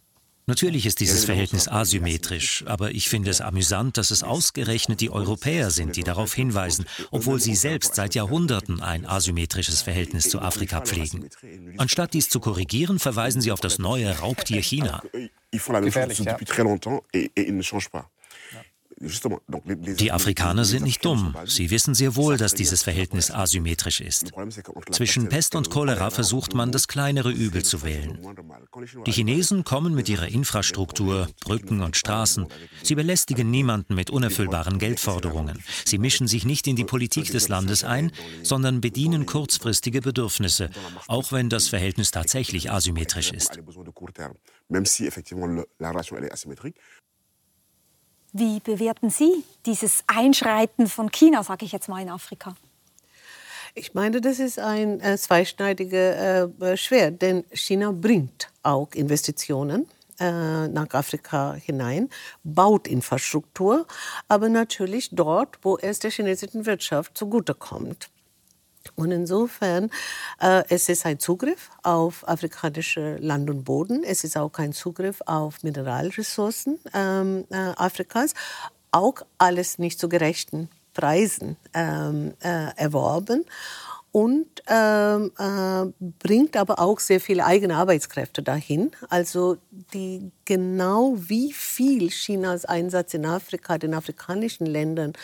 Natürlich 0.46 0.84
ist 0.84 1.00
dieses 1.00 1.24
Verhältnis 1.24 1.68
asymmetrisch, 1.68 2.64
aber 2.66 2.90
ich 2.90 3.08
finde 3.08 3.30
es 3.30 3.40
amüsant, 3.40 3.96
dass 3.96 4.10
es 4.10 4.22
ausgerechnet 4.22 5.00
die 5.00 5.10
Europäer 5.10 5.70
sind, 5.70 5.96
die 5.96 6.02
darauf 6.02 6.34
hinweisen, 6.34 6.84
obwohl 7.10 7.40
sie 7.40 7.54
selbst 7.54 7.94
seit 7.94 8.14
Jahrhunderten 8.14 8.82
ein 8.82 9.06
asymmetrisches 9.06 9.80
Verhältnis 9.80 10.28
zu 10.28 10.40
Afrika 10.40 10.82
pflegen. 10.82 11.30
Anstatt 11.78 12.12
dies 12.12 12.28
zu 12.28 12.40
korrigieren, 12.40 12.98
verweisen 12.98 13.40
sie 13.40 13.52
auf 13.52 13.60
das 13.60 13.78
neue 13.78 14.18
Raubtier 14.18 14.60
China. 14.60 15.02
Gefährlich, 15.86 16.18
ja. 16.18 16.36
Die 19.98 20.12
Afrikaner 20.12 20.64
sind 20.64 20.84
nicht 20.84 21.04
dumm. 21.04 21.36
Sie 21.46 21.70
wissen 21.70 21.94
sehr 21.94 22.16
wohl, 22.16 22.36
dass 22.36 22.54
dieses 22.54 22.82
Verhältnis 22.82 23.30
asymmetrisch 23.30 24.00
ist. 24.00 24.32
Zwischen 24.90 25.28
Pest 25.28 25.54
und 25.54 25.70
Cholera 25.70 26.10
versucht 26.10 26.54
man, 26.54 26.72
das 26.72 26.88
kleinere 26.88 27.30
Übel 27.30 27.62
zu 27.64 27.82
wählen. 27.82 28.18
Die 29.06 29.12
Chinesen 29.12 29.64
kommen 29.64 29.94
mit 29.94 30.08
ihrer 30.08 30.28
Infrastruktur, 30.28 31.28
Brücken 31.44 31.82
und 31.82 31.96
Straßen. 31.96 32.46
Sie 32.82 32.94
belästigen 32.94 33.50
niemanden 33.50 33.94
mit 33.94 34.10
unerfüllbaren 34.10 34.78
Geldforderungen. 34.78 35.62
Sie 35.84 35.98
mischen 35.98 36.26
sich 36.26 36.44
nicht 36.44 36.66
in 36.66 36.76
die 36.76 36.84
Politik 36.84 37.30
des 37.30 37.48
Landes 37.48 37.84
ein, 37.84 38.12
sondern 38.42 38.80
bedienen 38.80 39.26
kurzfristige 39.26 40.00
Bedürfnisse, 40.00 40.70
auch 41.08 41.32
wenn 41.32 41.48
das 41.48 41.68
Verhältnis 41.68 42.10
tatsächlich 42.10 42.70
asymmetrisch 42.70 43.32
ist. 43.32 43.58
Wie 48.36 48.58
bewerten 48.58 49.10
Sie 49.10 49.44
dieses 49.64 50.02
Einschreiten 50.08 50.88
von 50.88 51.12
China, 51.12 51.44
sage 51.44 51.64
ich 51.64 51.70
jetzt 51.70 51.88
mal, 51.88 52.02
in 52.02 52.10
Afrika? 52.10 52.56
Ich 53.76 53.94
meine, 53.94 54.20
das 54.20 54.40
ist 54.40 54.58
ein 54.58 55.00
äh, 55.00 55.16
zweischneidiges 55.16 56.50
äh, 56.60 56.76
Schwert, 56.76 57.22
denn 57.22 57.44
China 57.52 57.92
bringt 57.92 58.50
auch 58.64 58.88
Investitionen 58.94 59.86
äh, 60.18 60.66
nach 60.66 60.92
Afrika 60.94 61.54
hinein, 61.54 62.10
baut 62.42 62.88
Infrastruktur, 62.88 63.86
aber 64.26 64.48
natürlich 64.48 65.10
dort, 65.12 65.58
wo 65.62 65.78
es 65.78 66.00
der 66.00 66.10
chinesischen 66.10 66.66
Wirtschaft 66.66 67.16
zugutekommt. 67.16 68.08
Und 68.96 69.10
insofern, 69.10 69.90
äh, 70.40 70.62
es 70.68 70.88
ist 70.88 71.04
ein 71.06 71.18
Zugriff 71.18 71.70
auf 71.82 72.26
afrikanische 72.28 73.16
Land 73.16 73.50
und 73.50 73.64
Boden. 73.64 74.02
Es 74.04 74.24
ist 74.24 74.36
auch 74.36 74.50
kein 74.50 74.72
Zugriff 74.72 75.20
auf 75.26 75.62
Mineralressourcen 75.62 76.78
ähm, 76.92 77.44
äh, 77.50 77.72
Afrikas. 77.76 78.34
Auch 78.92 79.22
alles 79.38 79.78
nicht 79.78 79.98
zu 79.98 80.08
gerechten 80.08 80.68
Preisen 80.92 81.56
ähm, 81.74 82.34
äh, 82.40 82.68
erworben 82.76 83.44
und 84.14 84.46
ähm, 84.68 85.32
äh, 85.36 86.06
bringt 86.20 86.56
aber 86.56 86.78
auch 86.78 87.00
sehr 87.00 87.20
viele 87.20 87.44
eigene 87.44 87.74
Arbeitskräfte 87.74 88.44
dahin. 88.44 88.92
Also 89.08 89.56
die 89.92 90.30
genau 90.44 91.16
wie 91.16 91.52
viel 91.52 92.10
Chinas 92.10 92.64
Einsatz 92.64 93.12
in 93.14 93.26
Afrika, 93.26 93.76
den 93.76 93.92
afrikanischen 93.92 94.66
Ländern 94.66 95.14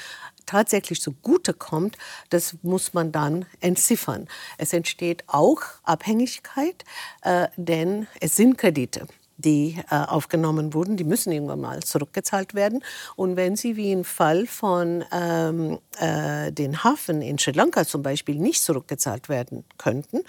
tatsächlich 0.50 1.00
zugutekommt, 1.00 1.96
das 2.28 2.56
muss 2.62 2.92
man 2.92 3.12
dann 3.12 3.46
entziffern. 3.60 4.26
Es 4.58 4.72
entsteht 4.72 5.22
auch 5.28 5.62
Abhängigkeit, 5.84 6.84
äh, 7.22 7.46
denn 7.56 8.08
es 8.20 8.34
sind 8.34 8.58
Kredite 8.58 9.06
die 9.40 9.78
äh, 9.90 9.94
aufgenommen 9.94 10.74
wurden, 10.74 10.96
die 10.96 11.04
müssen 11.04 11.32
irgendwann 11.32 11.60
mal 11.60 11.80
zurückgezahlt 11.82 12.54
werden. 12.54 12.82
Und 13.16 13.36
wenn 13.36 13.56
sie 13.56 13.76
wie 13.76 13.92
im 13.92 14.04
Fall 14.04 14.46
von 14.46 15.04
ähm, 15.12 15.78
äh, 15.98 16.52
den 16.52 16.84
Hafen 16.84 17.22
in 17.22 17.38
Sri 17.38 17.52
Lanka 17.52 17.84
zum 17.84 18.02
Beispiel 18.02 18.36
nicht 18.36 18.62
zurückgezahlt 18.62 19.28
werden 19.28 19.64
könnten, 19.78 20.20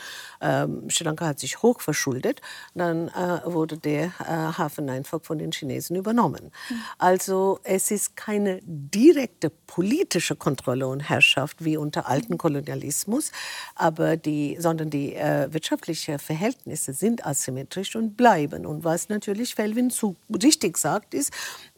ähm, 0.41 0.89
Sri 0.89 1.03
Lanka 1.03 1.25
hat 1.27 1.39
sich 1.39 1.61
hoch 1.61 1.81
verschuldet, 1.81 2.41
dann 2.75 3.09
äh, 3.09 3.41
wurde 3.45 3.77
der 3.77 4.05
äh, 4.05 4.57
Hafen 4.57 4.89
einfach 4.89 5.21
von 5.21 5.37
den 5.37 5.51
Chinesen 5.51 5.95
übernommen. 5.95 6.51
Mhm. 6.69 6.75
Also 6.97 7.59
es 7.63 7.91
ist 7.91 8.15
keine 8.15 8.59
direkte 8.63 9.49
politische 9.49 10.35
Kontrolle 10.35 10.87
und 10.87 11.01
Herrschaft 11.01 11.63
wie 11.63 11.77
unter 11.77 12.07
alten 12.07 12.37
Kolonialismus, 12.37 13.31
aber 13.75 14.17
die, 14.17 14.57
sondern 14.59 14.89
die 14.89 15.15
äh, 15.15 15.51
wirtschaftlichen 15.51 16.19
Verhältnisse 16.19 16.93
sind 16.93 17.25
asymmetrisch 17.25 17.95
und 17.95 18.17
bleiben. 18.17 18.65
Und 18.65 18.83
was 18.83 19.00
was 19.01 19.09
natürlich 19.09 19.55
Felvin 19.55 19.89
zu 19.89 20.15
richtig 20.41 20.77
sagt, 20.77 21.13
ist, 21.13 21.31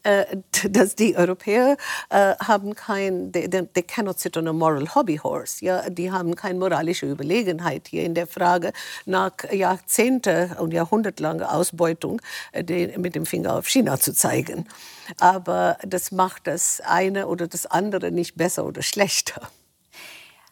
äh, 0.03 0.26
dass 0.69 0.95
die 0.95 1.15
Europäer 1.15 1.78
äh, 2.09 2.36
haben 2.39 2.76
kein, 2.76 3.32
they, 3.32 3.47
they 3.47 3.84
cannot 3.84 4.19
sit 4.19 4.36
on 4.38 4.47
a 4.47 4.53
moral 4.53 4.93
hobby 4.93 5.17
horse. 5.17 5.63
Ja, 5.63 5.89
die 5.89 6.11
haben 6.11 6.36
keine 6.36 6.59
moralische 6.59 7.09
Überlegenheit 7.09 7.88
hier 7.88 8.03
in 8.03 8.13
der 8.13 8.28
Frage 8.28 8.74
nach 9.05 9.32
Jahrzehnte 9.51 10.57
und 10.59 10.74
jahrhundertlanger 10.74 11.53
Ausbeutung 11.53 12.21
äh, 12.51 12.63
den, 12.63 12.99
mit 13.01 13.15
dem 13.15 13.26
Finger 13.26 13.55
auf 13.55 13.67
China 13.67 13.99
zu 13.99 14.13
zeigen. 14.13 14.67
Aber 15.19 15.78
das 15.86 16.11
macht 16.11 16.47
das 16.47 16.82
eine 16.82 17.28
oder 17.28 17.47
das 17.47 17.65
andere 17.65 18.11
nicht 18.11 18.36
besser 18.36 18.65
oder 18.65 18.82
schlechter. 18.82 19.49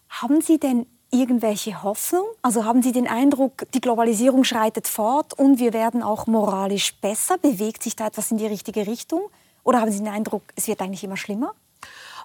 Haben 0.10 0.42
Sie 0.42 0.60
denn 0.60 0.86
irgendwelche 1.12 1.84
Hoffnung? 1.84 2.26
Also 2.42 2.66
haben 2.66 2.82
Sie 2.82 2.92
den 2.92 3.08
Eindruck, 3.08 3.66
die 3.74 3.82
Globalisierung 3.82 4.44
schreitet 4.44 4.88
fort 4.88 5.34
und 5.34 5.60
wir 5.60 5.74
werden 5.74 6.02
auch 6.02 6.28
moralisch 6.28 6.96
besser? 6.96 7.38
Bewegt 7.38 7.84
sich 7.84 7.96
da 7.96 8.08
etwas 8.08 8.32
in 8.32 8.38
die 8.38 8.48
richtige 8.48 8.88
Richtung? 8.88 9.22
Oder 9.64 9.82
haben 9.82 9.92
Sie 9.92 10.00
den 10.00 10.08
Eindruck, 10.08 10.44
es 10.56 10.68
wird 10.68 10.82
eigentlich 10.82 11.04
immer 11.04 11.18
schlimmer? 11.18 11.54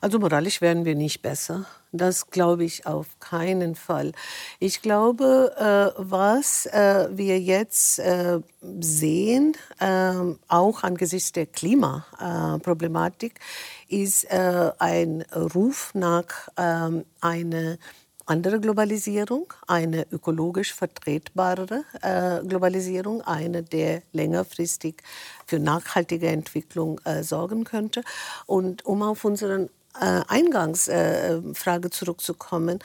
Also 0.00 0.18
moralisch 0.18 0.60
werden 0.60 0.84
wir 0.84 0.94
nicht 0.94 1.22
besser. 1.22 1.64
Das 1.92 2.30
glaube 2.30 2.64
ich 2.64 2.86
auf 2.86 3.06
keinen 3.20 3.74
Fall. 3.74 4.12
Ich 4.58 4.82
glaube, 4.82 5.54
äh, 5.56 5.92
was 5.96 6.66
äh, 6.66 7.08
wir 7.10 7.40
jetzt 7.40 7.98
äh, 7.98 8.40
sehen, 8.80 9.56
auch 10.48 10.82
angesichts 10.82 11.32
der 11.32 11.46
Klimaproblematik, 11.46 13.40
ist 13.88 14.30
ein 14.30 15.22
Ruf 15.54 15.92
nach 15.94 16.48
ähm, 16.56 17.04
einer 17.20 17.78
andere 18.26 18.60
Globalisierung, 18.60 19.52
eine 19.68 20.06
ökologisch 20.10 20.74
vertretbare 20.74 21.84
äh, 22.02 22.44
Globalisierung, 22.46 23.22
eine, 23.22 23.62
der 23.62 24.02
längerfristig 24.12 25.02
für 25.46 25.60
nachhaltige 25.60 26.28
Entwicklung 26.28 27.00
äh, 27.04 27.22
sorgen 27.22 27.64
könnte. 27.64 28.02
Und 28.46 28.84
um 28.84 29.02
auf 29.02 29.24
unseren 29.24 29.70
äh, 30.00 30.22
Eingangsfrage 30.26 31.90
zurückzukommen, 31.90 32.80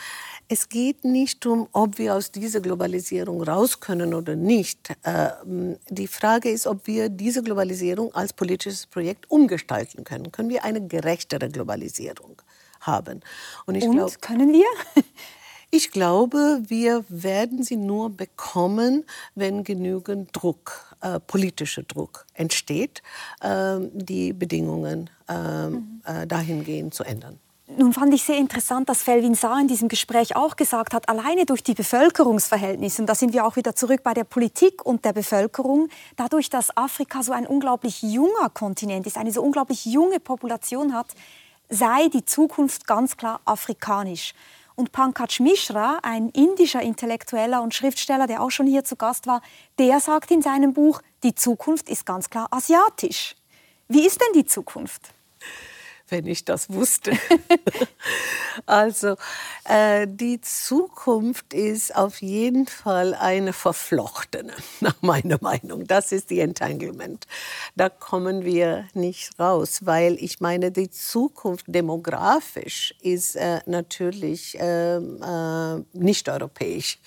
es 0.47 0.69
geht 0.69 1.03
nicht 1.05 1.45
um, 1.45 1.67
ob 1.71 1.97
wir 1.97 2.15
aus 2.15 2.31
dieser 2.31 2.59
Globalisierung 2.59 3.41
raus 3.41 3.79
können 3.79 4.13
oder 4.13 4.35
nicht. 4.35 4.93
Die 5.89 6.07
Frage 6.07 6.49
ist, 6.49 6.67
ob 6.67 6.87
wir 6.87 7.07
diese 7.07 7.41
Globalisierung 7.41 8.13
als 8.13 8.33
politisches 8.33 8.85
Projekt 8.85 9.31
umgestalten 9.31 10.03
können. 10.03 10.31
Können 10.33 10.49
wir 10.49 10.65
eine 10.65 10.85
gerechtere 10.85 11.47
Globalisierung 11.47 12.41
haben? 12.81 13.21
Und, 13.65 13.75
ich 13.75 13.85
Und 13.85 13.95
glaub, 13.95 14.21
können 14.21 14.51
wir? 14.53 14.65
Ich 15.73 15.91
glaube, 15.91 16.61
wir 16.67 17.05
werden 17.07 17.63
sie 17.63 17.77
nur 17.77 18.09
bekommen, 18.09 19.05
wenn 19.35 19.63
genügend 19.63 20.29
Druck, 20.33 20.97
äh, 20.99 21.21
politischer 21.21 21.83
Druck 21.83 22.25
entsteht, 22.33 23.01
äh, 23.39 23.77
die 23.93 24.33
Bedingungen 24.33 25.09
äh, 25.29 25.69
mhm. 25.69 26.01
dahingehend 26.27 26.93
zu 26.93 27.05
ändern. 27.05 27.39
Nun 27.77 27.93
fand 27.93 28.13
ich 28.13 28.23
sehr 28.23 28.37
interessant, 28.37 28.89
dass 28.89 29.01
Felvin 29.01 29.33
Saar 29.33 29.61
in 29.61 29.69
diesem 29.69 29.87
Gespräch 29.87 30.35
auch 30.35 30.57
gesagt 30.57 30.93
hat, 30.93 31.07
alleine 31.07 31.45
durch 31.45 31.63
die 31.63 31.73
Bevölkerungsverhältnisse, 31.73 33.01
und 33.01 33.07
da 33.07 33.15
sind 33.15 33.31
wir 33.31 33.45
auch 33.45 33.55
wieder 33.55 33.75
zurück 33.75 34.03
bei 34.03 34.13
der 34.13 34.25
Politik 34.25 34.85
und 34.85 35.05
der 35.05 35.13
Bevölkerung, 35.13 35.87
dadurch, 36.17 36.49
dass 36.49 36.75
Afrika 36.75 37.23
so 37.23 37.31
ein 37.31 37.47
unglaublich 37.47 38.01
junger 38.01 38.49
Kontinent 38.53 39.07
ist, 39.07 39.17
eine 39.17 39.31
so 39.31 39.41
unglaublich 39.41 39.85
junge 39.85 40.19
Population 40.19 40.93
hat, 40.93 41.15
sei 41.71 42.09
die 42.09 42.25
Zukunft 42.25 42.85
ganz 42.85 43.17
klar 43.17 43.39
afrikanisch. 43.45 44.33
Und 44.75 44.91
Pankaj 44.91 45.39
Mishra, 45.39 45.99
ein 46.03 46.29
indischer 46.29 46.81
Intellektueller 46.81 47.61
und 47.61 47.73
Schriftsteller, 47.73 48.27
der 48.27 48.41
auch 48.41 48.51
schon 48.51 48.67
hier 48.67 48.83
zu 48.83 48.95
Gast 48.95 49.25
war, 49.25 49.41
der 49.79 49.99
sagt 49.99 50.31
in 50.31 50.41
seinem 50.41 50.73
Buch, 50.73 51.01
die 51.23 51.33
Zukunft 51.33 51.89
ist 51.89 52.05
ganz 52.05 52.29
klar 52.29 52.47
asiatisch. 52.51 53.35
Wie 53.87 54.05
ist 54.05 54.19
denn 54.21 54.33
die 54.33 54.45
Zukunft? 54.45 55.13
Wenn 56.11 56.27
ich 56.27 56.45
das 56.45 56.69
wusste. 56.69 57.11
also 58.65 59.15
äh, 59.65 60.07
die 60.07 60.41
Zukunft 60.41 61.53
ist 61.53 61.95
auf 61.95 62.21
jeden 62.21 62.67
Fall 62.67 63.13
eine 63.13 63.53
verflochtene, 63.53 64.53
nach 64.81 65.01
meiner 65.01 65.37
Meinung. 65.41 65.87
Das 65.87 66.11
ist 66.11 66.29
die 66.29 66.39
Entanglement. 66.39 67.25
Da 67.75 67.89
kommen 67.89 68.43
wir 68.43 68.87
nicht 68.93 69.39
raus, 69.39 69.79
weil 69.85 70.15
ich 70.19 70.39
meine, 70.41 70.71
die 70.71 70.89
Zukunft 70.89 71.65
demografisch 71.67 72.93
ist 73.01 73.35
äh, 73.35 73.61
natürlich 73.65 74.59
äh, 74.59 74.97
äh 74.97 75.83
nicht 75.93 76.29
europäisch. 76.29 76.99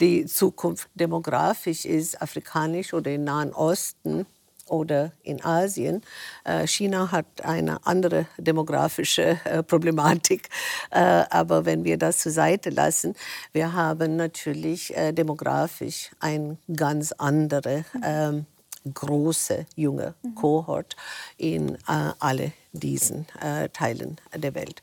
Die 0.00 0.26
Zukunft 0.26 0.88
demografisch 0.94 1.84
ist 1.84 2.20
afrikanisch 2.20 2.94
oder 2.94 3.12
im 3.12 3.24
Nahen 3.24 3.52
Osten 3.52 4.26
oder 4.66 5.12
in 5.22 5.44
Asien. 5.44 6.02
Äh, 6.44 6.66
China 6.66 7.12
hat 7.12 7.26
eine 7.42 7.84
andere 7.86 8.26
demografische 8.38 9.38
äh, 9.44 9.62
Problematik. 9.62 10.48
Äh, 10.90 11.24
aber 11.30 11.64
wenn 11.64 11.84
wir 11.84 11.98
das 11.98 12.18
zur 12.18 12.32
Seite 12.32 12.70
lassen, 12.70 13.14
wir 13.52 13.72
haben 13.72 14.16
natürlich 14.16 14.94
demografisch 15.12 16.10
ein 16.20 16.58
ganz 16.74 17.12
andere 17.12 17.84
ähm, 18.04 18.46
große 18.92 19.66
junge 19.74 20.14
Kohort 20.34 20.96
in 21.36 21.74
äh, 21.74 22.12
alle 22.18 22.52
diesen 22.72 23.26
äh, 23.40 23.68
Teilen 23.70 24.16
der 24.34 24.54
Welt. 24.54 24.82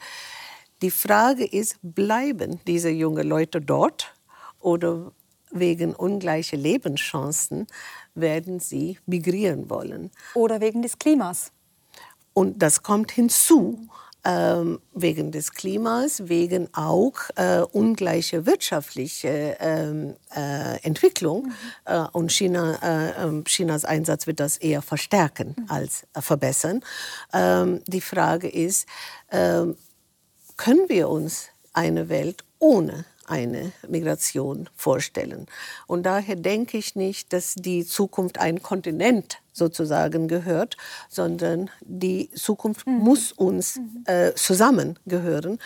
Die 0.81 0.91
Frage 0.91 1.45
ist, 1.45 1.77
bleiben 1.81 2.59
diese 2.67 2.89
jungen 2.89 3.27
Leute 3.27 3.61
dort 3.61 4.13
oder 4.59 5.11
wegen 5.51 5.95
ungleicher 5.95 6.57
Lebenschancen 6.57 7.67
werden 8.15 8.59
sie 8.59 8.99
migrieren 9.05 9.69
wollen. 9.69 10.11
Oder 10.33 10.61
wegen 10.61 10.81
des 10.81 10.99
Klimas. 10.99 11.51
Und 12.33 12.61
das 12.61 12.83
kommt 12.83 13.11
hinzu, 13.11 13.87
ähm, 14.25 14.79
wegen 14.93 15.31
des 15.31 15.51
Klimas, 15.51 16.29
wegen 16.29 16.69
auch 16.73 17.13
äh, 17.35 17.59
ungleicher 17.59 18.45
wirtschaftlicher 18.45 19.59
ähm, 19.59 20.15
äh, 20.35 20.77
Entwicklung. 20.83 21.51
Mhm. 21.87 22.07
Und 22.13 22.31
China, 22.31 22.77
äh, 22.81 23.23
ähm, 23.23 23.43
Chinas 23.43 23.85
Einsatz 23.85 24.25
wird 24.25 24.39
das 24.39 24.57
eher 24.57 24.81
verstärken 24.81 25.55
mhm. 25.57 25.65
als 25.67 26.05
verbessern. 26.13 26.81
Ähm, 27.33 27.81
die 27.87 28.01
Frage 28.01 28.47
ist, 28.47 28.87
ähm, 29.31 29.75
können 30.55 30.87
wir 30.87 31.09
uns 31.09 31.49
eine 31.73 32.07
Welt 32.07 32.45
ohne 32.59 33.05
eine 33.25 33.71
Migration 33.87 34.69
vorstellen. 34.75 35.47
Und 35.87 36.03
daher 36.03 36.35
denke 36.35 36.77
ich 36.77 36.95
nicht, 36.95 37.33
dass 37.33 37.55
die 37.55 37.85
Zukunft 37.85 38.39
ein 38.39 38.61
Kontinent 38.61 39.41
sozusagen 39.51 40.27
gehört, 40.27 40.77
sondern 41.09 41.69
die 41.81 42.29
Zukunft 42.31 42.87
mhm. 42.87 42.93
muss 42.99 43.31
uns 43.31 43.77
mhm. 43.77 44.03
äh, 44.05 44.33
zusammengehören, 44.35 45.59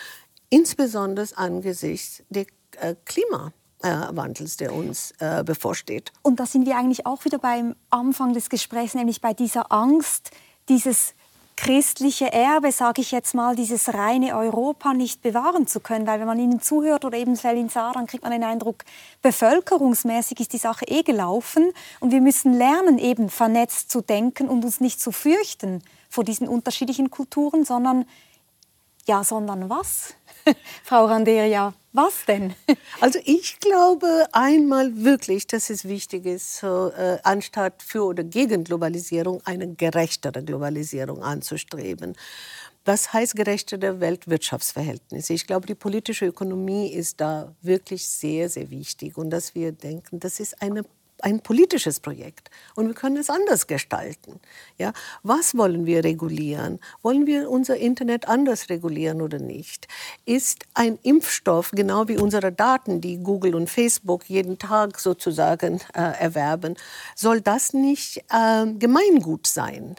insbesondere 0.50 1.26
angesichts 1.36 2.22
des 2.28 2.46
äh, 2.80 2.94
Klimawandels, 3.04 4.56
der 4.56 4.74
uns 4.74 5.12
äh, 5.18 5.42
bevorsteht. 5.44 6.12
Und 6.22 6.40
da 6.40 6.46
sind 6.46 6.66
wir 6.66 6.76
eigentlich 6.76 7.06
auch 7.06 7.24
wieder 7.24 7.38
beim 7.38 7.74
Anfang 7.90 8.34
des 8.34 8.48
Gesprächs, 8.50 8.94
nämlich 8.94 9.20
bei 9.20 9.34
dieser 9.34 9.72
Angst, 9.72 10.30
dieses 10.68 11.14
christliche 11.60 12.32
Erbe, 12.32 12.70
sage 12.70 13.00
ich 13.00 13.10
jetzt 13.10 13.34
mal, 13.34 13.56
dieses 13.56 13.92
reine 13.92 14.36
Europa 14.36 14.94
nicht 14.94 15.22
bewahren 15.22 15.66
zu 15.66 15.80
können. 15.80 16.06
Weil 16.06 16.20
wenn 16.20 16.26
man 16.28 16.38
ihnen 16.38 16.60
zuhört 16.60 17.04
oder 17.04 17.18
eben 17.18 17.32
in 17.32 17.68
Saar, 17.68 17.94
dann 17.94 18.06
kriegt 18.06 18.22
man 18.22 18.30
den 18.30 18.44
Eindruck, 18.44 18.84
bevölkerungsmäßig 19.22 20.38
ist 20.38 20.52
die 20.52 20.58
Sache 20.58 20.84
eh 20.86 21.02
gelaufen 21.02 21.72
und 21.98 22.12
wir 22.12 22.20
müssen 22.20 22.52
lernen, 22.52 22.98
eben 22.98 23.28
vernetzt 23.28 23.90
zu 23.90 24.02
denken 24.02 24.48
und 24.48 24.64
uns 24.64 24.80
nicht 24.80 25.00
zu 25.00 25.10
fürchten 25.10 25.82
vor 26.08 26.22
diesen 26.22 26.46
unterschiedlichen 26.46 27.10
Kulturen, 27.10 27.64
sondern, 27.64 28.04
ja, 29.06 29.24
sondern 29.24 29.68
was? 29.68 30.14
Frau 30.84 31.06
Randeria, 31.06 31.74
was 31.98 32.24
denn? 32.26 32.54
Also 33.00 33.18
ich 33.24 33.58
glaube 33.60 34.26
einmal 34.32 35.04
wirklich, 35.04 35.46
dass 35.46 35.70
es 35.70 35.84
wichtig 35.84 36.26
ist, 36.26 36.62
äh, 36.62 37.18
anstatt 37.22 37.82
für 37.82 38.04
oder 38.04 38.24
gegen 38.24 38.64
Globalisierung 38.64 39.40
eine 39.44 39.74
gerechtere 39.74 40.42
Globalisierung 40.42 41.22
anzustreben. 41.22 42.16
Das 42.84 43.12
heißt 43.12 43.36
gerechtere 43.36 44.00
Weltwirtschaftsverhältnisse. 44.00 45.34
Ich 45.34 45.46
glaube, 45.46 45.66
die 45.66 45.74
politische 45.74 46.26
Ökonomie 46.26 46.88
ist 46.92 47.20
da 47.20 47.54
wirklich 47.60 48.08
sehr, 48.08 48.48
sehr 48.48 48.70
wichtig 48.70 49.18
und 49.18 49.30
dass 49.30 49.54
wir 49.54 49.72
denken, 49.72 50.20
das 50.20 50.40
ist 50.40 50.62
eine 50.62 50.84
ein 51.22 51.40
politisches 51.40 52.00
Projekt 52.00 52.50
und 52.74 52.86
wir 52.86 52.94
können 52.94 53.16
es 53.16 53.30
anders 53.30 53.66
gestalten. 53.66 54.40
Ja, 54.76 54.92
was 55.22 55.56
wollen 55.56 55.86
wir 55.86 56.04
regulieren? 56.04 56.78
Wollen 57.02 57.26
wir 57.26 57.50
unser 57.50 57.76
Internet 57.76 58.28
anders 58.28 58.68
regulieren 58.68 59.22
oder 59.22 59.38
nicht? 59.38 59.88
Ist 60.24 60.66
ein 60.74 60.98
Impfstoff 61.02 61.70
genau 61.72 62.08
wie 62.08 62.18
unsere 62.18 62.52
Daten, 62.52 63.00
die 63.00 63.18
Google 63.18 63.54
und 63.54 63.68
Facebook 63.70 64.28
jeden 64.28 64.58
Tag 64.58 64.98
sozusagen 65.00 65.80
äh, 65.94 66.00
erwerben, 66.00 66.76
soll 67.14 67.40
das 67.40 67.72
nicht 67.72 68.24
äh, 68.30 68.66
Gemeingut 68.78 69.46
sein? 69.46 69.96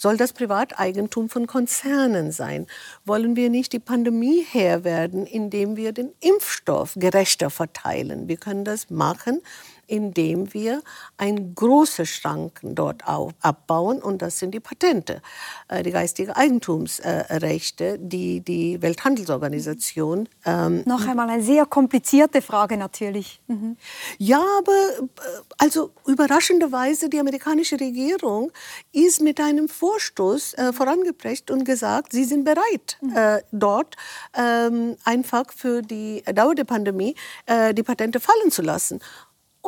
Soll 0.00 0.16
das 0.16 0.32
Privateigentum 0.32 1.28
von 1.28 1.48
Konzernen 1.48 2.30
sein? 2.30 2.68
Wollen 3.04 3.34
wir 3.34 3.50
nicht 3.50 3.72
die 3.72 3.80
Pandemie 3.80 4.46
Herr 4.48 4.84
werden, 4.84 5.26
indem 5.26 5.76
wir 5.76 5.90
den 5.90 6.12
Impfstoff 6.20 6.92
gerechter 6.94 7.50
verteilen? 7.50 8.28
Wir 8.28 8.36
können 8.36 8.64
das 8.64 8.90
machen, 8.90 9.42
indem 9.88 10.54
wir 10.54 10.82
ein 11.16 11.54
große 11.54 12.06
Schranken 12.06 12.74
dort 12.74 13.02
abbauen 13.08 14.00
und 14.00 14.22
das 14.22 14.38
sind 14.38 14.52
die 14.52 14.60
Patente, 14.60 15.20
äh, 15.68 15.82
die 15.82 15.90
geistige 15.90 16.36
Eigentumsrechte, 16.36 17.98
die 17.98 18.40
die 18.40 18.80
Welthandelsorganisation. 18.80 20.28
Ähm, 20.44 20.82
Noch 20.86 21.06
einmal 21.06 21.28
eine 21.28 21.42
sehr 21.42 21.66
komplizierte 21.66 22.42
Frage 22.42 22.76
natürlich. 22.76 23.40
Mhm. 23.48 23.76
Ja, 24.18 24.44
aber 24.58 24.72
äh, 24.72 25.42
also 25.58 25.90
überraschenderweise 26.06 27.08
die 27.08 27.18
amerikanische 27.18 27.80
Regierung 27.80 28.52
ist 28.92 29.20
mit 29.20 29.40
einem 29.40 29.68
Vorstoß 29.68 30.54
äh, 30.54 30.72
vorangebracht 30.72 31.50
und 31.50 31.64
gesagt, 31.64 32.12
sie 32.12 32.24
sind 32.24 32.44
bereit, 32.44 32.98
mhm. 33.00 33.16
äh, 33.16 33.42
dort 33.52 33.96
ähm, 34.36 34.96
einfach 35.04 35.46
für 35.54 35.82
die 35.82 36.22
Dauer 36.34 36.54
der 36.54 36.64
Pandemie 36.64 37.14
äh, 37.46 37.72
die 37.72 37.82
Patente 37.82 38.20
fallen 38.20 38.50
zu 38.50 38.62
lassen. 38.62 39.00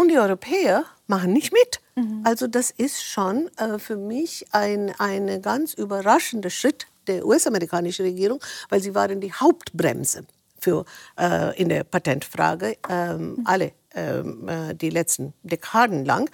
Und 0.01 0.09
die 0.09 0.19
Europäer 0.19 0.87
machen 1.09 1.35
nicht 1.35 1.53
mit. 1.53 1.83
Mhm. 1.95 2.23
Also 2.25 2.47
das 2.47 2.71
ist 2.71 3.05
schon 3.05 3.51
äh, 3.59 3.79
für 3.79 3.97
mich 3.97 4.47
ein 4.51 4.95
ein 4.99 5.43
ganz 5.43 5.75
überraschender 5.75 6.49
Schritt 6.49 6.87
der 7.07 7.27
US-amerikanischen 7.27 8.07
Regierung, 8.07 8.41
weil 8.71 8.81
sie 8.81 8.95
waren 8.95 9.21
die 9.21 9.31
Hauptbremse 9.31 10.25
für, 10.59 10.87
äh, 11.19 11.55
in 11.61 11.69
der 11.69 11.85
Patentfrage 11.85 12.79
ähm, 12.89 13.35
mhm. 13.35 13.43
alle 13.45 13.73
ähm, 13.95 14.49
äh, 14.49 14.75
die 14.75 14.89
letzten 14.89 15.35
Dekaden 15.43 16.07
lang. 16.07 16.31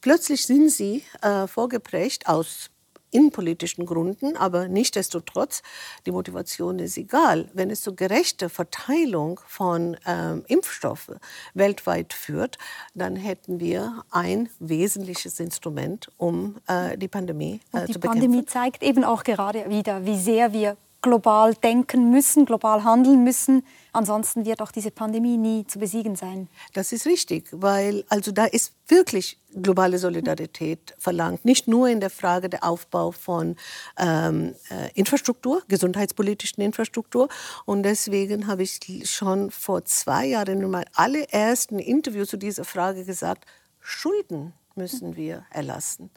Plötzlich 0.00 0.46
sind 0.46 0.70
sie 0.70 1.02
äh, 1.22 1.48
vorgeprägt 1.48 2.28
aus 2.28 2.70
innenpolitischen 3.12 3.86
Gründen, 3.86 4.36
aber 4.36 4.68
nichtdestotrotz, 4.68 5.62
die 6.06 6.10
Motivation 6.10 6.78
ist 6.78 6.96
egal. 6.96 7.48
Wenn 7.52 7.70
es 7.70 7.82
zur 7.82 7.94
gerechten 7.94 8.50
Verteilung 8.50 9.40
von 9.46 9.96
ähm, 10.06 10.44
Impfstoffen 10.48 11.18
weltweit 11.54 12.12
führt, 12.12 12.58
dann 12.94 13.16
hätten 13.16 13.60
wir 13.60 14.04
ein 14.10 14.48
wesentliches 14.58 15.38
Instrument, 15.38 16.08
um 16.16 16.56
äh, 16.66 16.98
die 16.98 17.08
Pandemie 17.08 17.60
äh, 17.72 17.86
zu 17.86 17.92
bekämpfen. 17.92 17.92
Die 17.92 17.98
Pandemie 17.98 18.44
zeigt 18.46 18.82
eben 18.82 19.04
auch 19.04 19.22
gerade 19.22 19.68
wieder, 19.68 20.04
wie 20.04 20.18
sehr 20.18 20.52
wir 20.52 20.76
global 21.02 21.54
denken 21.54 22.10
müssen, 22.10 22.46
global 22.46 22.84
handeln 22.84 23.24
müssen. 23.24 23.64
Ansonsten 23.92 24.46
wird 24.46 24.62
auch 24.62 24.72
diese 24.72 24.90
Pandemie 24.90 25.36
nie 25.36 25.66
zu 25.66 25.78
besiegen 25.78 26.16
sein. 26.16 26.48
Das 26.72 26.92
ist 26.92 27.04
richtig, 27.04 27.48
weil 27.52 28.04
also 28.08 28.32
da 28.32 28.46
ist 28.46 28.72
wirklich 28.88 29.38
globale 29.54 29.98
Solidarität 29.98 30.94
verlangt. 30.98 31.44
Nicht 31.44 31.68
nur 31.68 31.88
in 31.88 32.00
der 32.00 32.08
Frage 32.08 32.48
der 32.48 32.64
Aufbau 32.64 33.10
von 33.10 33.56
ähm, 33.98 34.54
äh, 34.70 34.90
Infrastruktur, 34.94 35.62
gesundheitspolitischen 35.68 36.62
Infrastruktur. 36.62 37.28
Und 37.66 37.82
deswegen 37.82 38.46
habe 38.46 38.62
ich 38.62 38.80
schon 39.04 39.50
vor 39.50 39.84
zwei 39.84 40.26
Jahren 40.26 40.62
in 40.62 40.70
meinem 40.70 40.88
allerersten 40.94 41.78
Interview 41.78 42.24
zu 42.24 42.38
dieser 42.38 42.64
Frage 42.64 43.04
gesagt, 43.04 43.44
Schulden 43.80 44.54
müssen 44.76 45.16
wir 45.16 45.44
erlassen. 45.50 46.10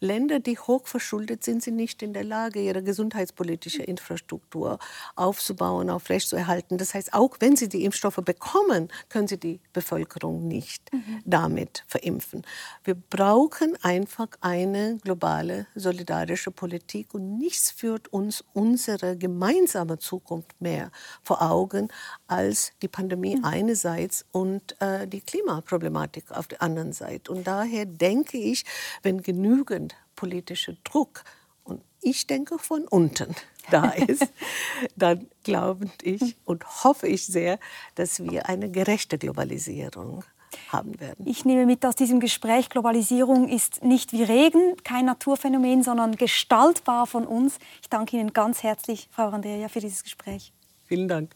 Länder, 0.00 0.40
die 0.40 0.58
hoch 0.58 0.86
verschuldet 0.86 1.44
sind, 1.44 1.62
sind 1.62 1.76
nicht 1.76 2.02
in 2.02 2.12
der 2.12 2.24
Lage, 2.24 2.60
ihre 2.60 2.82
gesundheitspolitische 2.82 3.82
Infrastruktur 3.82 4.78
aufzubauen, 5.16 5.90
aufrechtzuerhalten. 5.90 6.78
Das 6.78 6.94
heißt, 6.94 7.14
auch 7.14 7.36
wenn 7.40 7.56
sie 7.56 7.68
die 7.68 7.84
Impfstoffe 7.84 8.20
bekommen, 8.24 8.88
können 9.08 9.28
sie 9.28 9.38
die 9.38 9.60
Bevölkerung 9.72 10.46
nicht 10.46 10.92
mhm. 10.92 11.22
damit 11.24 11.84
verimpfen. 11.86 12.42
Wir 12.84 12.94
brauchen 12.94 13.76
einfach 13.82 14.28
eine 14.40 14.98
globale 14.98 15.66
solidarische 15.74 16.50
Politik 16.50 17.14
und 17.14 17.38
nichts 17.38 17.70
führt 17.70 18.08
uns 18.12 18.44
unsere 18.52 19.16
gemeinsame 19.16 19.98
Zukunft 19.98 20.60
mehr 20.60 20.90
vor 21.22 21.42
Augen 21.42 21.88
als 22.26 22.72
die 22.82 22.88
Pandemie 22.88 23.36
mhm. 23.36 23.44
einerseits 23.44 24.24
und 24.32 24.80
äh, 24.80 25.06
die 25.06 25.20
Klimaproblematik 25.20 26.30
auf 26.30 26.46
der 26.46 26.62
anderen 26.62 26.92
Seite. 26.92 27.32
Und 27.32 27.46
daher 27.46 27.86
denke 27.98 28.38
ich, 28.38 28.64
wenn 29.02 29.22
genügend 29.22 29.94
politischer 30.16 30.74
Druck, 30.84 31.24
und 31.64 31.82
ich 32.00 32.26
denke 32.26 32.58
von 32.58 32.86
unten, 32.88 33.34
da 33.70 33.90
ist, 33.90 34.32
dann 34.96 35.28
glaube 35.44 35.90
ich 36.02 36.36
und 36.44 36.84
hoffe 36.84 37.06
ich 37.06 37.26
sehr, 37.26 37.58
dass 37.94 38.22
wir 38.22 38.48
eine 38.48 38.70
gerechte 38.70 39.18
Globalisierung 39.18 40.24
haben 40.68 40.98
werden. 40.98 41.26
Ich 41.26 41.44
nehme 41.44 41.66
mit 41.66 41.84
aus 41.84 41.94
diesem 41.94 42.20
Gespräch, 42.20 42.70
Globalisierung 42.70 43.48
ist 43.48 43.84
nicht 43.84 44.12
wie 44.12 44.22
Regen, 44.22 44.76
kein 44.82 45.04
Naturphänomen, 45.04 45.82
sondern 45.82 46.16
gestaltbar 46.16 47.06
von 47.06 47.26
uns. 47.26 47.58
Ich 47.82 47.88
danke 47.88 48.16
Ihnen 48.16 48.32
ganz 48.32 48.62
herzlich, 48.62 49.08
Frau 49.10 49.28
Randeria, 49.28 49.68
für 49.68 49.80
dieses 49.80 50.02
Gespräch. 50.02 50.52
Vielen 50.86 51.08
Dank. 51.08 51.34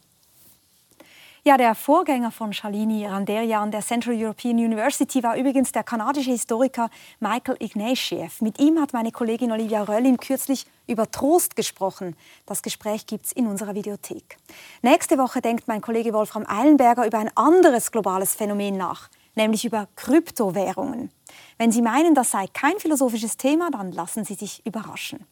Ja, 1.45 1.57
der 1.57 1.75
Vorgänger 1.75 2.31
von 2.31 2.53
Shalini 2.53 3.05
Randeria 3.05 3.61
an 3.61 3.69
der 3.69 3.81
Central 3.81 4.15
European 4.15 4.55
University 4.55 5.21
war 5.23 5.35
übrigens 5.35 5.73
der 5.73 5.83
kanadische 5.83 6.31
Historiker 6.31 6.89
Michael 7.19 7.57
Ignatieff. 7.59 8.39
Mit 8.39 8.61
ihm 8.61 8.79
hat 8.79 8.93
meine 8.93 9.11
Kollegin 9.11 9.51
Olivia 9.51 9.83
Röllin 9.83 10.15
kürzlich 10.15 10.65
über 10.87 11.11
Trost 11.11 11.57
gesprochen. 11.57 12.15
Das 12.45 12.61
Gespräch 12.61 13.07
gibt 13.07 13.25
es 13.25 13.33
in 13.33 13.47
unserer 13.47 13.75
Videothek. 13.75 14.37
Nächste 14.83 15.17
Woche 15.17 15.41
denkt 15.41 15.67
mein 15.67 15.81
Kollege 15.81 16.13
Wolfram 16.13 16.45
Eilenberger 16.47 17.05
über 17.05 17.17
ein 17.17 17.35
anderes 17.35 17.91
globales 17.91 18.35
Phänomen 18.35 18.77
nach, 18.77 19.09
nämlich 19.35 19.65
über 19.65 19.89
Kryptowährungen. 19.97 21.11
Wenn 21.57 21.73
Sie 21.73 21.81
meinen, 21.81 22.15
das 22.15 22.31
sei 22.31 22.45
kein 22.53 22.79
philosophisches 22.79 23.35
Thema, 23.35 23.69
dann 23.69 23.91
lassen 23.91 24.23
Sie 24.23 24.35
sich 24.35 24.65
überraschen. 24.65 25.25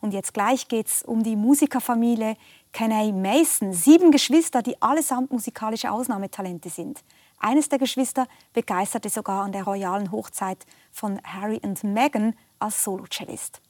Und 0.00 0.12
jetzt 0.12 0.34
gleich 0.34 0.68
geht 0.68 0.86
es 0.86 1.02
um 1.02 1.22
die 1.22 1.36
Musikerfamilie 1.36 2.36
Kenny 2.72 3.12
Mason. 3.12 3.72
Sieben 3.72 4.10
Geschwister, 4.10 4.62
die 4.62 4.80
allesamt 4.80 5.30
musikalische 5.30 5.90
Ausnahmetalente 5.90 6.68
sind. 6.68 7.02
Eines 7.38 7.68
der 7.68 7.78
Geschwister 7.78 8.26
begeisterte 8.52 9.08
sogar 9.08 9.44
an 9.44 9.52
der 9.52 9.64
royalen 9.64 10.10
Hochzeit 10.10 10.66
von 10.90 11.20
Harry 11.22 11.60
und 11.62 11.84
Meghan 11.84 12.34
als 12.58 12.82
Solocellist. 12.82 13.60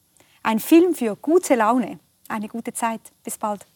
Ein 0.43 0.59
Film 0.59 0.95
für 0.95 1.17
gute 1.17 1.55
Laune. 1.55 1.99
Eine 2.29 2.49
gute 2.49 2.73
Zeit. 2.73 3.01
Bis 3.25 3.37
bald. 3.37 3.67